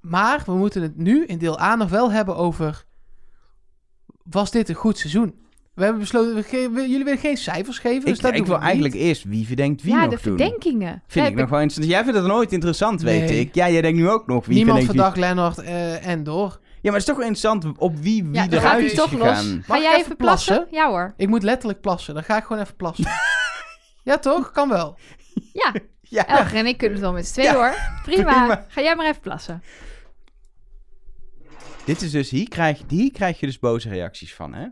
[0.00, 2.84] Maar we moeten het nu in deel A nog wel hebben over...
[4.22, 5.34] Was dit een goed seizoen?
[5.74, 8.04] We hebben besloten, we ge- we- jullie willen geen cijfers geven.
[8.04, 9.02] Dus Ik, dat ik wil eigenlijk niet.
[9.02, 10.36] eerst wie verdenkt wie ja, nog de doen.
[10.38, 11.02] verdenkingen.
[11.06, 11.94] Vind ik nog wel interessant.
[11.94, 13.40] Jij vindt het nooit interessant, weet Nee.
[13.40, 13.54] ik.
[13.54, 15.24] Ja, jij denkt nu ook nog wie Niemand verdenkt wie.
[15.24, 16.60] verdacht Lennart eh, en door.
[16.88, 18.84] Ja, maar het is toch wel interessant op wie wie Ja, dan gaat eruit hij
[18.84, 19.54] is toch gegaan.
[19.54, 19.64] los.
[19.64, 20.66] Ga Mag jij even even plassen?
[20.70, 21.14] Ja hoor.
[21.16, 22.14] Ik moet letterlijk plassen.
[22.14, 23.10] Dan ga ik gewoon even plassen.
[24.04, 24.50] ja, toch?
[24.50, 24.98] Kan wel.
[25.52, 25.72] Ja,
[26.08, 26.26] Ja.
[26.26, 27.74] Elger en ik kunnen het wel met z'n tweeën Ja, hoor.
[28.02, 28.32] Prima.
[28.38, 28.64] prima.
[28.68, 29.62] Ga jij maar even plassen.
[31.84, 34.66] Dit is dus, hier krijg, hier krijg je dus boze reacties van, hè?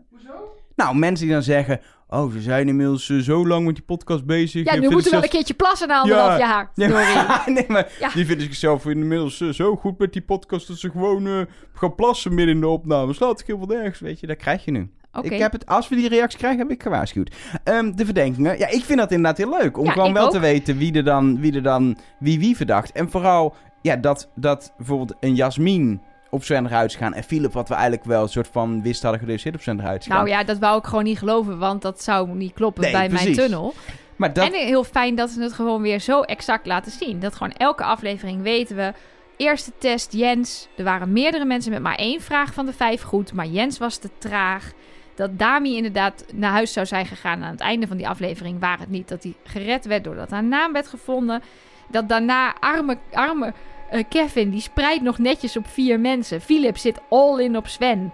[0.75, 1.81] Nou, mensen die dan zeggen...
[2.09, 4.65] Oh, ze zijn inmiddels eh, zo lang met die podcast bezig.
[4.65, 6.37] Ja, nu moeten we wel een keertje plassen na anderhalf Ja.
[6.37, 6.71] jaar.
[6.75, 8.09] Nee, maar, nee, maar Ja.
[8.09, 10.67] die vinden zichzelf inmiddels eh, zo goed met die podcast...
[10.67, 11.41] dat ze gewoon eh,
[11.73, 13.13] gaan plassen midden in de opname.
[13.13, 14.27] Slaat ik heel wat ergens, weet je.
[14.27, 14.89] Dat krijg je nu.
[15.21, 17.35] Ik heb het, als we die reactie krijgen, heb ik gewaarschuwd.
[17.63, 18.57] Ehm, de verdenkingen.
[18.57, 19.77] Ja, ik vind dat inderdaad heel leuk.
[19.77, 20.31] Om Ja, gewoon wel ook.
[20.31, 22.91] te weten wie er dan wie, er dan, wie, wie verdacht.
[22.91, 27.13] En vooral, ja, dat, dat bijvoorbeeld een Jasmin op Sven eruit gaan.
[27.13, 30.05] En Philip, wat we eigenlijk wel een soort van wist hadden gereduceerd op Sven eruit
[30.05, 30.15] gaan.
[30.15, 33.07] Nou ja, dat wou ik gewoon niet geloven, want dat zou niet kloppen Nee, bij
[33.07, 33.25] precies.
[33.25, 33.73] mijn tunnel.
[34.15, 37.19] Maar dat, En heel fijn dat ze het gewoon weer zo exact laten zien.
[37.19, 38.93] Dat gewoon elke aflevering weten we.
[39.37, 40.67] Eerste test, Jens.
[40.77, 43.33] Er waren meerdere mensen met maar één vraag van de vijf goed.
[43.33, 44.71] Maar Jens was te traag.
[45.15, 48.59] Dat Dami inderdaad naar huis zou zijn gegaan aan het einde van die aflevering.
[48.59, 51.41] Waar het niet dat hij gered werd doordat haar naam werd gevonden.
[51.87, 53.53] Dat daarna arme, arme
[53.89, 56.41] eh, Kevin, die spreidt nog netjes op vier mensen.
[56.41, 58.13] Philip zit all in op Sven.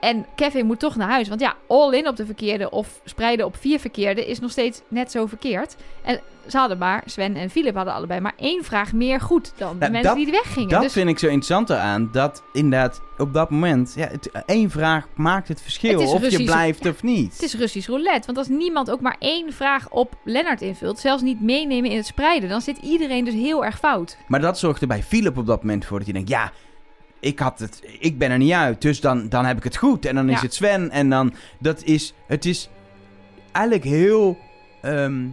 [0.00, 1.28] En Kevin moet toch naar huis.
[1.28, 4.80] Want ja, all in op de verkeerde of spreiden op vier verkeerde is nog steeds
[4.88, 5.76] net zo verkeerd.
[6.02, 9.72] En ze hadden maar, Sven en Philip hadden allebei maar één vraag meer goed dan
[9.72, 10.68] de Nou, mensen dat- die weggingen.
[10.68, 12.08] dat dus vind ik zo interessant eraan.
[12.12, 13.92] Dat inderdaad op dat moment...
[13.96, 16.00] Ja, het, één vraag maakt het verschil.
[16.00, 17.32] Het of je blijft of niet.
[17.32, 18.26] het is Russisch roulette.
[18.26, 22.06] Want als niemand ook maar één vraag op Lennart invult, zelfs niet meenemen in het
[22.06, 24.16] spreiden, dan zit iedereen dus heel erg fout.
[24.28, 26.28] Maar dat zorgde bij Philip op dat moment voor dat hij denkt...
[26.30, 26.52] Ja,
[27.20, 30.04] ik, had het, ik ben er niet uit, dus dan, dan heb ik het goed.
[30.06, 30.40] En dan is Ja.
[30.42, 31.34] het Sven en dan...
[31.58, 32.68] Dat is, het is
[33.52, 34.38] eigenlijk heel...
[34.82, 35.26] ehm,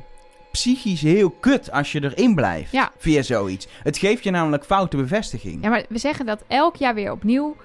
[0.51, 2.91] psychisch heel kut als je erin blijft Ja.
[2.97, 3.67] via zoiets.
[3.83, 5.63] Het geeft je namelijk foute bevestiging.
[5.63, 7.55] Ja, maar we zeggen dat elk jaar weer opnieuw.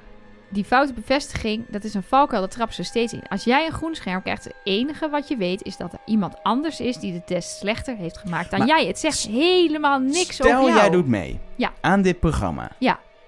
[0.51, 3.23] die foute bevestiging, dat is een valkuil, dat trappen ze steeds in.
[3.29, 6.35] Als jij een groen scherm krijgt, het enige wat je weet is dat er iemand
[6.43, 8.87] anders is die de test slechter heeft gemaakt dan Maar jij.
[8.87, 10.81] Het zegt helemaal niks Stel over jou.
[10.81, 11.73] jij doet mee Ja.
[11.81, 12.71] aan dit programma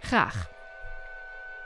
[0.00, 0.50] Graag.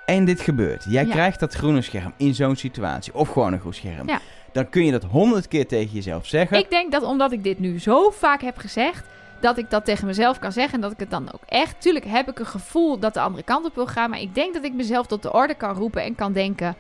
[0.09, 0.85] En dit gebeurt.
[0.89, 1.11] Jij Ja.
[1.13, 4.09] krijgt dat groene scherm in zo'n situatie, of gewoon een groen scherm.
[4.09, 4.21] Ja.
[4.53, 6.59] Dan kun je dat honderd keer tegen jezelf zeggen.
[6.59, 9.07] Ik denk dat omdat ik dit nu zo vaak heb gezegd,
[9.41, 11.81] dat ik dat tegen mezelf kan zeggen en dat ik het dan ook echt...
[11.81, 14.55] Tuurlijk heb ik een gevoel dat de andere kant op wil gaan, maar ik denk
[14.55, 16.77] dat ik mezelf tot de orde kan roepen en kan denken...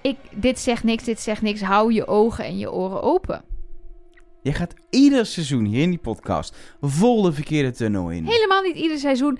[0.00, 1.60] Ik, dit zegt niks, dit zegt niks.
[1.60, 3.42] Hou je ogen en je oren open.
[4.42, 8.24] Je gaat ieder seizoen hier in die podcast vol de verkeerde tunnel in.
[8.26, 9.38] Helemaal niet ieder seizoen.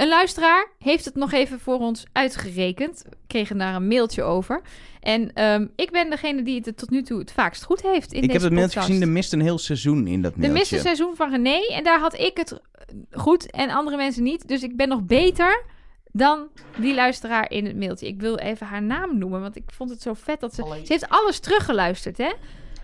[0.00, 3.04] Een luisteraar heeft het nog even voor ons uitgerekend.
[3.08, 4.62] We kregen daar een mailtje over.
[5.00, 8.22] En ehm, ik ben degene die het tot nu toe het vaakst goed heeft in
[8.22, 8.86] ik deze heb het mailtje podcast.
[8.86, 10.58] gezien, er mist een heel seizoen in dat De mailtje.
[10.58, 11.66] miste seizoen van René.
[11.70, 12.60] En daar had ik het
[13.10, 14.48] goed en andere mensen niet.
[14.48, 15.64] Dus ik ben nog beter
[16.12, 16.48] dan
[16.78, 18.06] die luisteraar in het mailtje.
[18.06, 20.62] Ik wil even haar naam noemen, want ik vond het zo vet dat ze...
[20.62, 20.86] Allee.
[20.86, 22.32] Ze heeft alles teruggeluisterd, hè?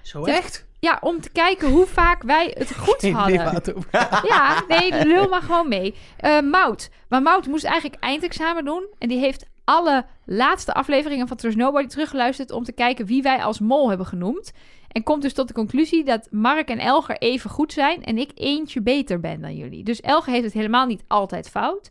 [0.02, 0.65] Zo echt?
[0.80, 3.74] Ja, om te kijken hoe vaak wij het goed Geen hadden.
[4.32, 5.94] Ja, nee, lul maar gewoon mee.
[6.16, 6.90] Eh Mout.
[7.08, 8.86] Maar Mout moest eigenlijk eindexamen doen.
[8.98, 12.50] En die heeft alle laatste afleveringen van Trust Nobody teruggeluisterd...
[12.50, 14.52] om te kijken wie wij als mol hebben genoemd.
[14.88, 18.04] En komt dus tot de conclusie dat Mark en Elger even goed zijn...
[18.04, 19.84] en ik eentje beter ben dan jullie.
[19.84, 21.90] Dus Elger heeft het helemaal niet altijd fout.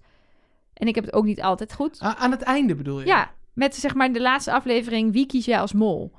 [0.74, 2.04] En ik heb het ook niet altijd goed.
[2.04, 3.06] A- aan het einde bedoel je?
[3.06, 5.12] Ja, met zeg maar de laatste aflevering...
[5.14, 6.12] wie kies jij als mol?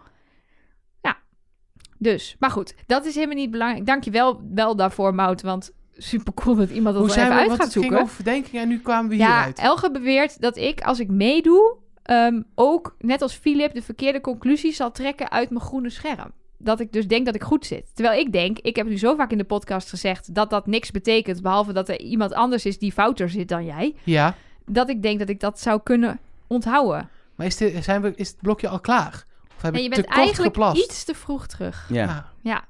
[1.98, 2.36] Dus.
[2.38, 3.86] Maar goed, dat is helemaal niet belangrijk.
[3.86, 5.72] Dank je wel, wel daarvoor, Mout, want...
[5.98, 8.02] Super cool dat iemand dat Hoe zijn even we, uit gaat het ging zoeken.
[8.02, 9.58] over verdenkingen en nu kwamen we Ja, hieruit.
[9.58, 14.76] Elge beweert dat ik, als ik meedoe, ehm, ook, net als Philip, de verkeerde conclusies
[14.76, 16.32] zal trekken uit mijn groene scherm.
[16.58, 17.90] Dat ik dus denk dat ik goed zit.
[17.94, 20.90] Terwijl ik denk, ik heb nu zo vaak in de podcast gezegd dat dat niks
[20.90, 24.34] betekent, behalve dat er iemand anders is die fouter zit dan jij, Ja,
[24.66, 27.08] dat ik denk dat ik dat zou kunnen onthouden.
[27.34, 29.25] maar is, dit, zijn we, is het blokje al klaar?
[29.56, 30.84] Of heb En ik je te bent kort eigenlijk geplast?
[30.84, 31.86] iets te vroeg terug.
[31.88, 32.04] Ja.
[32.06, 32.64] Ah, Ja.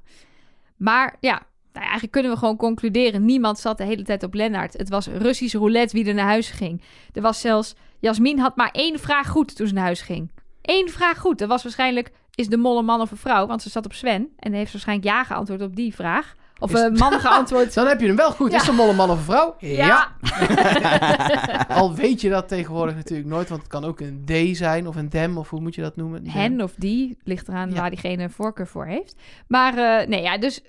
[0.76, 3.24] Maar ja, nou eigenlijk kunnen we gewoon concluderen.
[3.24, 4.72] Niemand zat de hele tijd op Lennart.
[4.72, 6.82] Het was Russisch roulette wie er naar huis ging.
[7.12, 7.74] Er was zelfs...
[7.98, 10.30] Jasmin had maar één vraag goed toen ze naar huis ging.
[10.62, 11.38] Eén vraag goed.
[11.38, 12.10] Dat was waarschijnlijk...
[12.34, 13.46] Is de mol een man of een vrouw?
[13.46, 14.28] Want ze zat op Sven.
[14.38, 16.34] En heeft waarschijnlijk ja geantwoord op die vraag.
[16.58, 17.74] Of een man geantwoord.
[17.74, 18.50] Dan heb je hem wel goed.
[18.50, 18.56] Ja.
[18.56, 19.56] Is de mol een man of een vrouw?
[19.58, 20.12] Ja.
[21.68, 24.96] Al weet je dat tegenwoordig natuurlijk nooit, want het kan ook een D zijn of
[24.96, 26.24] een dem of hoe moet je dat noemen?
[26.24, 26.32] Dem.
[26.32, 27.18] Hen of die.
[27.24, 27.80] Ligt eraan Ja.
[27.80, 29.14] waar diegene een voorkeur voor heeft.
[29.48, 30.62] Maar eh, nee, ja, dus...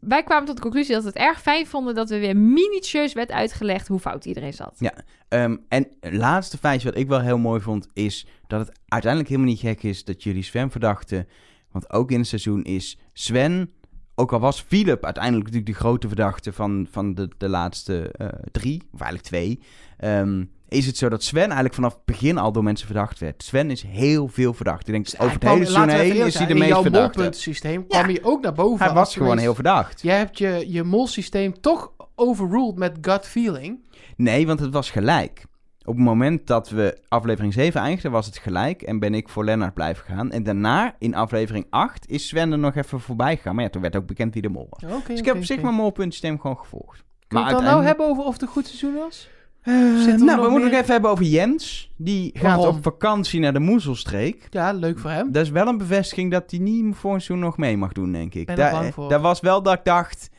[0.00, 1.94] Wij kwamen tot de conclusie dat we het erg fijn vonden...
[1.94, 4.80] dat we weer minutieus werd uitgelegd hoe fout iedereen zat.
[5.28, 9.30] Ehm, en het laatste feitje wat ik wel heel mooi vond, is dat het uiteindelijk
[9.30, 11.28] helemaal niet gek is dat jullie Sven verdachten.
[11.70, 13.72] Want ook in het seizoen is Sven,
[14.14, 18.26] ook al was Philip uiteindelijk natuurlijk de grote verdachte van, van de, de laatste eh,
[18.52, 19.60] drie, of eigenlijk twee,
[19.98, 23.42] ehm, is het zo dat Sven eigenlijk vanaf het begin al door mensen verdacht werd.
[23.42, 24.86] Sven is heel veel verdacht.
[24.86, 27.18] Ik denk, Dus over het hele seizoen heen is hij de meest In jouw verdachte.
[27.18, 28.84] molpuntensysteem kwam hij ook naar boven.
[28.84, 29.44] Hij was gewoon geweest.
[29.44, 30.02] heel verdacht.
[30.02, 33.78] Jij hebt je, je molsysteem toch overruled met gut feeling.
[34.16, 35.44] Nee, want het was gelijk.
[35.84, 38.82] Op het moment dat we aflevering 7 eindigden, was het gelijk.
[38.82, 40.30] En ben ik voor Lennart blijven gaan.
[40.30, 43.54] En daarna, in aflevering 8, is Sven er nog even voorbij gegaan.
[43.54, 45.04] Maar ja, toen werd ook bekend wie de mol was.
[45.06, 47.04] Dus ik heb op zich mijn molpuntsysteem gewoon gevolgd.
[47.28, 49.28] Kunnen we het dan nou hebben over of het een goed seizoen was?
[49.62, 50.70] We nou, we moeten meer?
[50.70, 51.92] nog even hebben over Jens.
[51.96, 52.76] Die gaat Waarom?
[52.76, 54.46] op vakantie naar de Moezelstreek.
[54.50, 55.32] Ja, leuk voor hem.
[55.32, 58.12] Dat is wel een bevestiging dat hij niet voor een seizoen nog mee mag doen,
[58.12, 58.46] denk ik.
[58.46, 59.08] Ben Daar, bang voor.
[59.08, 60.30] daar was wel dat ik dacht,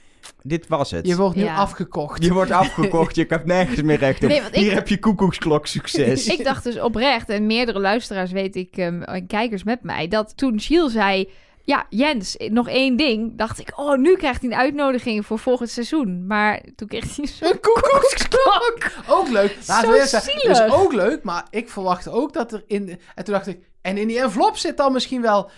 [0.42, 1.08] dit was het.
[1.08, 1.56] Je wordt nu Ja.
[1.56, 2.24] afgekocht.
[2.24, 4.30] Je wordt afgekocht, je hebt nergens meer recht op.
[4.30, 6.28] Nee, want ik- Hier heb je koekoeksklok succes.
[6.38, 10.38] Ik dacht dus oprecht, en meerdere luisteraars weet ik, ehm, en kijkers met mij, dat
[10.38, 11.30] toen Giel zei,
[11.66, 15.70] ja, Jens, nog één ding, dacht ik, oh, nu krijgt hij een uitnodiging voor volgend
[15.70, 16.28] seizoen.
[16.28, 18.92] Maar toen kreeg hij zo'n Een koekoeksklok!
[19.08, 19.58] ook leuk.
[19.68, 20.58] Laten Zo we eerst zeggen, zielig.
[20.58, 22.86] Dus ook leuk, maar ik verwachtte ook dat er in...
[22.86, 25.50] de- En toen dacht ik, en in die envelop zit dan misschien wel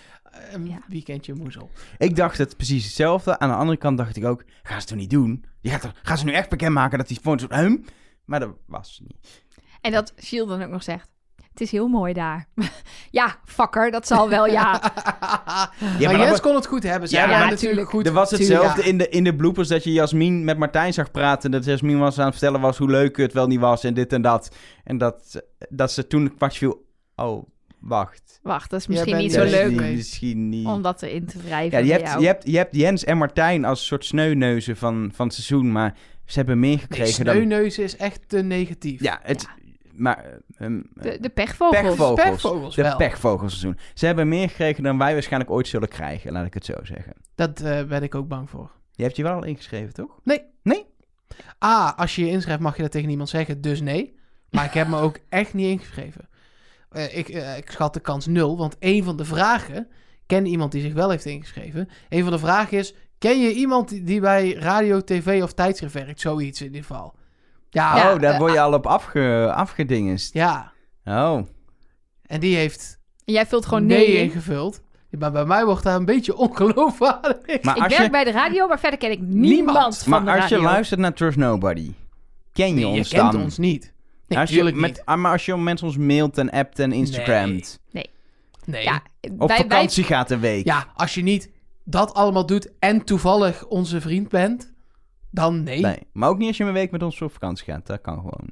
[0.52, 0.78] een Ja.
[0.88, 1.70] weekendje moezel.
[1.98, 3.38] Ik dacht het precies hetzelfde.
[3.38, 5.44] Aan de andere kant dacht ik ook, ga ze toch niet doen?
[5.60, 7.76] Je gaat toch, gaan ze nu echt bekendmaken dat hij voor een hm?
[8.24, 9.44] Maar dat was niet.
[9.80, 11.08] En dat Giel dan ook nog zegt,
[11.56, 12.48] het is heel mooi daar.
[13.10, 14.70] ja, fucker, dat zal wel, ja.
[15.80, 17.08] maar maar Jens kon het goed hebben.
[17.08, 18.06] Zij Ja, maar natuurlijk goed.
[18.06, 18.88] er was hetzelfde ja.
[18.88, 21.50] in, de, in de bloopers dat je Jasmin met Martijn zag praten.
[21.50, 24.12] Dat Jasmin was aan het vertellen was hoe leuk het wel niet was en dit
[24.12, 24.56] en dat.
[24.84, 26.84] En dat, dat ze toen kwartje viel.
[27.14, 27.46] Oh,
[27.88, 28.40] wacht.
[28.42, 30.66] Wacht, dat is misschien niet zo dus leuk die- Misschien, niet.
[30.66, 32.20] om dat erin te wrijven Ja, je hebt, jou.
[32.20, 35.72] je, hebt, je hebt Jens en Martijn als soort sneuneuzen van, van het seizoen.
[35.72, 37.34] Maar ze hebben meer Nee, gekregen dan...
[37.34, 39.00] sneuneuzen is echt te negatief.
[39.02, 39.48] Ja, het...
[39.92, 40.24] Maar...
[40.58, 41.80] ehm, De, de pechvogels.
[41.82, 42.20] Pechvogels.
[42.20, 43.78] Pechvogels De pechvogelseizoen.
[43.94, 47.12] Ze hebben meer gekregen dan wij waarschijnlijk ooit zullen krijgen, laat ik het zo zeggen.
[47.34, 48.70] Dat eh, ben ik ook bang voor.
[48.92, 50.18] Je hebt je wel al ingeschreven, toch?
[51.58, 54.14] Ah, als je je inschrijft mag je dat tegen niemand zeggen, dus nee.
[54.50, 56.28] Maar ik heb me ook echt niet ingeschreven.
[56.96, 58.56] Eh, ik, eh, ik schat de kans nul.
[58.56, 59.88] Want een van de vragen,
[60.26, 61.88] ken iemand die zich wel heeft ingeschreven.
[62.08, 66.20] Een van de vragen is, ken je iemand die- bij radio, tv of tijdschrift werkt?
[66.20, 67.14] Zoiets in ieder geval.
[67.70, 70.34] Ja, Ja, oh, daar word je al op afge, afgedingest.
[70.34, 70.72] ja.
[71.04, 71.40] Oh.
[72.26, 74.22] En die heeft En jij vult gewoon nee, nee, in.
[74.24, 74.80] ingevuld.
[75.18, 77.62] Maar bij mij wordt daar een beetje ongeloofwaardig.
[77.62, 79.98] Maar Ik werk je, bij de radio, maar verder ken ik niemand, Niemand.
[79.98, 80.70] van de maar als je radio.
[80.70, 81.92] luistert naar Trust Nobody,
[82.52, 83.42] ken je Nee, ons je kent dan?
[83.42, 83.92] ons niet.
[84.26, 85.04] Nee, als je natuurlijk met, niet.
[85.04, 87.80] ah, maar als je mensen ons mailt en appt en Instagramt.
[87.90, 88.10] Nee.
[88.82, 90.64] Ja, Of wij, wij, vakantie gaat een week.
[90.64, 91.50] Ja, als je niet
[91.84, 94.72] dat allemaal doet en toevallig onze vriend bent,
[95.30, 95.80] dan nee.
[95.80, 97.86] Nee, maar ook niet als je een week met ons op vakantie gaat.
[97.86, 98.50] Dat kan gewoon.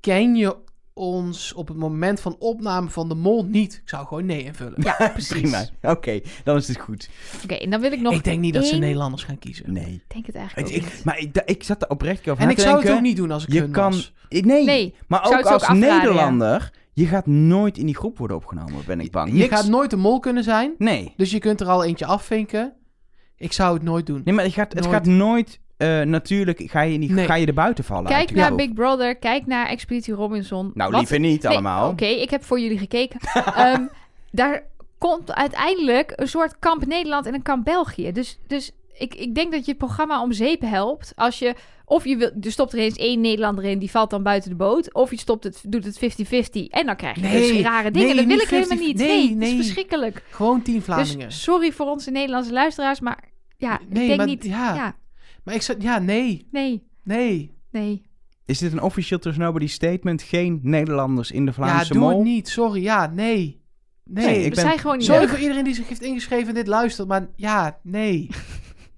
[0.00, 0.56] Ken je
[1.02, 3.74] ons op het moment van opname van de mol niet?
[3.82, 4.74] Ik zou gewoon nee invullen.
[4.76, 5.40] ja, precies.
[5.40, 5.64] Prima.
[5.82, 7.10] Oké, dan is het goed.
[7.44, 9.72] Oké, en dan wil ik nog ik denk niet dat ze Nederlanders gaan kiezen.
[9.72, 9.84] Nee.
[9.92, 11.04] Ik denk het Ik, eigenlijk ook ik- niet.
[11.04, 13.42] maar ik, ik zat er oprecht over En ik zou het ook niet doen als
[13.46, 13.90] ik Je hun kan...
[13.90, 14.12] was.
[14.28, 15.96] Ik- Nee, Nee, maar ook als ook afraden, ja.
[15.96, 19.28] Nederlander, je gaat nooit in die groep worden opgenomen, ben ik bang.
[19.32, 21.12] Je Niks- gaat nooit de mol kunnen zijn, Nee.
[21.16, 22.72] dus je kunt er al eentje afvinken.
[23.36, 24.20] Ik zou het nooit doen.
[24.24, 25.60] Nee, maar het gaat, het gaat nooit...
[25.76, 27.26] eh, natuurlijk ga je, niet, Nee.
[27.26, 28.04] ga je er buiten vallen.
[28.10, 28.54] Kijk naar.
[28.54, 30.70] Big Brother, kijk naar Expeditie Robinson.
[30.74, 31.90] Nou, Wat- liever niet Nee, allemaal.
[31.90, 33.20] Oké, ik heb voor jullie gekeken.
[33.56, 33.82] Ehm,
[34.30, 34.62] daar
[34.98, 38.12] komt uiteindelijk een soort kamp Nederland en een kamp België.
[38.12, 41.12] Dus, dus ik, ik denk dat je het programma om zeep helpt.
[41.16, 41.54] Als je,
[41.84, 44.56] of je wil, er stopt er eens één Nederlander in, die valt dan buiten de
[44.56, 44.94] boot.
[44.94, 48.06] Of je stopt het, doet het 50-50 en dan krijg je Nee, dus rare dingen.
[48.08, 48.96] nee, dat wil ik helemaal 50 niet.
[48.96, 49.50] nee, Nee, nee.
[49.50, 50.22] is verschrikkelijk.
[50.30, 51.26] Gewoon tien Vlamingen.
[51.28, 53.18] Dus sorry voor onze Nederlandse luisteraars, maar
[53.56, 54.44] ja, Nee, ik denk maar- niet.
[54.44, 54.74] ja.
[54.74, 54.94] Ja.
[55.44, 55.80] Maar ik zou...
[55.80, 56.48] Ja, nee.
[56.50, 57.54] nee, Nee.
[57.70, 58.02] nee.
[58.46, 60.22] Is dit een officieel Trust Nobody statement?
[60.22, 62.10] Geen Nederlanders in de Ja, Vlaamse doe mol?
[62.10, 62.48] het niet.
[62.48, 62.82] Sorry.
[62.82, 63.60] Ja, nee.
[64.04, 64.24] Nee.
[64.26, 65.28] Nee, ik We ben- zijn gewoon niet Sorry leuk.
[65.30, 68.28] voor iedereen die zich heeft ingeschreven en dit luistert, maar ja, nee.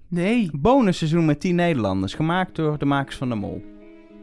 [0.09, 0.49] Nee.
[0.53, 3.63] Bonusseizoen met 10 Nederlanders, gemaakt door de makers van de mol.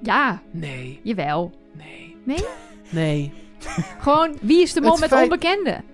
[0.02, 1.00] Ja, Nee.
[1.02, 1.52] jawel.
[1.76, 2.16] Nee.
[2.24, 2.44] Nee?
[2.90, 3.32] Nee.
[3.98, 5.84] Gewoon, wie is de mol Het met feit- onbekenden?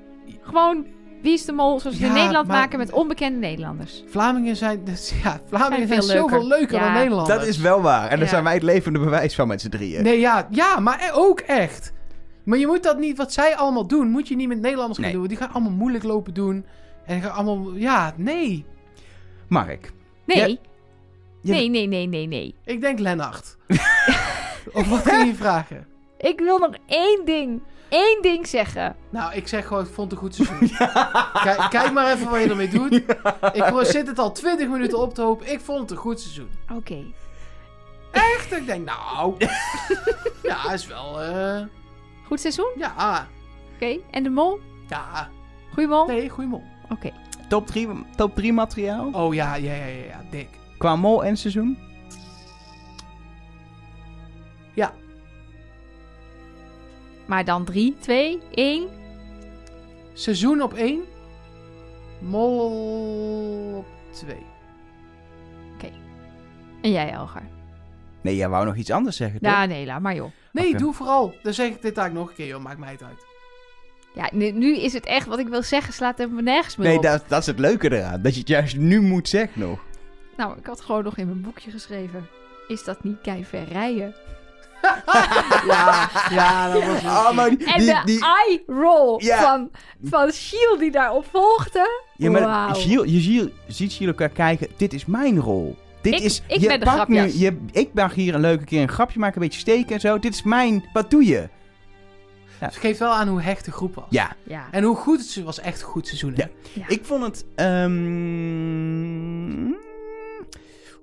[0.41, 0.87] Gewoon,
[1.23, 4.03] wie is de mol zoals we in Nederland maar- maken met onbekende Nederlanders?
[4.09, 4.85] Vlamingen zijn...
[4.85, 6.59] dus Ja, Vlamingen Zijn zijn, veel zoveel leuker.
[6.59, 6.85] leuker Ja.
[6.85, 7.39] dan Nederlanders.
[7.39, 8.03] Dat is wel waar.
[8.03, 8.27] En daar Ja.
[8.27, 10.03] zijn wij het levende bewijs van met z'n drieën.
[10.03, 11.93] Nee, ja, ja, maar e- ook echt.
[12.45, 13.17] Maar je moet dat niet...
[13.17, 15.17] Wat zij allemaal doen, moet je niet met Nederlanders gaan Nee.
[15.19, 15.27] doen.
[15.27, 16.65] Die gaan allemaal moeilijk lopen doen.
[17.07, 17.73] En die gaan allemaal...
[17.75, 18.65] Ja, nee.
[19.49, 19.93] Mark.
[20.27, 20.61] Nee.
[21.43, 22.55] Nee, nee, nee, nee, nee.
[22.65, 23.57] Ik denk Lennart.
[24.73, 25.87] of wat ging je vragen?
[26.19, 27.63] Ik wil nog één ding.
[27.89, 28.97] Één ding zeggen.
[29.11, 30.69] Nou, ik zeg gewoon, ik vond het een goed seizoen.
[31.45, 32.93] Kijk, kijk maar even wat je ermee doet.
[33.53, 35.53] Ik zit het al 20 minuten op te hopen.
[35.53, 36.51] Ik vond het een goed seizoen.
[36.75, 37.05] Oké.
[38.11, 38.53] Echt?
[38.53, 39.35] Ik denk, nou...
[40.43, 41.23] ja, is wel...
[41.23, 41.61] eh
[42.27, 42.71] Goed seizoen?
[42.77, 43.27] ja,
[43.75, 43.99] Oké.
[44.11, 44.61] En de mol?
[44.89, 45.29] ja.
[45.73, 46.07] Goeie mol?
[46.07, 46.63] Nee, goeie mol.
[46.91, 47.11] Oké.
[47.49, 49.09] Top 3 top drie materiaal?
[49.13, 50.49] Oh ja, ja, ja, ja, ja, dik.
[50.79, 51.79] Qua mol en seizoen?
[57.29, 58.89] Maar dan 3, 2, 1.
[60.13, 61.01] Seizoen op 1.
[62.21, 64.37] Mol op 2.
[66.83, 67.43] En jij, Elgar?
[68.21, 69.51] Nee, jij wou nog iets anders zeggen, toch?
[69.51, 70.31] Ja, nee, laat maar joh.
[70.53, 70.79] Nee, Oké.
[70.79, 71.35] doe vooral.
[71.43, 72.63] Dan zeg ik dit eigenlijk nog een keer, joh.
[72.63, 73.27] Maakt mij het uit.
[74.15, 76.97] Ja, nu, nu is het echt wat ik wil zeggen, slaat helemaal nergens meer Nee,
[76.97, 77.03] op.
[77.03, 78.23] dat, dat is het leuke eraan.
[78.23, 79.81] Dat je het juist nu moet zeggen nog.
[80.37, 82.27] Nou, ik had gewoon nog in mijn boekje geschreven.
[82.69, 84.15] Is dat niet kei ver rijden?
[85.67, 89.43] Ja, ja, dat was maar die, En die, de die- eye-roll Ja.
[89.43, 89.71] van,
[90.03, 92.03] van Shield die daarop volgde.
[92.17, 92.75] ja, maar Wauw.
[92.75, 94.69] Giel- je ziet, ziet Giel elkaar kijken.
[94.77, 95.77] Dit is mijn rol.
[96.03, 98.83] Dit Ik- is, ik je ben de nu, je, ik mag hier een leuke keer
[98.83, 100.19] een grapje maken, een beetje steken en zo.
[100.19, 101.49] Dit is mijn, wat doe je?
[102.59, 104.05] Het geeft wel aan hoe hecht de groep was.
[104.11, 104.67] Ja, Ja.
[104.71, 106.33] En hoe goed het was echt een goed seizoen.
[106.37, 106.45] Hè?
[106.73, 106.85] Ja.
[106.89, 107.45] ik vond het...
[107.55, 108.09] ehm,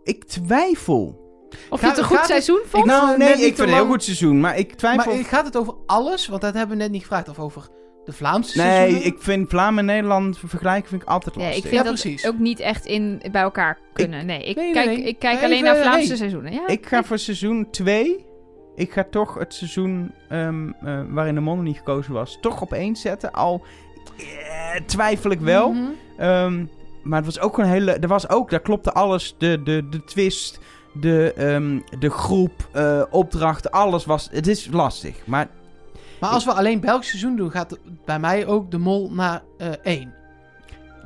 [0.03, 1.23] ik twijfel.
[1.69, 2.85] Of je het een goed het- seizoen vond?
[2.85, 4.39] Ik- nou, nee, ik vind het een heel goed seizoen.
[4.39, 5.13] Maar ik twijfel...
[5.15, 6.27] Maar gaat het over alles?
[6.27, 7.29] Want dat hebben we net niet gevraagd.
[7.29, 7.67] Of over
[8.05, 9.05] de Vlaamse nee, seizoenen?
[9.07, 11.63] ik vind Vlaam en Nederland vergelijken vind ik altijd Nee, lastig.
[11.63, 12.27] ik vind Ja, dat precies.
[12.27, 14.25] ook niet echt in, bij elkaar kunnen.
[14.25, 15.03] Nee, ik Nee, nee, kijk, nee.
[15.03, 16.53] Ik kijk Nee, alleen even, naar Vlaamse seizoenen.
[16.53, 18.25] Ja, Ik ga voor seizoen 2.
[18.75, 22.73] Ik ga toch het seizoen ehm, eh, waarin de Mondo niet gekozen was, toch op
[22.73, 23.31] één zetten.
[23.31, 23.65] Al
[24.17, 25.71] eh, twijfel ik wel.
[25.71, 25.83] Mhm.
[26.17, 26.65] Ehm,
[27.03, 27.91] maar het was ook een hele.
[27.91, 29.35] Er was ook, daar klopte alles.
[29.37, 30.59] De, de, de twist,
[30.99, 34.27] de, ehm, de groep, eh, opdrachten, alles was.
[34.31, 35.25] Het is lastig.
[35.25, 35.47] Maar
[36.19, 39.67] Maar als we alleen Belgisch seizoen doen, gaat bij mij ook de mol naar eh
[39.83, 40.13] 1.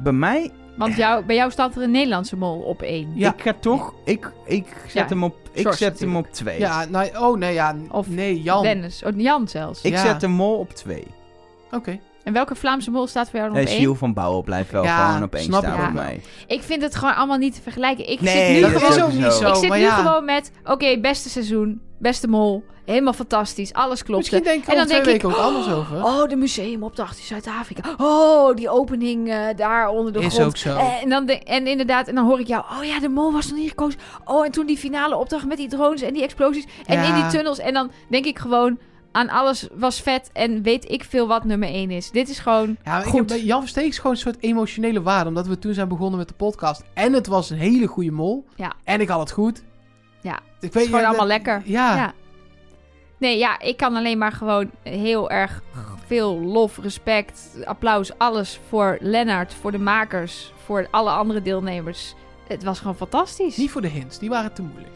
[0.04, 3.12] bij mij, Want jou, bij jou staat er een Nederlandse mol op één.
[3.16, 3.34] Ja.
[3.34, 3.94] ik ga toch.
[4.06, 5.36] Ik, ik zet Ja, hem op.
[5.52, 6.60] Ik zet hem op 2.
[6.60, 7.76] Ja, nou, oh nee, ja.
[7.92, 8.64] Of nee, Jan.
[8.64, 9.04] Dennis.
[9.04, 9.82] Oh, Jan zelfs.
[9.82, 10.00] Ik Ja.
[10.02, 11.08] zet de mol op 2.
[11.72, 12.00] Oké.
[12.24, 13.78] En welke Vlaamse mol staat voor jou dan op één?
[13.78, 16.22] Giel van Bouwen blijft wel Ja, gewoon op één snap staan ik voor mij.
[16.48, 18.10] Ik vind het gewoon allemaal niet te vergelijken.
[18.10, 19.50] Ik Nee, zit nu dat gewoon, is ook niet zo.
[19.50, 19.96] ik zit maar nu ja.
[19.96, 22.64] gewoon met, oké, beste seizoen, beste mol.
[22.86, 23.74] Helemaal fantastisch.
[23.74, 24.16] Alles klopte.
[24.32, 26.04] Misschien denk ik En er dan twee denk ik, weken ook anders over.
[26.04, 27.82] Oh, de museumopdracht in Zuid-Afrika.
[27.98, 30.48] Oh, die opening eh, daar onder de Is grond.
[30.48, 30.76] ook zo.
[30.78, 32.64] Eh, en, dan de- en inderdaad, en dan hoor ik jou.
[32.80, 34.00] Oh ja, de mol was nog niet gekozen.
[34.26, 36.66] Oh, en toen die finale opdracht met die drones en die explosies.
[36.86, 37.04] En Ja.
[37.08, 37.60] in die tunnels.
[37.60, 38.78] En dan denk ik gewoon
[39.12, 40.30] aan alles was vet.
[40.34, 42.12] En weet ik veel wat nummer 1 is.
[42.12, 43.28] Dit is gewoon Ja, goed.
[43.28, 45.30] bij Jan Versteeg is gewoon een soort emotionele waarde.
[45.30, 46.84] Omdat we toen zijn begonnen met de podcast.
[46.94, 48.46] En het was een hele goede mol.
[48.56, 48.74] Ja.
[48.84, 49.64] En ik had het goed.
[50.22, 51.62] Ja, Ik Het weet is gewoon ja, allemaal dat- lekker.
[51.66, 51.96] Ja.
[51.96, 52.14] Ja.
[53.18, 55.62] Nee, ja, ik kan alleen maar gewoon heel erg
[56.06, 62.14] veel lof, respect, applaus, alles voor Lennart, voor de makers, voor alle andere deelnemers.
[62.48, 63.58] Het was gewoon fantastisch.
[63.58, 64.94] Niet voor de hints, die waren te moeilijk.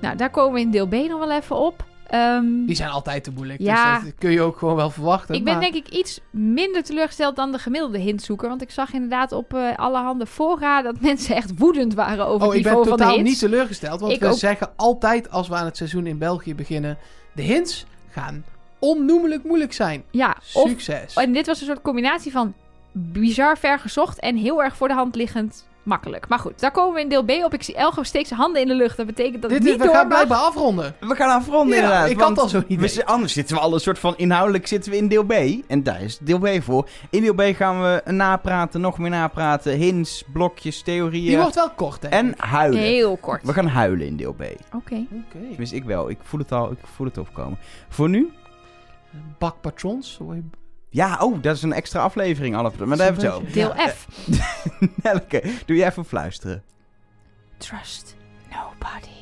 [0.00, 1.84] Nou, daar komen we in deel B nog wel even op.
[2.06, 3.60] Ehm, Die zijn altijd te moeilijk.
[3.60, 3.94] Ja.
[3.94, 5.34] Dus dat kun je ook gewoon wel verwachten.
[5.34, 8.48] ik ben maar- denk ik iets minder teleurgesteld dan de gemiddelde hintzoeker.
[8.48, 12.48] Want ik zag inderdaad op eh allerhande fora dat mensen echt woedend waren over Oh,
[12.48, 13.30] het ik ben niveau van de totaal hints.
[13.30, 14.00] niet teleurgesteld.
[14.00, 14.38] Want Ik we ook.
[14.38, 16.98] zeggen altijd als we aan het seizoen in België beginnen...
[17.32, 18.44] De hints gaan
[18.78, 20.02] onnoemelijk moeilijk zijn.
[20.10, 21.14] Ja, of, Succes.
[21.14, 22.54] en dit was een soort combinatie van
[22.92, 26.28] bizar ver gezocht en heel erg voor de hand liggend makkelijk.
[26.28, 27.54] Maar goed, daar komen we in deel B op.
[27.54, 28.96] Ik zie Elgo steekt zijn handen in de lucht.
[28.96, 30.24] Dat betekent dat Dit, het is- niet we door gaan mag.
[30.26, 30.94] blijven afronden.
[31.00, 32.08] We gaan afronden Ja, inderdaad.
[32.10, 32.88] ik had want al zo'n we idee.
[32.88, 35.32] zi- anders zitten we al een soort van inhoudelijk zitten we in deel B.
[35.66, 36.88] En daar is deel B voor.
[37.10, 39.72] In deel B gaan we napraten, nog meer napraten.
[39.72, 41.40] Hints, blokjes, Die theorieën.
[41.40, 42.80] wordt wel kort, denk En huilen.
[42.80, 43.42] Heel kort.
[43.46, 44.42] We gaan huilen in deel B.
[44.42, 44.54] Oké.
[44.74, 45.06] Oké.
[45.48, 46.10] Tenminste, ik wel.
[46.10, 46.70] Ik voel het al.
[46.70, 47.58] Ik voel het opkomen.
[47.88, 48.32] Voor nu?
[49.38, 50.16] Bak patrons.
[50.18, 50.42] Hoor je-
[50.94, 52.56] Ja, oh, dat is een extra aflevering.
[52.56, 53.52] Alle, maar daar hebben we het zo.
[53.52, 53.74] Deel.
[53.88, 54.06] F.
[55.02, 56.62] Nelke, doe jij even fluisteren.
[57.56, 58.16] Trust
[58.50, 59.13] nobody.